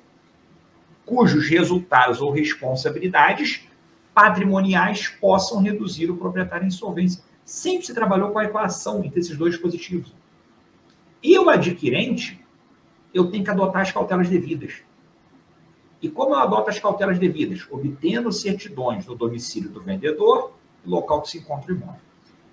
cujos 1.08 1.48
resultados 1.48 2.20
ou 2.20 2.30
responsabilidades 2.30 3.66
patrimoniais 4.14 5.08
possam 5.08 5.62
reduzir 5.62 6.10
o 6.10 6.16
proprietário 6.16 6.64
em 6.64 6.68
insolvência. 6.68 7.22
Sempre 7.44 7.86
se 7.86 7.94
trabalhou 7.94 8.30
com 8.30 8.38
a 8.38 8.44
equação 8.44 9.02
entre 9.02 9.20
esses 9.20 9.36
dois 9.36 9.54
dispositivos. 9.54 10.12
E 11.22 11.38
o 11.38 11.48
adquirente, 11.48 12.44
eu 13.14 13.30
tenho 13.30 13.42
que 13.42 13.50
adotar 13.50 13.82
as 13.82 13.90
cautelas 13.90 14.28
devidas. 14.28 14.82
E 16.00 16.08
como 16.08 16.34
eu 16.34 16.38
adoto 16.38 16.70
as 16.70 16.78
cautelas 16.78 17.18
devidas? 17.18 17.66
Obtendo 17.70 18.30
certidões 18.30 19.06
no 19.06 19.14
domicílio 19.14 19.68
do 19.68 19.80
vendedor 19.80 20.54
e 20.84 20.88
local 20.88 21.22
que 21.22 21.30
se 21.30 21.38
encontra 21.38 21.72
o 21.72 21.76
imóvel. 21.76 22.00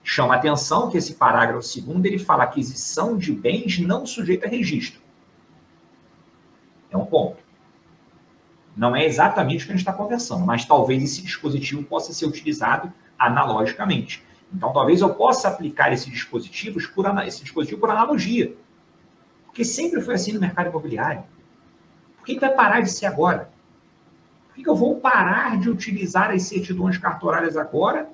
Chama 0.04 0.36
atenção 0.36 0.90
que 0.90 0.98
esse 0.98 1.16
parágrafo 1.16 1.64
segundo 1.64 2.06
ele 2.06 2.20
fala 2.20 2.44
aquisição 2.44 3.18
de 3.18 3.32
bens 3.32 3.80
não 3.80 4.06
sujeita 4.06 4.48
a 4.48 4.50
registro. 4.50 5.02
É 6.92 6.98
um 6.98 7.06
ponto. 7.06 7.38
Não 8.76 8.96
é 8.96 9.06
exatamente 9.06 9.64
o 9.64 9.66
que 9.68 9.74
a 9.74 9.76
gente 9.76 9.88
está 9.88 9.94
conversando, 9.94 10.46
mas 10.46 10.66
talvez 10.66 11.02
esse 11.02 11.22
dispositivo 11.22 11.84
possa 11.84 12.14
ser 12.14 12.26
utilizado 12.26 12.92
analogicamente. 13.18 14.24
Então, 14.54 14.72
talvez 14.72 15.02
eu 15.02 15.14
possa 15.14 15.48
aplicar 15.48 15.86
por, 15.86 16.80
esse 17.28 17.44
dispositivo 17.44 17.80
por 17.80 17.90
analogia. 17.90 18.56
Porque 19.46 19.64
sempre 19.64 20.02
foi 20.02 20.16
assim 20.16 20.34
no 20.34 20.40
mercado 20.40 20.70
imobiliário. 20.70 21.24
Por 22.26 22.34
que, 22.34 22.40
vai 22.40 22.56
parar 22.56 22.82
de 22.82 22.90
ser 22.90 23.06
agora? 23.06 23.52
Por 24.48 24.56
que, 24.56 24.68
eu 24.68 24.76
vou 24.76 25.00
parar 25.00 25.60
de 25.60 25.70
utilizar 25.70 26.32
as 26.32 26.42
certidões 26.42 26.98
cartorárias 26.98 27.56
agora 27.56 28.10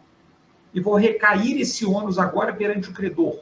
e 0.74 0.82
vou 0.82 0.96
recair 0.96 1.62
esse 1.62 1.86
ônus 1.86 2.20
agora 2.20 2.54
perante 2.54 2.90
o 2.90 2.94
credor? 2.94 3.42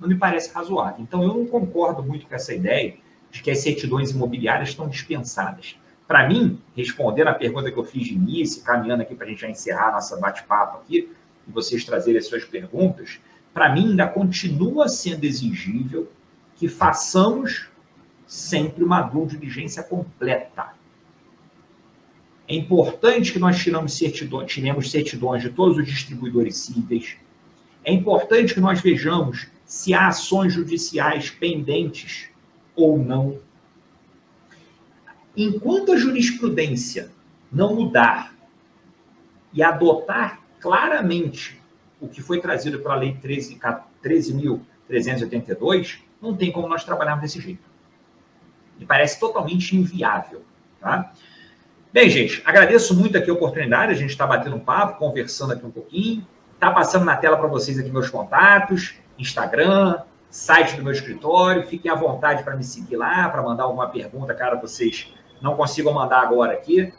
Não 0.00 0.08
me 0.08 0.16
parece 0.16 0.52
razoável. 0.52 0.96
Então, 0.98 1.22
eu 1.22 1.28
não 1.28 1.46
concordo 1.46 2.02
muito 2.02 2.26
com 2.26 2.34
essa 2.34 2.52
ideia 2.52 2.96
de 3.30 3.40
que 3.40 3.52
as 3.52 3.58
certidões 3.58 4.10
imobiliárias 4.10 4.70
estão 4.70 4.88
dispensadas. 4.88 5.78
Para 6.08 6.28
mim, 6.28 6.60
respondendo 6.74 7.28
a 7.28 7.34
pergunta 7.34 7.70
que 7.70 7.78
eu 7.78 7.84
fiz 7.84 8.08
de 8.08 8.14
início, 8.14 8.64
caminhando 8.64 9.02
aqui 9.02 9.14
para 9.14 9.26
a 9.26 9.28
gente 9.28 9.42
já 9.42 9.48
encerrar 9.48 9.92
nossa 9.92 10.16
bate-papo 10.16 10.78
aqui, 10.78 11.08
e 11.46 11.52
vocês 11.52 11.84
trazerem 11.84 12.18
as 12.18 12.26
suas 12.26 12.44
perguntas, 12.44 13.20
para 13.54 13.72
mim 13.72 13.90
ainda 13.90 14.08
continua 14.08 14.88
sendo 14.88 15.22
exigível 15.22 16.10
que 16.56 16.66
façamos 16.66 17.68
sempre 18.28 18.84
uma 18.84 19.00
due 19.00 19.26
diligência 19.26 19.82
completa. 19.82 20.74
É 22.46 22.54
importante 22.54 23.32
que 23.32 23.38
nós 23.38 23.58
tiramos 23.58 23.96
certidões, 23.96 24.52
tiremos 24.52 24.90
certidões 24.90 25.40
de 25.42 25.48
todos 25.48 25.78
os 25.78 25.86
distribuidores 25.86 26.58
cíveis. 26.58 27.16
É 27.82 27.90
importante 27.92 28.52
que 28.52 28.60
nós 28.60 28.82
vejamos 28.82 29.48
se 29.64 29.94
há 29.94 30.08
ações 30.08 30.52
judiciais 30.52 31.30
pendentes 31.30 32.28
ou 32.76 32.98
não. 32.98 33.38
Enquanto 35.34 35.92
a 35.92 35.96
jurisprudência 35.96 37.10
não 37.50 37.74
mudar 37.74 38.34
e 39.54 39.62
adotar 39.62 40.42
claramente 40.60 41.58
o 41.98 42.06
que 42.08 42.20
foi 42.20 42.38
trazido 42.40 42.78
pela 42.80 42.96
Lei 42.96 43.16
13.382, 43.22 46.00
não 46.20 46.36
tem 46.36 46.52
como 46.52 46.68
nós 46.68 46.84
trabalharmos 46.84 47.22
desse 47.22 47.40
jeito. 47.40 47.67
Me 48.78 48.86
parece 48.86 49.18
totalmente 49.18 49.76
inviável. 49.76 50.42
Tá? 50.80 51.12
Bem, 51.92 52.08
gente, 52.08 52.42
agradeço 52.44 52.94
muito 52.94 53.18
aqui 53.18 53.30
a 53.30 53.34
oportunidade. 53.34 53.92
A 53.92 53.96
gente 53.96 54.10
está 54.10 54.26
batendo 54.26 54.56
um 54.56 54.60
papo, 54.60 54.98
conversando 54.98 55.52
aqui 55.52 55.66
um 55.66 55.70
pouquinho. 55.70 56.26
Está 56.54 56.70
passando 56.70 57.04
na 57.04 57.16
tela 57.16 57.36
para 57.36 57.48
vocês 57.48 57.78
aqui 57.78 57.90
meus 57.90 58.10
contatos, 58.10 58.94
Instagram, 59.18 60.00
site 60.30 60.76
do 60.76 60.82
meu 60.82 60.92
escritório. 60.92 61.66
Fiquem 61.66 61.90
à 61.90 61.94
vontade 61.94 62.42
para 62.42 62.56
me 62.56 62.64
seguir 62.64 62.96
lá, 62.96 63.28
para 63.28 63.42
mandar 63.42 63.64
alguma 63.64 63.88
pergunta, 63.88 64.34
cara, 64.34 64.56
vocês 64.56 65.12
não 65.40 65.56
consigam 65.56 65.92
mandar 65.92 66.20
agora 66.20 66.52
aqui. 66.52 66.92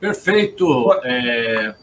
Perfeito. 0.00 0.92
É... 1.04 1.74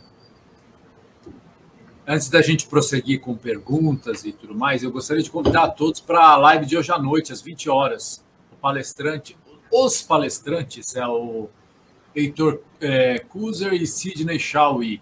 Antes 2.06 2.30
da 2.30 2.42
gente 2.42 2.68
prosseguir 2.68 3.22
com 3.22 3.34
perguntas 3.36 4.26
e 4.26 4.34
tudo 4.34 4.54
mais, 4.54 4.84
eu 4.84 4.92
gostaria 4.92 5.24
de 5.24 5.32
convidar 5.32 5.64
a 5.64 5.70
todos 5.70 6.02
para 6.02 6.20
a 6.20 6.36
live 6.36 6.66
de 6.66 6.78
hoje 6.78 6.92
à 6.92 7.00
noite, 7.00 7.32
às 7.32 7.42
20 7.42 7.70
horas. 7.70 8.22
O 8.52 8.56
palestrante, 8.58 9.38
os 9.72 10.02
palestrantes 10.02 10.98
é 10.98 11.08
o 11.08 11.50
Heitor 12.14 12.60
é, 12.82 13.20
Kuzer 13.20 13.74
e 13.74 13.88
Sidney 13.88 14.38
Shawi. 14.38 15.02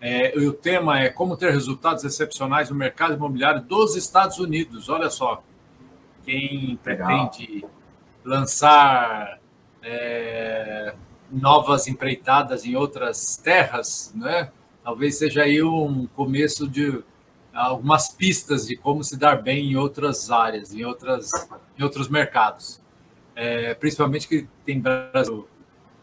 É, 0.00 0.36
o 0.38 0.52
tema 0.52 0.98
é 0.98 1.08
como 1.08 1.36
ter 1.36 1.52
resultados 1.52 2.02
excepcionais 2.02 2.68
no 2.68 2.74
mercado 2.74 3.14
imobiliário 3.14 3.62
dos 3.62 3.94
Estados 3.94 4.38
Unidos. 4.38 4.88
Olha 4.88 5.08
só, 5.08 5.44
quem 6.24 6.76
pretende 6.82 7.64
lançar 8.24 9.38
é, 9.84 10.94
novas 11.30 11.86
empreitadas 11.86 12.64
em 12.64 12.74
outras 12.74 13.36
terras, 13.36 14.10
né? 14.16 14.50
Talvez 14.82 15.18
seja 15.18 15.42
aí 15.42 15.62
um 15.62 16.06
começo 16.08 16.68
de 16.68 17.02
algumas 17.52 18.08
pistas 18.10 18.66
de 18.66 18.76
como 18.76 19.02
se 19.02 19.16
dar 19.16 19.42
bem 19.42 19.72
em 19.72 19.76
outras 19.76 20.30
áreas, 20.30 20.74
em, 20.74 20.84
outras, 20.84 21.30
em 21.78 21.82
outros 21.82 22.08
mercados. 22.08 22.80
É, 23.34 23.74
principalmente 23.74 24.28
que 24.28 24.46
tem 24.64 24.80
Brasil 24.80 25.48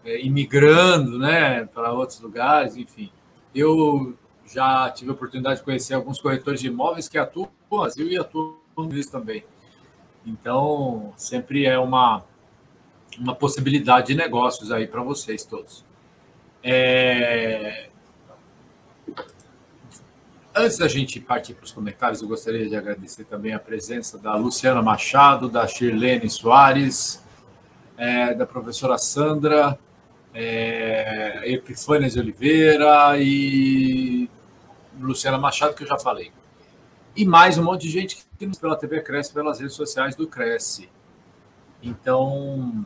é, 0.03 0.21
imigrando 0.21 1.19
né, 1.19 1.65
para 1.65 1.91
outros 1.91 2.19
lugares, 2.19 2.75
enfim. 2.75 3.11
Eu 3.53 4.15
já 4.47 4.89
tive 4.89 5.11
a 5.11 5.13
oportunidade 5.13 5.59
de 5.59 5.65
conhecer 5.65 5.93
alguns 5.93 6.19
corretores 6.19 6.61
de 6.61 6.67
imóveis 6.67 7.09
que 7.09 7.17
atuam 7.17 7.49
no 7.69 7.77
Brasil 7.77 8.07
e 8.07 8.17
atuam 8.17 8.55
Brasil 8.75 9.07
também. 9.07 9.43
Então, 10.25 11.13
sempre 11.17 11.65
é 11.65 11.77
uma, 11.79 12.23
uma 13.17 13.35
possibilidade 13.35 14.07
de 14.07 14.15
negócios 14.15 14.71
aí 14.71 14.87
para 14.87 15.01
vocês 15.01 15.45
todos. 15.45 15.83
É, 16.63 17.89
Antes 20.59 20.79
da 20.79 20.87
gente 20.87 21.19
partir 21.19 21.53
para 21.53 21.65
os 21.65 21.71
comentários, 21.71 22.19
eu 22.19 22.27
gostaria 22.27 22.67
de 22.67 22.75
agradecer 22.75 23.25
também 23.25 23.53
a 23.53 23.59
presença 23.59 24.17
da 24.17 24.35
Luciana 24.35 24.81
Machado, 24.81 25.47
da 25.47 25.67
Shirlene 25.67 26.27
Soares, 26.31 27.21
é, 27.95 28.33
da 28.33 28.43
professora 28.43 28.97
Sandra, 28.97 29.77
é, 30.33 31.43
Epifânia 31.45 32.09
de 32.09 32.19
Oliveira 32.19 33.19
e 33.19 34.27
Luciana 34.99 35.37
Machado, 35.37 35.75
que 35.75 35.83
eu 35.83 35.87
já 35.87 35.99
falei. 35.99 36.31
E 37.15 37.23
mais 37.23 37.59
um 37.59 37.63
monte 37.63 37.83
de 37.83 37.91
gente 37.91 38.25
que 38.39 38.47
nos 38.47 38.57
pela 38.57 38.75
TV 38.75 39.01
Cresce, 39.01 39.31
pelas 39.31 39.59
redes 39.59 39.75
sociais 39.75 40.15
do 40.15 40.25
Cresce. 40.25 40.89
Então, 41.83 42.83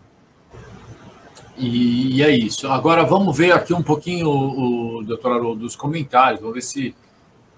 e, 1.57 2.17
e, 2.17 2.21
é 2.21 2.31
isso. 2.31 2.67
Agora 2.67 3.05
vamos 3.05 3.37
ver 3.37 3.53
aqui 3.53 3.73
um 3.73 3.81
pouquinho 3.81 4.27
o, 4.27 4.97
o 4.97 5.03
doutor 5.05 5.31
Haroldo 5.31 5.61
dos 5.61 5.77
comentários, 5.77 6.41
vamos 6.41 6.55
ver 6.55 6.61
se 6.63 6.95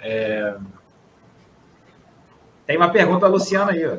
é... 0.04 0.58
Tem 2.68 2.78
uma 2.78 2.90
pergunta 2.90 3.22
da 3.22 3.28
Luciana 3.28 3.72
aí. 3.72 3.86
Ó. 3.86 3.98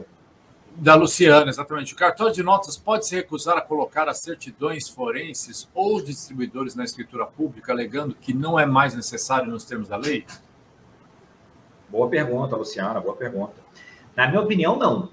Da 0.77 0.95
Luciana, 0.95 1.49
exatamente. 1.49 1.95
O 1.95 1.97
cartório 1.97 2.33
de 2.33 2.43
notas 2.43 2.77
pode 2.77 3.07
se 3.07 3.15
recusar 3.15 3.57
a 3.57 3.61
colocar 3.61 4.09
as 4.09 4.19
certidões 4.19 4.89
forenses 4.89 5.69
ou 5.75 6.03
distribuidores 6.03 6.75
na 6.75 6.85
escritura 6.85 7.27
pública, 7.27 7.73
alegando 7.73 8.15
que 8.15 8.35
não 8.35 8.59
é 8.59 8.67
mais 8.67 8.95
necessário 8.95 9.51
nos 9.51 9.65
termos 9.65 9.89
da 9.89 9.97
lei? 9.97 10.27
Boa 11.89 12.09
pergunta, 12.09 12.57
Luciana, 12.57 13.01
boa 13.01 13.15
pergunta. 13.15 13.55
Na 14.17 14.27
minha 14.27 14.41
opinião, 14.41 14.77
não. 14.77 15.09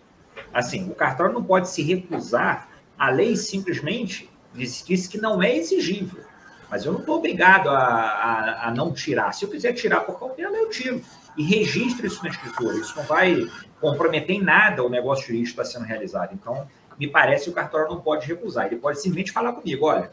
Assim, 0.53 0.89
o 0.89 0.95
cartório 0.95 1.33
não 1.33 1.43
pode 1.43 1.69
se 1.69 1.83
recusar. 1.83 2.69
A 2.97 3.09
lei 3.09 3.35
simplesmente 3.35 4.29
diz, 4.53 4.83
diz 4.85 5.07
que 5.07 5.19
não 5.19 5.41
é 5.41 5.55
exigível. 5.55 6.23
Mas 6.71 6.85
eu 6.85 6.93
não 6.93 7.01
estou 7.01 7.17
obrigado 7.17 7.69
a, 7.69 7.75
a, 7.75 8.67
a, 8.69 8.71
não 8.71 8.93
tirar. 8.93 9.33
Se 9.33 9.43
eu 9.43 9.49
quiser 9.49 9.73
tirar 9.73 9.99
por 10.01 10.17
cautela, 10.17 10.55
eu 10.55 10.69
tiro. 10.69 11.03
E 11.35 11.43
registre 11.43 12.07
isso 12.07 12.23
na 12.23 12.29
escritura. 12.29 12.77
Isso 12.77 12.95
não 12.95 13.03
vai 13.03 13.45
comprometer 13.81 14.37
em 14.37 14.41
nada 14.41 14.81
o 14.81 14.87
negócio 14.87 15.27
jurídico 15.27 15.57
que 15.57 15.61
está 15.61 15.77
sendo 15.77 15.85
realizado. 15.85 16.33
Então, 16.33 16.65
me 16.97 17.09
parece 17.09 17.43
que 17.43 17.49
o 17.49 17.53
cartório 17.53 17.89
não 17.89 17.99
pode 17.99 18.25
recusar. 18.25 18.67
Ele 18.67 18.77
pode 18.77 18.99
simplesmente 18.99 19.33
falar 19.33 19.51
comigo: 19.51 19.85
olha, 19.85 20.11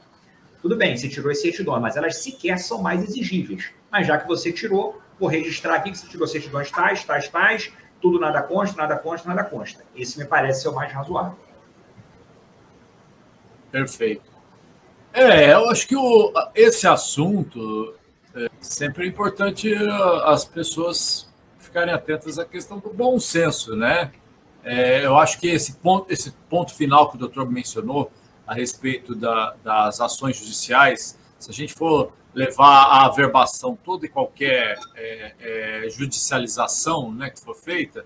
Tudo 0.61 0.75
bem, 0.75 0.97
você 0.97 1.09
tirou 1.09 1.31
esse 1.31 1.43
certidões, 1.43 1.81
mas 1.81 1.97
elas 1.97 2.17
sequer 2.17 2.59
são 2.59 2.83
mais 2.83 3.05
exigíveis. 3.05 3.71
Mas 3.89 4.09
já 4.09 4.19
que 4.19 4.27
você 4.27 4.53
tirou, 4.53 5.01
vou 5.17 5.29
registrar 5.29 5.77
aqui 5.77 5.93
que 5.93 5.99
você 5.99 6.09
tirou 6.09 6.27
certidões 6.27 6.73
tais, 6.73 7.05
tais, 7.05 7.29
tais, 7.29 7.73
tudo 8.01 8.19
nada 8.19 8.43
consta, 8.43 8.77
nada 8.77 8.97
consta, 8.97 9.29
nada 9.29 9.45
consta. 9.45 9.85
Esse 9.95 10.19
me 10.19 10.25
parece 10.25 10.63
ser 10.63 10.71
o 10.71 10.75
mais 10.75 10.93
razoável. 10.93 11.39
Perfeito. 13.71 14.28
É, 15.13 15.53
eu 15.53 15.69
acho 15.71 15.87
que 15.87 15.97
o, 15.97 16.33
esse 16.55 16.87
assunto 16.87 17.95
é 18.35 18.49
sempre 18.61 19.05
é 19.05 19.09
importante 19.09 19.75
as 20.25 20.45
pessoas 20.45 21.29
ficarem 21.59 21.93
atentas 21.93 22.39
à 22.39 22.45
questão 22.45 22.79
do 22.79 22.91
bom 22.91 23.19
senso, 23.19 23.75
né? 23.75 24.13
É, 24.65 25.05
eu 25.05 25.17
acho 25.19 25.39
que 25.41 25.49
esse 25.49 25.75
ponto, 25.75 26.13
esse 26.13 26.31
ponto 26.51 26.75
final 26.75 27.11
que 27.11 27.17
o 27.17 27.19
doutor 27.19 27.51
mencionou 27.51 28.11
a 28.47 28.55
respeito 28.55 29.15
da, 29.15 29.55
das 29.63 30.01
ações 30.01 30.37
judiciais, 30.37 31.19
se 31.39 31.51
a 31.51 31.55
gente 31.55 31.75
for 31.75 32.13
levar 32.35 32.85
a 32.85 33.07
averbação 33.07 33.77
toda 33.85 34.07
e 34.07 34.09
qualquer 34.09 34.79
é, 34.95 35.33
é, 35.41 35.91
judicialização 35.91 37.13
né, 37.13 37.31
que 37.31 37.41
for 37.41 37.57
feita, 37.57 38.05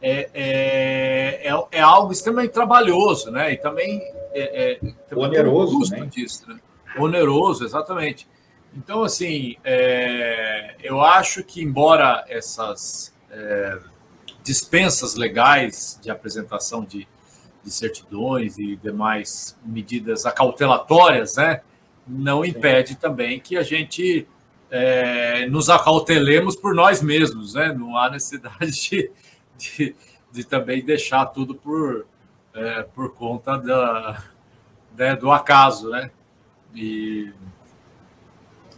é, 0.00 0.30
é, 0.34 1.48
é, 1.48 1.64
é, 1.70 1.80
algo 1.80 2.12
extremamente 2.12 2.52
trabalhoso, 2.52 3.30
né? 3.30 3.52
E 3.52 3.56
também, 3.56 4.02
é, 4.34 4.72
é 4.72 4.74
também 5.08 5.24
oneroso, 5.24 5.78
custo 5.78 5.96
né? 5.96 6.06
disso, 6.06 6.48
né? 6.48 6.58
Oneroso, 6.98 7.64
exatamente. 7.64 8.26
Então, 8.76 9.02
assim, 9.02 9.56
é, 9.64 10.76
eu 10.82 11.00
acho 11.00 11.42
que 11.44 11.62
embora 11.62 12.24
essas 12.28 13.12
dispensas 14.42 15.14
legais 15.14 15.98
de 16.02 16.10
apresentação 16.10 16.84
de, 16.84 17.08
de 17.64 17.70
certidões 17.70 18.58
e 18.58 18.76
demais 18.76 19.56
medidas 19.64 20.26
acautelatórias, 20.26 21.36
né? 21.36 21.62
não 22.06 22.44
impede 22.44 22.96
também 22.96 23.40
que 23.40 23.56
a 23.56 23.62
gente 23.62 24.26
é, 24.70 25.46
nos 25.46 25.68
acautelemos 25.70 26.56
por 26.56 26.74
nós 26.74 27.02
mesmos, 27.02 27.54
né? 27.54 27.72
Não 27.72 27.96
há 27.96 28.10
necessidade 28.10 28.70
de, 28.88 29.10
de, 29.58 29.96
de 30.32 30.44
também 30.44 30.84
deixar 30.84 31.26
tudo 31.26 31.54
por, 31.54 32.06
é, 32.54 32.82
por 32.82 33.14
conta 33.14 33.56
da, 33.56 34.22
né, 34.96 35.16
do 35.16 35.30
acaso, 35.30 35.90
né? 35.90 36.10
E, 36.74 37.32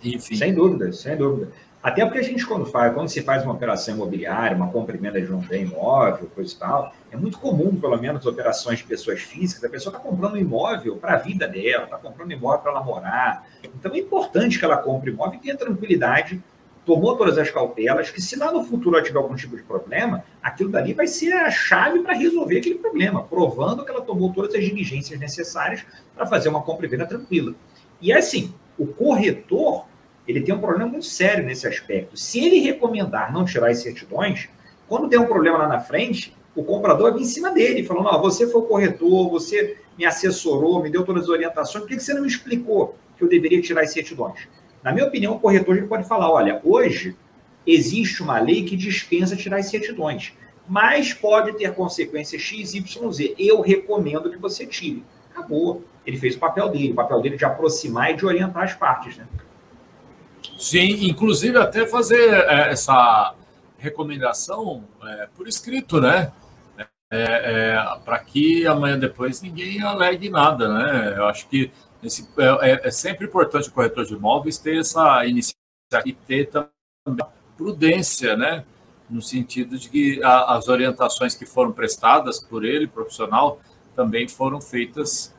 enfim. 0.03 0.37
Sem 0.37 0.55
dúvida, 0.55 0.93
sem 0.93 1.17
dúvida. 1.17 1.51
Até 1.83 2.03
porque 2.03 2.19
a 2.19 2.23
gente, 2.23 2.47
quando 2.47 2.65
faz, 2.65 2.95
quando 2.95 3.11
se 3.11 3.21
faz 3.21 3.45
uma 3.45 3.53
operação 3.53 3.95
imobiliária, 3.95 4.57
uma 4.57 4.71
compra 4.71 4.97
e 4.97 4.99
venda 4.99 5.21
de 5.21 5.31
um 5.31 5.39
bem 5.39 5.65
imóvel, 5.65 6.31
coisa 6.35 6.51
e 6.51 6.57
tal, 6.57 6.95
é 7.13 7.17
muito 7.17 7.39
comum, 7.39 7.77
pelo 7.77 7.99
menos, 7.99 8.25
operações 8.25 8.79
de 8.79 8.85
pessoas 8.85 9.21
físicas, 9.21 9.63
a 9.65 9.69
pessoa 9.69 9.95
está 9.95 10.03
comprando 10.03 10.33
um 10.33 10.39
imóvel 10.39 10.97
para 10.97 11.13
a 11.13 11.17
vida 11.17 11.47
dela, 11.47 11.85
está 11.85 11.99
comprando 11.99 12.31
um 12.31 12.33
imóvel 12.33 12.61
para 12.61 12.71
ela 12.71 12.83
morar. 12.83 13.47
Então 13.63 13.93
é 13.93 13.99
importante 13.99 14.59
que 14.59 14.65
ela 14.65 14.79
compre 14.79 15.11
imóvel 15.11 15.35
e 15.35 15.43
tenha 15.43 15.59
tranquilidade, 15.59 16.43
tomou 16.85 17.17
todas 17.17 17.39
as 17.39 17.51
cautelas, 17.51 18.11
que 18.11 18.21
se 18.21 18.37
lá 18.37 18.53
no 18.53 18.65
futuro 18.65 18.97
ela 18.97 19.05
tiver 19.05 19.19
algum 19.19 19.35
tipo 19.35 19.57
de 19.57 19.63
problema, 19.63 20.25
aquilo 20.43 20.71
dali 20.71 20.93
vai 20.93 21.07
ser 21.07 21.33
a 21.33 21.51
chave 21.51 22.01
para 22.01 22.15
resolver 22.15 22.59
aquele 22.59 22.77
problema, 22.77 23.23
provando 23.23 23.85
que 23.85 23.91
ela 23.91 24.03
tomou 24.03 24.33
todas 24.33 24.55
as 24.55 24.63
diligências 24.63 25.19
necessárias 25.19 25.85
para 26.15 26.27
fazer 26.27 26.49
uma 26.49 26.63
compra 26.63 26.87
e 26.87 26.89
venda 26.89 27.07
tranquila. 27.07 27.55
E 28.01 28.13
assim, 28.13 28.53
o 28.79 28.87
corretor 28.87 29.85
ele 30.27 30.41
tem 30.41 30.55
um 30.55 30.61
problema 30.61 30.91
muito 30.91 31.07
sério 31.07 31.45
nesse 31.45 31.67
aspecto. 31.67 32.17
Se 32.17 32.45
ele 32.45 32.59
recomendar 32.61 33.33
não 33.33 33.45
tirar 33.45 33.71
as 33.71 33.79
certidões, 33.79 34.49
quando 34.89 35.09
tem 35.09 35.19
um 35.19 35.27
problema 35.27 35.59
lá 35.59 35.69
na 35.69 35.81
frente, 35.81 36.35
o 36.55 36.63
comprador 36.63 37.13
vir 37.15 37.23
em 37.23 37.27
cima 37.27 37.51
dele, 37.51 37.85
falando: 37.85 38.09
oh, 38.09 38.21
você 38.21 38.47
foi 38.47 38.61
o 38.61 38.65
corretor, 38.65 39.29
você 39.29 39.79
me 39.99 40.05
assessorou, 40.05 40.83
me 40.83 40.91
deu 40.91 41.05
todas 41.05 41.25
as 41.25 41.29
orientações, 41.29 41.85
por 41.85 41.89
que 41.89 42.01
você 42.01 42.15
não 42.15 42.23
me 42.23 42.29
explicou 42.29 42.97
que 43.17 43.25
eu 43.25 43.29
deveria 43.29 43.61
tirar 43.61 43.83
as 43.83 43.93
certidões? 43.93 44.49
Na 44.85 44.93
minha 44.93 45.07
opinião, 45.07 45.33
o 45.33 45.41
corretor 45.41 45.79
ele 45.79 45.87
pode 45.87 46.07
falar: 46.07 46.31
olha, 46.31 46.61
hoje 46.63 47.17
existe 47.67 48.23
uma 48.23 48.39
lei 48.39 48.65
que 48.65 48.77
dispensa 48.77 49.35
tirar 49.35 49.57
as 49.57 49.71
certidões, 49.71 50.35
mas 50.69 51.15
pode 51.15 51.55
ter 51.55 51.73
consequências 51.75 52.43
X, 52.43 52.75
Y, 52.75 53.13
Z. 53.13 53.35
Eu 53.39 53.63
recomendo 53.63 54.31
que 54.31 54.37
você 54.37 54.67
tire. 54.67 55.03
Acabou. 55.31 55.83
Ele 56.07 56.19
fez 56.19 56.37
o 56.37 56.39
papel 56.39 56.69
dele, 56.69 56.93
o 56.93 56.95
papel 56.95 57.23
dele 57.23 57.39
de 57.39 57.47
aproximar 57.47 58.11
e 58.11 58.17
de 58.17 58.27
orientar 58.27 58.63
as 58.63 58.75
partes, 58.75 59.17
né? 59.17 59.27
Sim, 60.59 61.07
inclusive 61.09 61.57
até 61.57 61.87
fazer 61.87 62.29
é, 62.29 62.71
essa 62.71 63.35
recomendação 63.79 64.85
é, 65.03 65.29
por 65.35 65.49
escrito, 65.49 65.99
né? 65.99 66.31
É, 67.11 67.23
é 67.23 67.99
para 68.05 68.19
que 68.19 68.67
amanhã 68.67 68.99
depois 68.99 69.41
ninguém 69.41 69.81
alegue 69.83 70.29
nada, 70.29 70.69
né? 70.69 71.15
Eu 71.17 71.27
acho 71.27 71.49
que 71.49 71.71
esse, 72.05 72.29
é, 72.39 72.71
é, 72.71 72.89
é, 72.89 72.91
sempre 72.91 73.27
importante 73.27 73.69
o 73.69 73.73
corretor 73.73 74.05
de 74.05 74.15
imóveis 74.15 74.59
ter 74.59 74.79
essa 74.79 75.25
iniciativa 75.25 75.57
e 76.05 76.13
ter 76.13 76.51
também 76.51 77.25
prudência, 77.57 78.37
né? 78.37 78.65
No 79.09 79.23
sentido 79.23 79.79
de 79.79 79.89
que 79.89 80.23
a, 80.23 80.57
as 80.57 80.69
orientações 80.69 81.35
que 81.35 81.47
foram 81.47 81.73
prestadas 81.73 82.41
por 82.41 82.65
ele, 82.65 82.87
profissional, 82.87 83.61
também 83.95 84.29
foram 84.29 84.61
feitas 84.61 85.33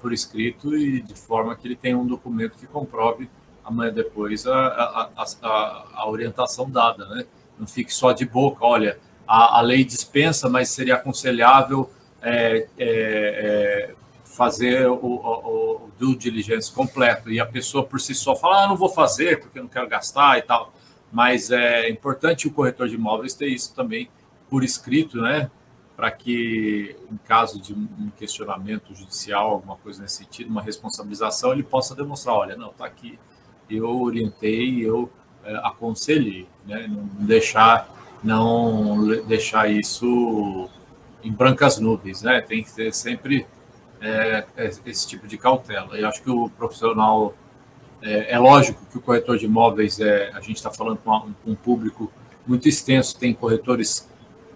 por 0.00 0.12
escrito 0.12 0.76
e 0.76 1.02
de 1.02 1.16
forma 1.16 1.56
que 1.56 1.66
ele 1.66 1.74
tenha 1.74 1.98
um 1.98 2.06
documento 2.06 2.56
que 2.56 2.68
comprove 2.68 3.28
amanhã 3.64 3.92
depois 3.92 4.46
a, 4.46 4.54
a, 4.54 5.10
a, 5.42 5.86
a, 5.94 6.08
orientação 6.08 6.70
dada, 6.70 7.04
né? 7.06 7.26
Não 7.58 7.66
fique 7.66 7.92
só 7.92 8.12
de 8.12 8.24
boca, 8.24 8.64
olha, 8.64 8.96
a, 9.26 9.58
a 9.58 9.60
lei 9.60 9.84
dispensa, 9.84 10.48
mas 10.48 10.68
seria 10.68 10.94
aconselhável 10.94 11.90
é, 12.22 12.68
é, 12.78 12.78
é, 12.78 13.94
fazer 14.36 14.86
o, 14.86 14.94
o, 14.94 15.86
o 15.86 15.90
due 15.98 16.14
diligence 16.14 16.70
completo 16.70 17.30
e 17.30 17.40
a 17.40 17.46
pessoa 17.46 17.84
por 17.84 17.98
si 17.98 18.14
só 18.14 18.36
fala, 18.36 18.64
ah, 18.64 18.68
não 18.68 18.76
vou 18.76 18.90
fazer 18.90 19.40
porque 19.40 19.60
não 19.60 19.68
quero 19.68 19.88
gastar 19.88 20.38
e 20.38 20.42
tal. 20.42 20.74
Mas 21.10 21.50
é 21.50 21.88
importante 21.88 22.46
o 22.46 22.52
corretor 22.52 22.88
de 22.88 22.96
imóveis 22.96 23.34
ter 23.34 23.48
isso 23.48 23.74
também 23.74 24.10
por 24.50 24.62
escrito, 24.62 25.20
né? 25.22 25.50
Para 25.96 26.10
que, 26.10 26.94
em 27.10 27.16
caso 27.26 27.58
de 27.58 27.72
um 27.72 28.10
questionamento 28.18 28.94
judicial, 28.94 29.52
alguma 29.52 29.76
coisa 29.76 30.02
nesse 30.02 30.16
sentido, 30.16 30.50
uma 30.50 30.60
responsabilização, 30.60 31.52
ele 31.52 31.62
possa 31.62 31.94
demonstrar: 31.94 32.34
olha, 32.34 32.54
não, 32.54 32.68
está 32.68 32.84
aqui 32.84 33.18
eu 33.70 34.02
orientei, 34.02 34.86
eu 34.86 35.10
é, 35.44 35.54
aconselhei, 35.56 36.46
né? 36.66 36.86
não 36.88 37.26
deixar 37.26 37.94
não 38.22 39.06
deixar 39.26 39.70
isso 39.70 40.68
em 41.22 41.30
brancas 41.30 41.78
nuvens, 41.78 42.22
né? 42.22 42.40
Tem 42.40 42.62
que 42.62 42.72
ter 42.72 42.92
sempre 42.92 43.46
é, 44.00 44.44
é 44.56 44.70
esse 44.86 45.06
tipo 45.06 45.26
de 45.26 45.38
cautela. 45.38 45.96
Eu 45.96 46.08
acho 46.08 46.22
que 46.22 46.30
o 46.30 46.48
profissional 46.50 47.34
é, 48.02 48.32
é 48.32 48.38
lógico 48.38 48.84
que 48.90 48.98
o 48.98 49.00
corretor 49.00 49.38
de 49.38 49.46
imóveis 49.46 49.98
é 50.00 50.30
a 50.34 50.40
gente 50.40 50.56
está 50.56 50.70
falando 50.70 50.98
com 50.98 51.32
um, 51.46 51.54
público 51.54 52.12
muito 52.46 52.68
extenso, 52.68 53.18
tem 53.18 53.34
corretores 53.34 54.08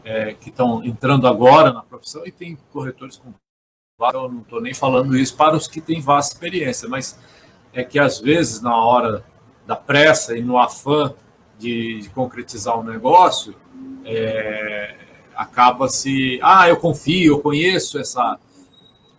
é, 0.04 0.34
que 0.34 0.50
estão 0.50 0.84
entrando 0.84 1.26
agora 1.26 1.72
na 1.72 1.82
profissão 1.82 2.26
e 2.26 2.30
tem 2.32 2.56
corretores 2.72 3.16
com 3.16 3.32
eu 4.14 4.30
não 4.30 4.40
estou 4.40 4.62
nem 4.62 4.72
falando 4.72 5.14
isso 5.14 5.36
para 5.36 5.54
os 5.54 5.68
que 5.68 5.78
têm 5.78 6.00
vasta 6.00 6.32
experiência, 6.34 6.88
mas 6.88 7.18
é 7.70 7.84
que 7.84 7.98
às 7.98 8.18
vezes 8.18 8.62
na 8.62 8.74
hora 8.74 9.22
da 9.66 9.76
pressa 9.76 10.34
e 10.34 10.42
no 10.42 10.56
afã 10.56 11.12
de, 11.58 12.00
de 12.00 12.08
concretizar 12.08 12.78
um 12.80 12.82
negócio, 12.82 13.54
é, 14.06 14.96
acaba 15.36 15.86
se, 15.88 16.40
ah, 16.42 16.66
eu 16.66 16.78
confio, 16.78 17.34
eu 17.34 17.40
conheço 17.40 17.98
essa 17.98 18.38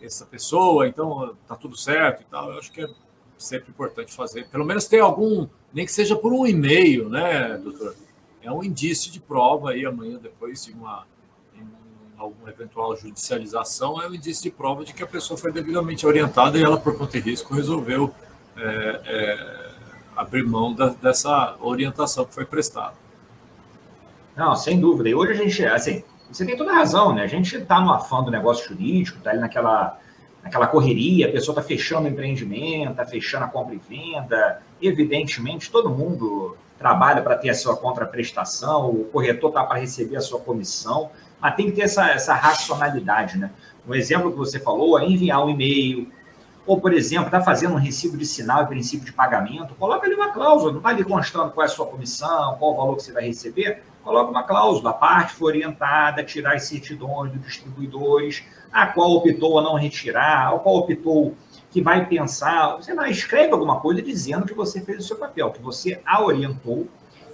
essa 0.05 0.25
pessoa, 0.25 0.87
então 0.87 1.35
tá 1.47 1.55
tudo 1.55 1.77
certo 1.77 2.21
e 2.21 2.25
tal. 2.25 2.51
Eu 2.51 2.59
acho 2.59 2.71
que 2.71 2.81
é 2.81 2.89
sempre 3.37 3.69
importante 3.69 4.13
fazer, 4.13 4.47
pelo 4.47 4.65
menos 4.65 4.87
ter 4.87 4.99
algum, 4.99 5.47
nem 5.73 5.85
que 5.85 5.91
seja 5.91 6.15
por 6.15 6.33
um 6.33 6.45
e-mail, 6.45 7.09
né, 7.09 7.57
doutor? 7.57 7.95
É 8.41 8.51
um 8.51 8.63
indício 8.63 9.11
de 9.11 9.19
prova 9.19 9.71
aí 9.71 9.85
amanhã 9.85 10.17
depois 10.21 10.65
de 10.65 10.71
uma 10.71 11.05
alguma 12.17 12.49
eventual 12.49 12.95
judicialização 12.95 13.99
é 13.99 14.07
um 14.07 14.13
indício 14.13 14.43
de 14.43 14.51
prova 14.51 14.85
de 14.85 14.93
que 14.93 15.01
a 15.01 15.07
pessoa 15.07 15.37
foi 15.37 15.51
devidamente 15.51 16.05
orientada 16.05 16.55
e 16.57 16.63
ela 16.63 16.79
por 16.79 16.95
conta 16.95 17.19
de 17.19 17.31
risco 17.31 17.55
resolveu 17.55 18.13
é, 18.55 19.01
é, 19.05 19.71
abrir 20.15 20.43
mão 20.43 20.73
da, 20.73 20.89
dessa 20.89 21.55
orientação 21.59 22.25
que 22.25 22.33
foi 22.33 22.45
prestada. 22.45 22.93
Não, 24.35 24.55
sem 24.55 24.79
dúvida. 24.79 25.09
E 25.09 25.15
hoje 25.15 25.31
a 25.31 25.35
gente, 25.35 25.65
assim, 25.65 26.03
você 26.31 26.45
tem 26.45 26.55
toda 26.55 26.71
a 26.71 26.75
razão, 26.75 27.13
né? 27.13 27.23
A 27.23 27.27
gente 27.27 27.55
está 27.57 27.79
no 27.79 27.91
afã 27.91 28.23
do 28.23 28.31
negócio 28.31 28.69
jurídico, 28.69 29.17
está 29.17 29.31
ali 29.31 29.39
naquela, 29.39 29.99
naquela 30.43 30.67
correria, 30.67 31.27
a 31.27 31.31
pessoa 31.31 31.53
está 31.53 31.67
fechando 31.67 32.07
o 32.07 32.11
empreendimento, 32.11 32.91
está 32.91 33.05
fechando 33.05 33.45
a 33.45 33.47
compra 33.47 33.75
e 33.75 33.81
venda. 33.89 34.61
Evidentemente, 34.81 35.69
todo 35.69 35.89
mundo 35.89 36.55
trabalha 36.77 37.21
para 37.21 37.35
ter 37.35 37.49
a 37.49 37.53
sua 37.53 37.77
contraprestação, 37.77 38.89
o 38.89 39.05
corretor 39.05 39.49
está 39.49 39.63
para 39.63 39.79
receber 39.79 40.15
a 40.15 40.21
sua 40.21 40.39
comissão, 40.39 41.11
mas 41.39 41.55
tem 41.55 41.67
que 41.67 41.73
ter 41.73 41.83
essa, 41.83 42.09
essa 42.09 42.33
racionalidade, 42.33 43.37
né? 43.37 43.51
Um 43.87 43.93
exemplo 43.93 44.31
que 44.31 44.37
você 44.37 44.59
falou 44.59 44.97
é 44.99 45.05
enviar 45.05 45.43
um 45.45 45.49
e-mail, 45.49 46.11
ou, 46.65 46.79
por 46.79 46.93
exemplo, 46.93 47.25
está 47.25 47.41
fazendo 47.41 47.73
um 47.73 47.77
recibo 47.77 48.15
de 48.15 48.25
sinal 48.25 48.63
e 48.63 48.67
princípio 48.67 49.05
de 49.05 49.13
pagamento, 49.13 49.73
coloca 49.75 50.05
ali 50.05 50.15
uma 50.15 50.29
cláusula, 50.29 50.71
não 50.71 50.79
está 50.79 50.89
ali 50.89 51.03
constando 51.03 51.51
qual 51.51 51.65
é 51.65 51.69
a 51.69 51.71
sua 51.71 51.87
comissão, 51.87 52.55
qual 52.57 52.73
o 52.73 52.77
valor 52.77 52.95
que 52.97 53.03
você 53.03 53.11
vai 53.11 53.25
receber, 53.25 53.81
coloca 54.03 54.29
uma 54.29 54.43
cláusula, 54.43 54.91
a 54.91 54.93
parte 54.93 55.33
foi 55.33 55.53
orientada 55.53 56.21
a 56.21 56.23
tirar 56.23 56.55
as 56.55 56.63
certidões 56.63 57.31
dos 57.31 57.41
distribuidores, 57.41 58.43
a 58.71 58.87
qual 58.87 59.11
optou 59.11 59.59
a 59.59 59.61
não 59.61 59.75
retirar, 59.75 60.53
a 60.53 60.59
qual 60.59 60.77
optou 60.77 61.35
que 61.71 61.81
vai 61.81 62.05
pensar, 62.05 62.75
você 62.75 62.93
não 62.93 63.05
escreve 63.05 63.53
alguma 63.53 63.79
coisa 63.79 64.01
dizendo 64.01 64.45
que 64.45 64.53
você 64.53 64.81
fez 64.81 64.99
o 64.99 65.07
seu 65.07 65.15
papel, 65.15 65.51
que 65.51 65.61
você 65.61 66.01
a 66.05 66.21
orientou, 66.21 66.87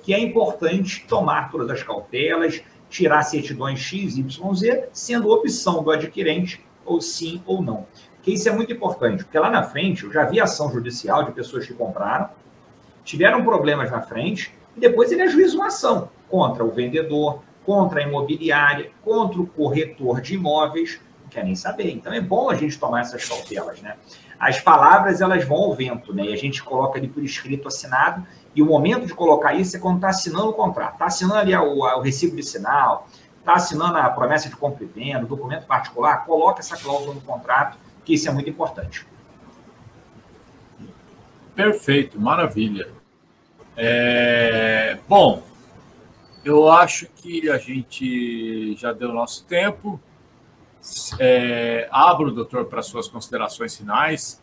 que 0.03 0.13
é 0.13 0.19
importante 0.19 1.05
tomar 1.07 1.51
todas 1.51 1.69
as 1.69 1.84
cautelas, 1.84 2.61
tirar 2.89 3.23
certidões 3.23 3.80
X, 3.80 4.17
Y, 4.17 4.55
Z, 4.55 4.89
sendo 4.93 5.30
opção 5.30 5.84
do 5.84 5.91
adquirente 5.91 6.63
ou 6.86 7.01
sim 7.01 7.41
ou 7.45 7.61
não. 7.61 7.86
Isso 8.28 8.49
é 8.49 8.51
muito 8.51 8.73
importante, 8.73 9.23
porque 9.23 9.39
lá 9.39 9.49
na 9.49 9.63
frente 9.63 10.03
eu 10.03 10.11
já 10.11 10.25
vi 10.25 10.39
ação 10.39 10.69
judicial 10.69 11.23
de 11.23 11.32
pessoas 11.32 11.65
que 11.65 11.73
compraram, 11.73 12.30
tiveram 13.05 13.41
problemas 13.43 13.89
na 13.89 14.01
frente, 14.01 14.53
e 14.75 14.80
depois 14.82 15.11
ele 15.11 15.21
ajuiza 15.21 15.55
uma 15.55 15.67
ação 15.67 16.09
contra 16.30 16.63
o 16.63 16.69
vendedor, 16.69 17.41
contra 17.65 18.01
a 18.01 18.03
imobiliária, 18.03 18.91
contra 19.01 19.39
o 19.39 19.47
corretor 19.47 20.19
de 20.19 20.36
imóveis, 20.36 20.99
não 21.23 21.30
quer 21.30 21.45
nem 21.45 21.55
saber. 21.55 21.89
Então 21.91 22.11
é 22.11 22.19
bom 22.19 22.49
a 22.49 22.55
gente 22.55 22.78
tomar 22.78 23.01
essas 23.01 23.28
cautelas, 23.28 23.82
né? 23.82 23.95
As 24.38 24.59
palavras 24.59 25.21
elas 25.21 25.45
vão 25.45 25.57
ao 25.57 25.73
vento, 25.73 26.13
né? 26.13 26.25
E 26.25 26.34
a 26.34 26.38
gente 26.38 26.61
coloca 26.61 26.99
ali 26.99 27.07
por 27.07 27.23
escrito 27.23 27.69
assinado, 27.69 28.28
e 28.53 28.61
o 28.61 28.65
momento 28.65 29.05
de 29.05 29.13
colocar 29.13 29.53
isso 29.53 29.78
é 29.78 29.80
quando 29.80 29.97
está 29.97 30.09
assinando 30.09 30.49
o 30.49 30.53
contrato. 30.53 30.93
Está 30.93 31.05
assinando 31.05 31.39
ali 31.39 31.55
o, 31.55 31.80
o 31.80 32.01
recibo 32.01 32.36
de 32.36 32.43
sinal, 32.43 33.07
está 33.39 33.53
assinando 33.53 33.97
a 33.97 34.09
promessa 34.09 34.49
de 34.49 34.55
compra 34.57 34.84
e 34.84 34.88
venda, 34.88 35.25
documento 35.25 35.65
particular, 35.65 36.25
coloca 36.25 36.59
essa 36.59 36.75
cláusula 36.75 37.13
no 37.13 37.21
contrato, 37.21 37.78
que 38.07 38.13
isso 38.13 38.29
é 38.29 38.31
muito 38.31 38.49
importante. 38.49 39.05
Perfeito, 41.53 42.17
maravilha. 42.17 42.87
É, 43.75 44.97
bom, 45.09 45.43
eu 46.45 46.71
acho 46.71 47.07
que 47.07 47.49
a 47.49 47.57
gente 47.57 48.77
já 48.77 48.93
deu 48.93 49.11
nosso 49.11 49.43
tempo. 49.43 49.99
É, 51.19 51.89
abro, 51.91 52.31
doutor, 52.31 52.67
para 52.67 52.81
suas 52.81 53.09
considerações 53.09 53.75
finais. 53.75 54.41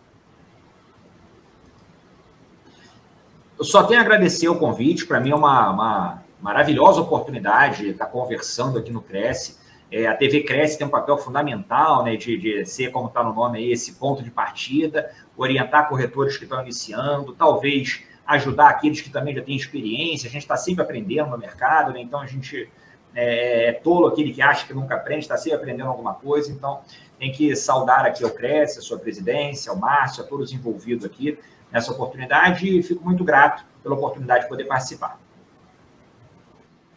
Eu 3.59 3.65
só 3.65 3.85
tenho 3.85 4.01
a 4.01 4.03
agradecer 4.03 4.49
o 4.49 4.59
convite. 4.59 5.07
Para 5.07 5.21
mim 5.21 5.31
é 5.31 5.35
uma, 5.35 5.71
uma, 5.71 6.23
maravilhosa 6.39 7.01
oportunidade 7.01 7.89
estar 7.89 8.07
conversando 8.07 8.79
aqui 8.79 8.93
no 8.93 9.01
Cresce. 9.01 9.57
É, 9.91 10.07
a 10.07 10.17
TV 10.17 10.43
Cresce 10.43 10.79
tem 10.79 10.87
um 10.87 10.91
papel 10.91 11.17
fundamental 11.19 12.05
né, 12.05 12.17
de, 12.17 12.37
de 12.37 12.65
ser, 12.65 12.91
como 12.91 13.09
está 13.09 13.23
no 13.23 13.33
nome 13.33 13.59
aí, 13.59 13.73
esse 13.73 13.93
ponto 13.93 14.23
de 14.23 14.31
partida, 14.31 15.11
orientar 15.37 15.89
corretores 15.89 16.37
que 16.37 16.45
estão 16.45 16.61
iniciando, 16.63 17.33
talvez 17.35 18.03
ajudar 18.27 18.71
aqueles 18.71 19.01
que 19.01 19.11
também 19.11 19.35
já 19.35 19.43
têm 19.43 19.55
experiência. 19.55 20.29
A 20.29 20.33
gente 20.33 20.43
está 20.43 20.57
sempre 20.57 20.83
aprendendo 20.83 21.31
no 21.31 21.39
mercado, 21.39 21.93
né? 21.93 22.01
então 22.01 22.21
a 22.21 22.27
gente 22.27 22.69
é, 23.15 23.69
é 23.69 23.73
tolo 23.73 24.07
aquele 24.07 24.33
que 24.33 24.43
acha 24.43 24.67
que 24.67 24.75
nunca 24.75 24.95
aprende, 24.95 25.21
está 25.21 25.37
sempre 25.37 25.59
aprendendo 25.59 25.89
alguma 25.89 26.15
coisa. 26.15 26.51
Então 26.51 26.81
tem 27.19 27.31
que 27.31 27.55
saudar 27.55 28.05
aqui 28.05 28.25
ao 28.25 28.31
Cresce, 28.31 28.79
a 28.79 28.83
sua 28.83 28.99
presidência, 28.99 29.71
ao 29.71 29.77
Márcio, 29.77 30.25
a 30.25 30.27
todos 30.27 30.53
envolvidos 30.53 31.05
aqui 31.05 31.39
nessa 31.71 31.93
oportunidade 31.93 32.67
e 32.69 32.83
fico 32.83 33.05
muito 33.05 33.25
grato 33.25 33.65
pela 33.83 33.95
oportunidade 33.95 34.45
de 34.45 34.49
poder 34.49 34.65
participar. 34.65 35.24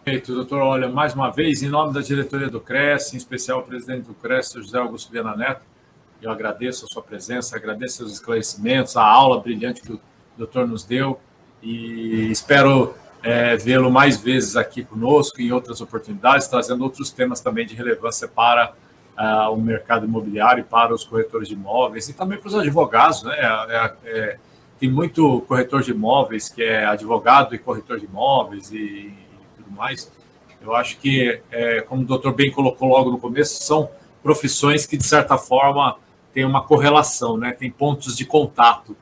Perfeito, 0.08 0.34
doutor. 0.34 0.62
Olha, 0.62 0.88
mais 0.88 1.14
uma 1.14 1.30
vez, 1.30 1.62
em 1.62 1.68
nome 1.68 1.94
da 1.94 2.00
diretoria 2.00 2.50
do 2.50 2.62
CRES, 2.62 3.14
em 3.14 3.18
especial 3.18 3.60
o 3.60 3.64
presidente 3.64 4.06
do 4.06 4.14
CRES, 4.14 4.54
José 4.54 4.78
Augusto 4.78 5.12
Viana 5.12 5.36
Neto, 5.36 5.64
eu 6.22 6.32
agradeço 6.32 6.86
a 6.86 6.88
sua 6.88 7.04
presença, 7.04 7.58
agradeço 7.58 8.06
os 8.06 8.14
esclarecimentos, 8.14 8.96
a 8.96 9.04
aula 9.04 9.42
brilhante 9.42 9.82
que 9.82 9.92
o 9.92 10.00
doutor 10.38 10.66
nos 10.66 10.86
deu 10.86 11.20
e 11.62 12.32
espero 12.32 12.96
é, 13.22 13.58
vê-lo 13.58 13.92
mais 13.92 14.16
vezes 14.16 14.56
aqui 14.56 14.82
conosco 14.82 15.42
em 15.42 15.52
outras 15.52 15.82
oportunidades, 15.82 16.48
trazendo 16.48 16.86
outros 16.86 17.12
temas 17.12 17.42
também 17.42 17.68
de 17.68 17.76
relevância 17.76 18.30
para 18.30 18.72
uh, 19.18 19.52
o 19.52 19.58
mercado 19.58 20.06
imobiliário, 20.06 20.64
para 20.64 20.94
os 20.94 21.04
corretores 21.04 21.50
de 21.50 21.54
imóveis 21.54 22.08
e 22.08 22.14
também 22.14 22.40
para 22.40 22.48
os 22.48 22.56
advogados. 22.56 23.24
Né? 23.24 23.36
É, 23.38 23.94
é, 24.06 24.38
tem 24.80 24.90
muito 24.90 25.42
corretor 25.50 25.82
de 25.82 25.92
imóveis 25.92 26.48
que 26.48 26.64
é 26.64 26.86
advogado 26.86 27.54
e 27.54 27.58
corretor 27.58 28.00
de 28.00 28.06
imóveis 28.06 28.72
e 28.72 29.27
tudo 29.68 29.76
mais. 29.76 30.12
Eu 30.62 30.76
acho 30.76 30.98
que, 30.98 31.42
é, 31.52 31.82
como 31.82 32.02
o 32.02 32.06
doutor 32.06 32.34
bem 32.34 32.52
colocou 32.52 32.88
logo 32.88 33.12
no 33.12 33.20
começo, 33.20 33.62
são 33.64 33.90
profissões 34.24 34.86
que, 34.86 34.98
de 34.98 35.06
certa 35.06 35.38
forma, 35.38 35.98
têm 36.34 36.46
uma 36.46 36.64
correlação, 36.64 37.38
né? 37.38 37.52
tem 37.52 37.70
pontos 37.70 38.16
de 38.16 38.26
contato 38.26 38.96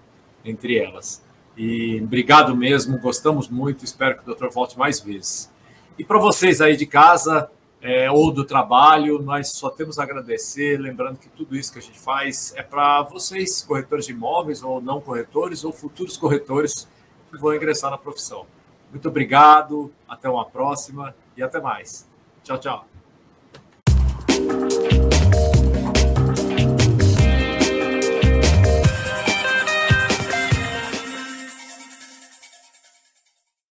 entre 0.43 0.77
elas. 0.77 1.23
E 1.55 2.01
obrigado 2.03 2.55
mesmo, 2.55 2.99
gostamos 2.99 3.47
muito, 3.47 3.85
espero 3.85 4.15
que 4.15 4.23
o 4.23 4.25
doutor 4.25 4.51
volte 4.51 4.77
mais 4.77 4.99
vezes. 4.99 5.49
E 5.97 6.03
para 6.03 6.19
vocês 6.19 6.59
aí 6.59 6.75
de 6.75 6.85
casa 6.85 7.49
é, 7.81 8.11
ou 8.11 8.31
do 8.31 8.43
trabalho, 8.43 9.21
nós 9.21 9.51
só 9.51 9.69
temos 9.69 9.97
a 9.97 10.03
agradecer, 10.03 10.77
lembrando 10.77 11.17
que 11.17 11.29
tudo 11.29 11.55
isso 11.55 11.71
que 11.71 11.79
a 11.79 11.81
gente 11.81 11.97
faz 11.97 12.53
é 12.57 12.61
para 12.61 13.03
vocês, 13.03 13.61
corretores 13.61 14.05
de 14.05 14.11
imóveis 14.11 14.61
ou 14.61 14.81
não 14.81 14.99
corretores, 14.99 15.63
ou 15.63 15.71
futuros 15.71 16.17
corretores 16.17 16.87
que 17.31 17.37
vão 17.37 17.55
ingressar 17.55 17.89
na 17.89 17.97
profissão. 17.97 18.45
Muito 18.95 19.09
obrigado, 19.09 19.91
até 20.07 20.29
uma 20.29 20.45
próxima 20.45 21.13
e 21.35 21.43
até 21.43 21.59
mais. 21.59 22.07
Tchau, 22.45 22.57
tchau. 22.57 22.87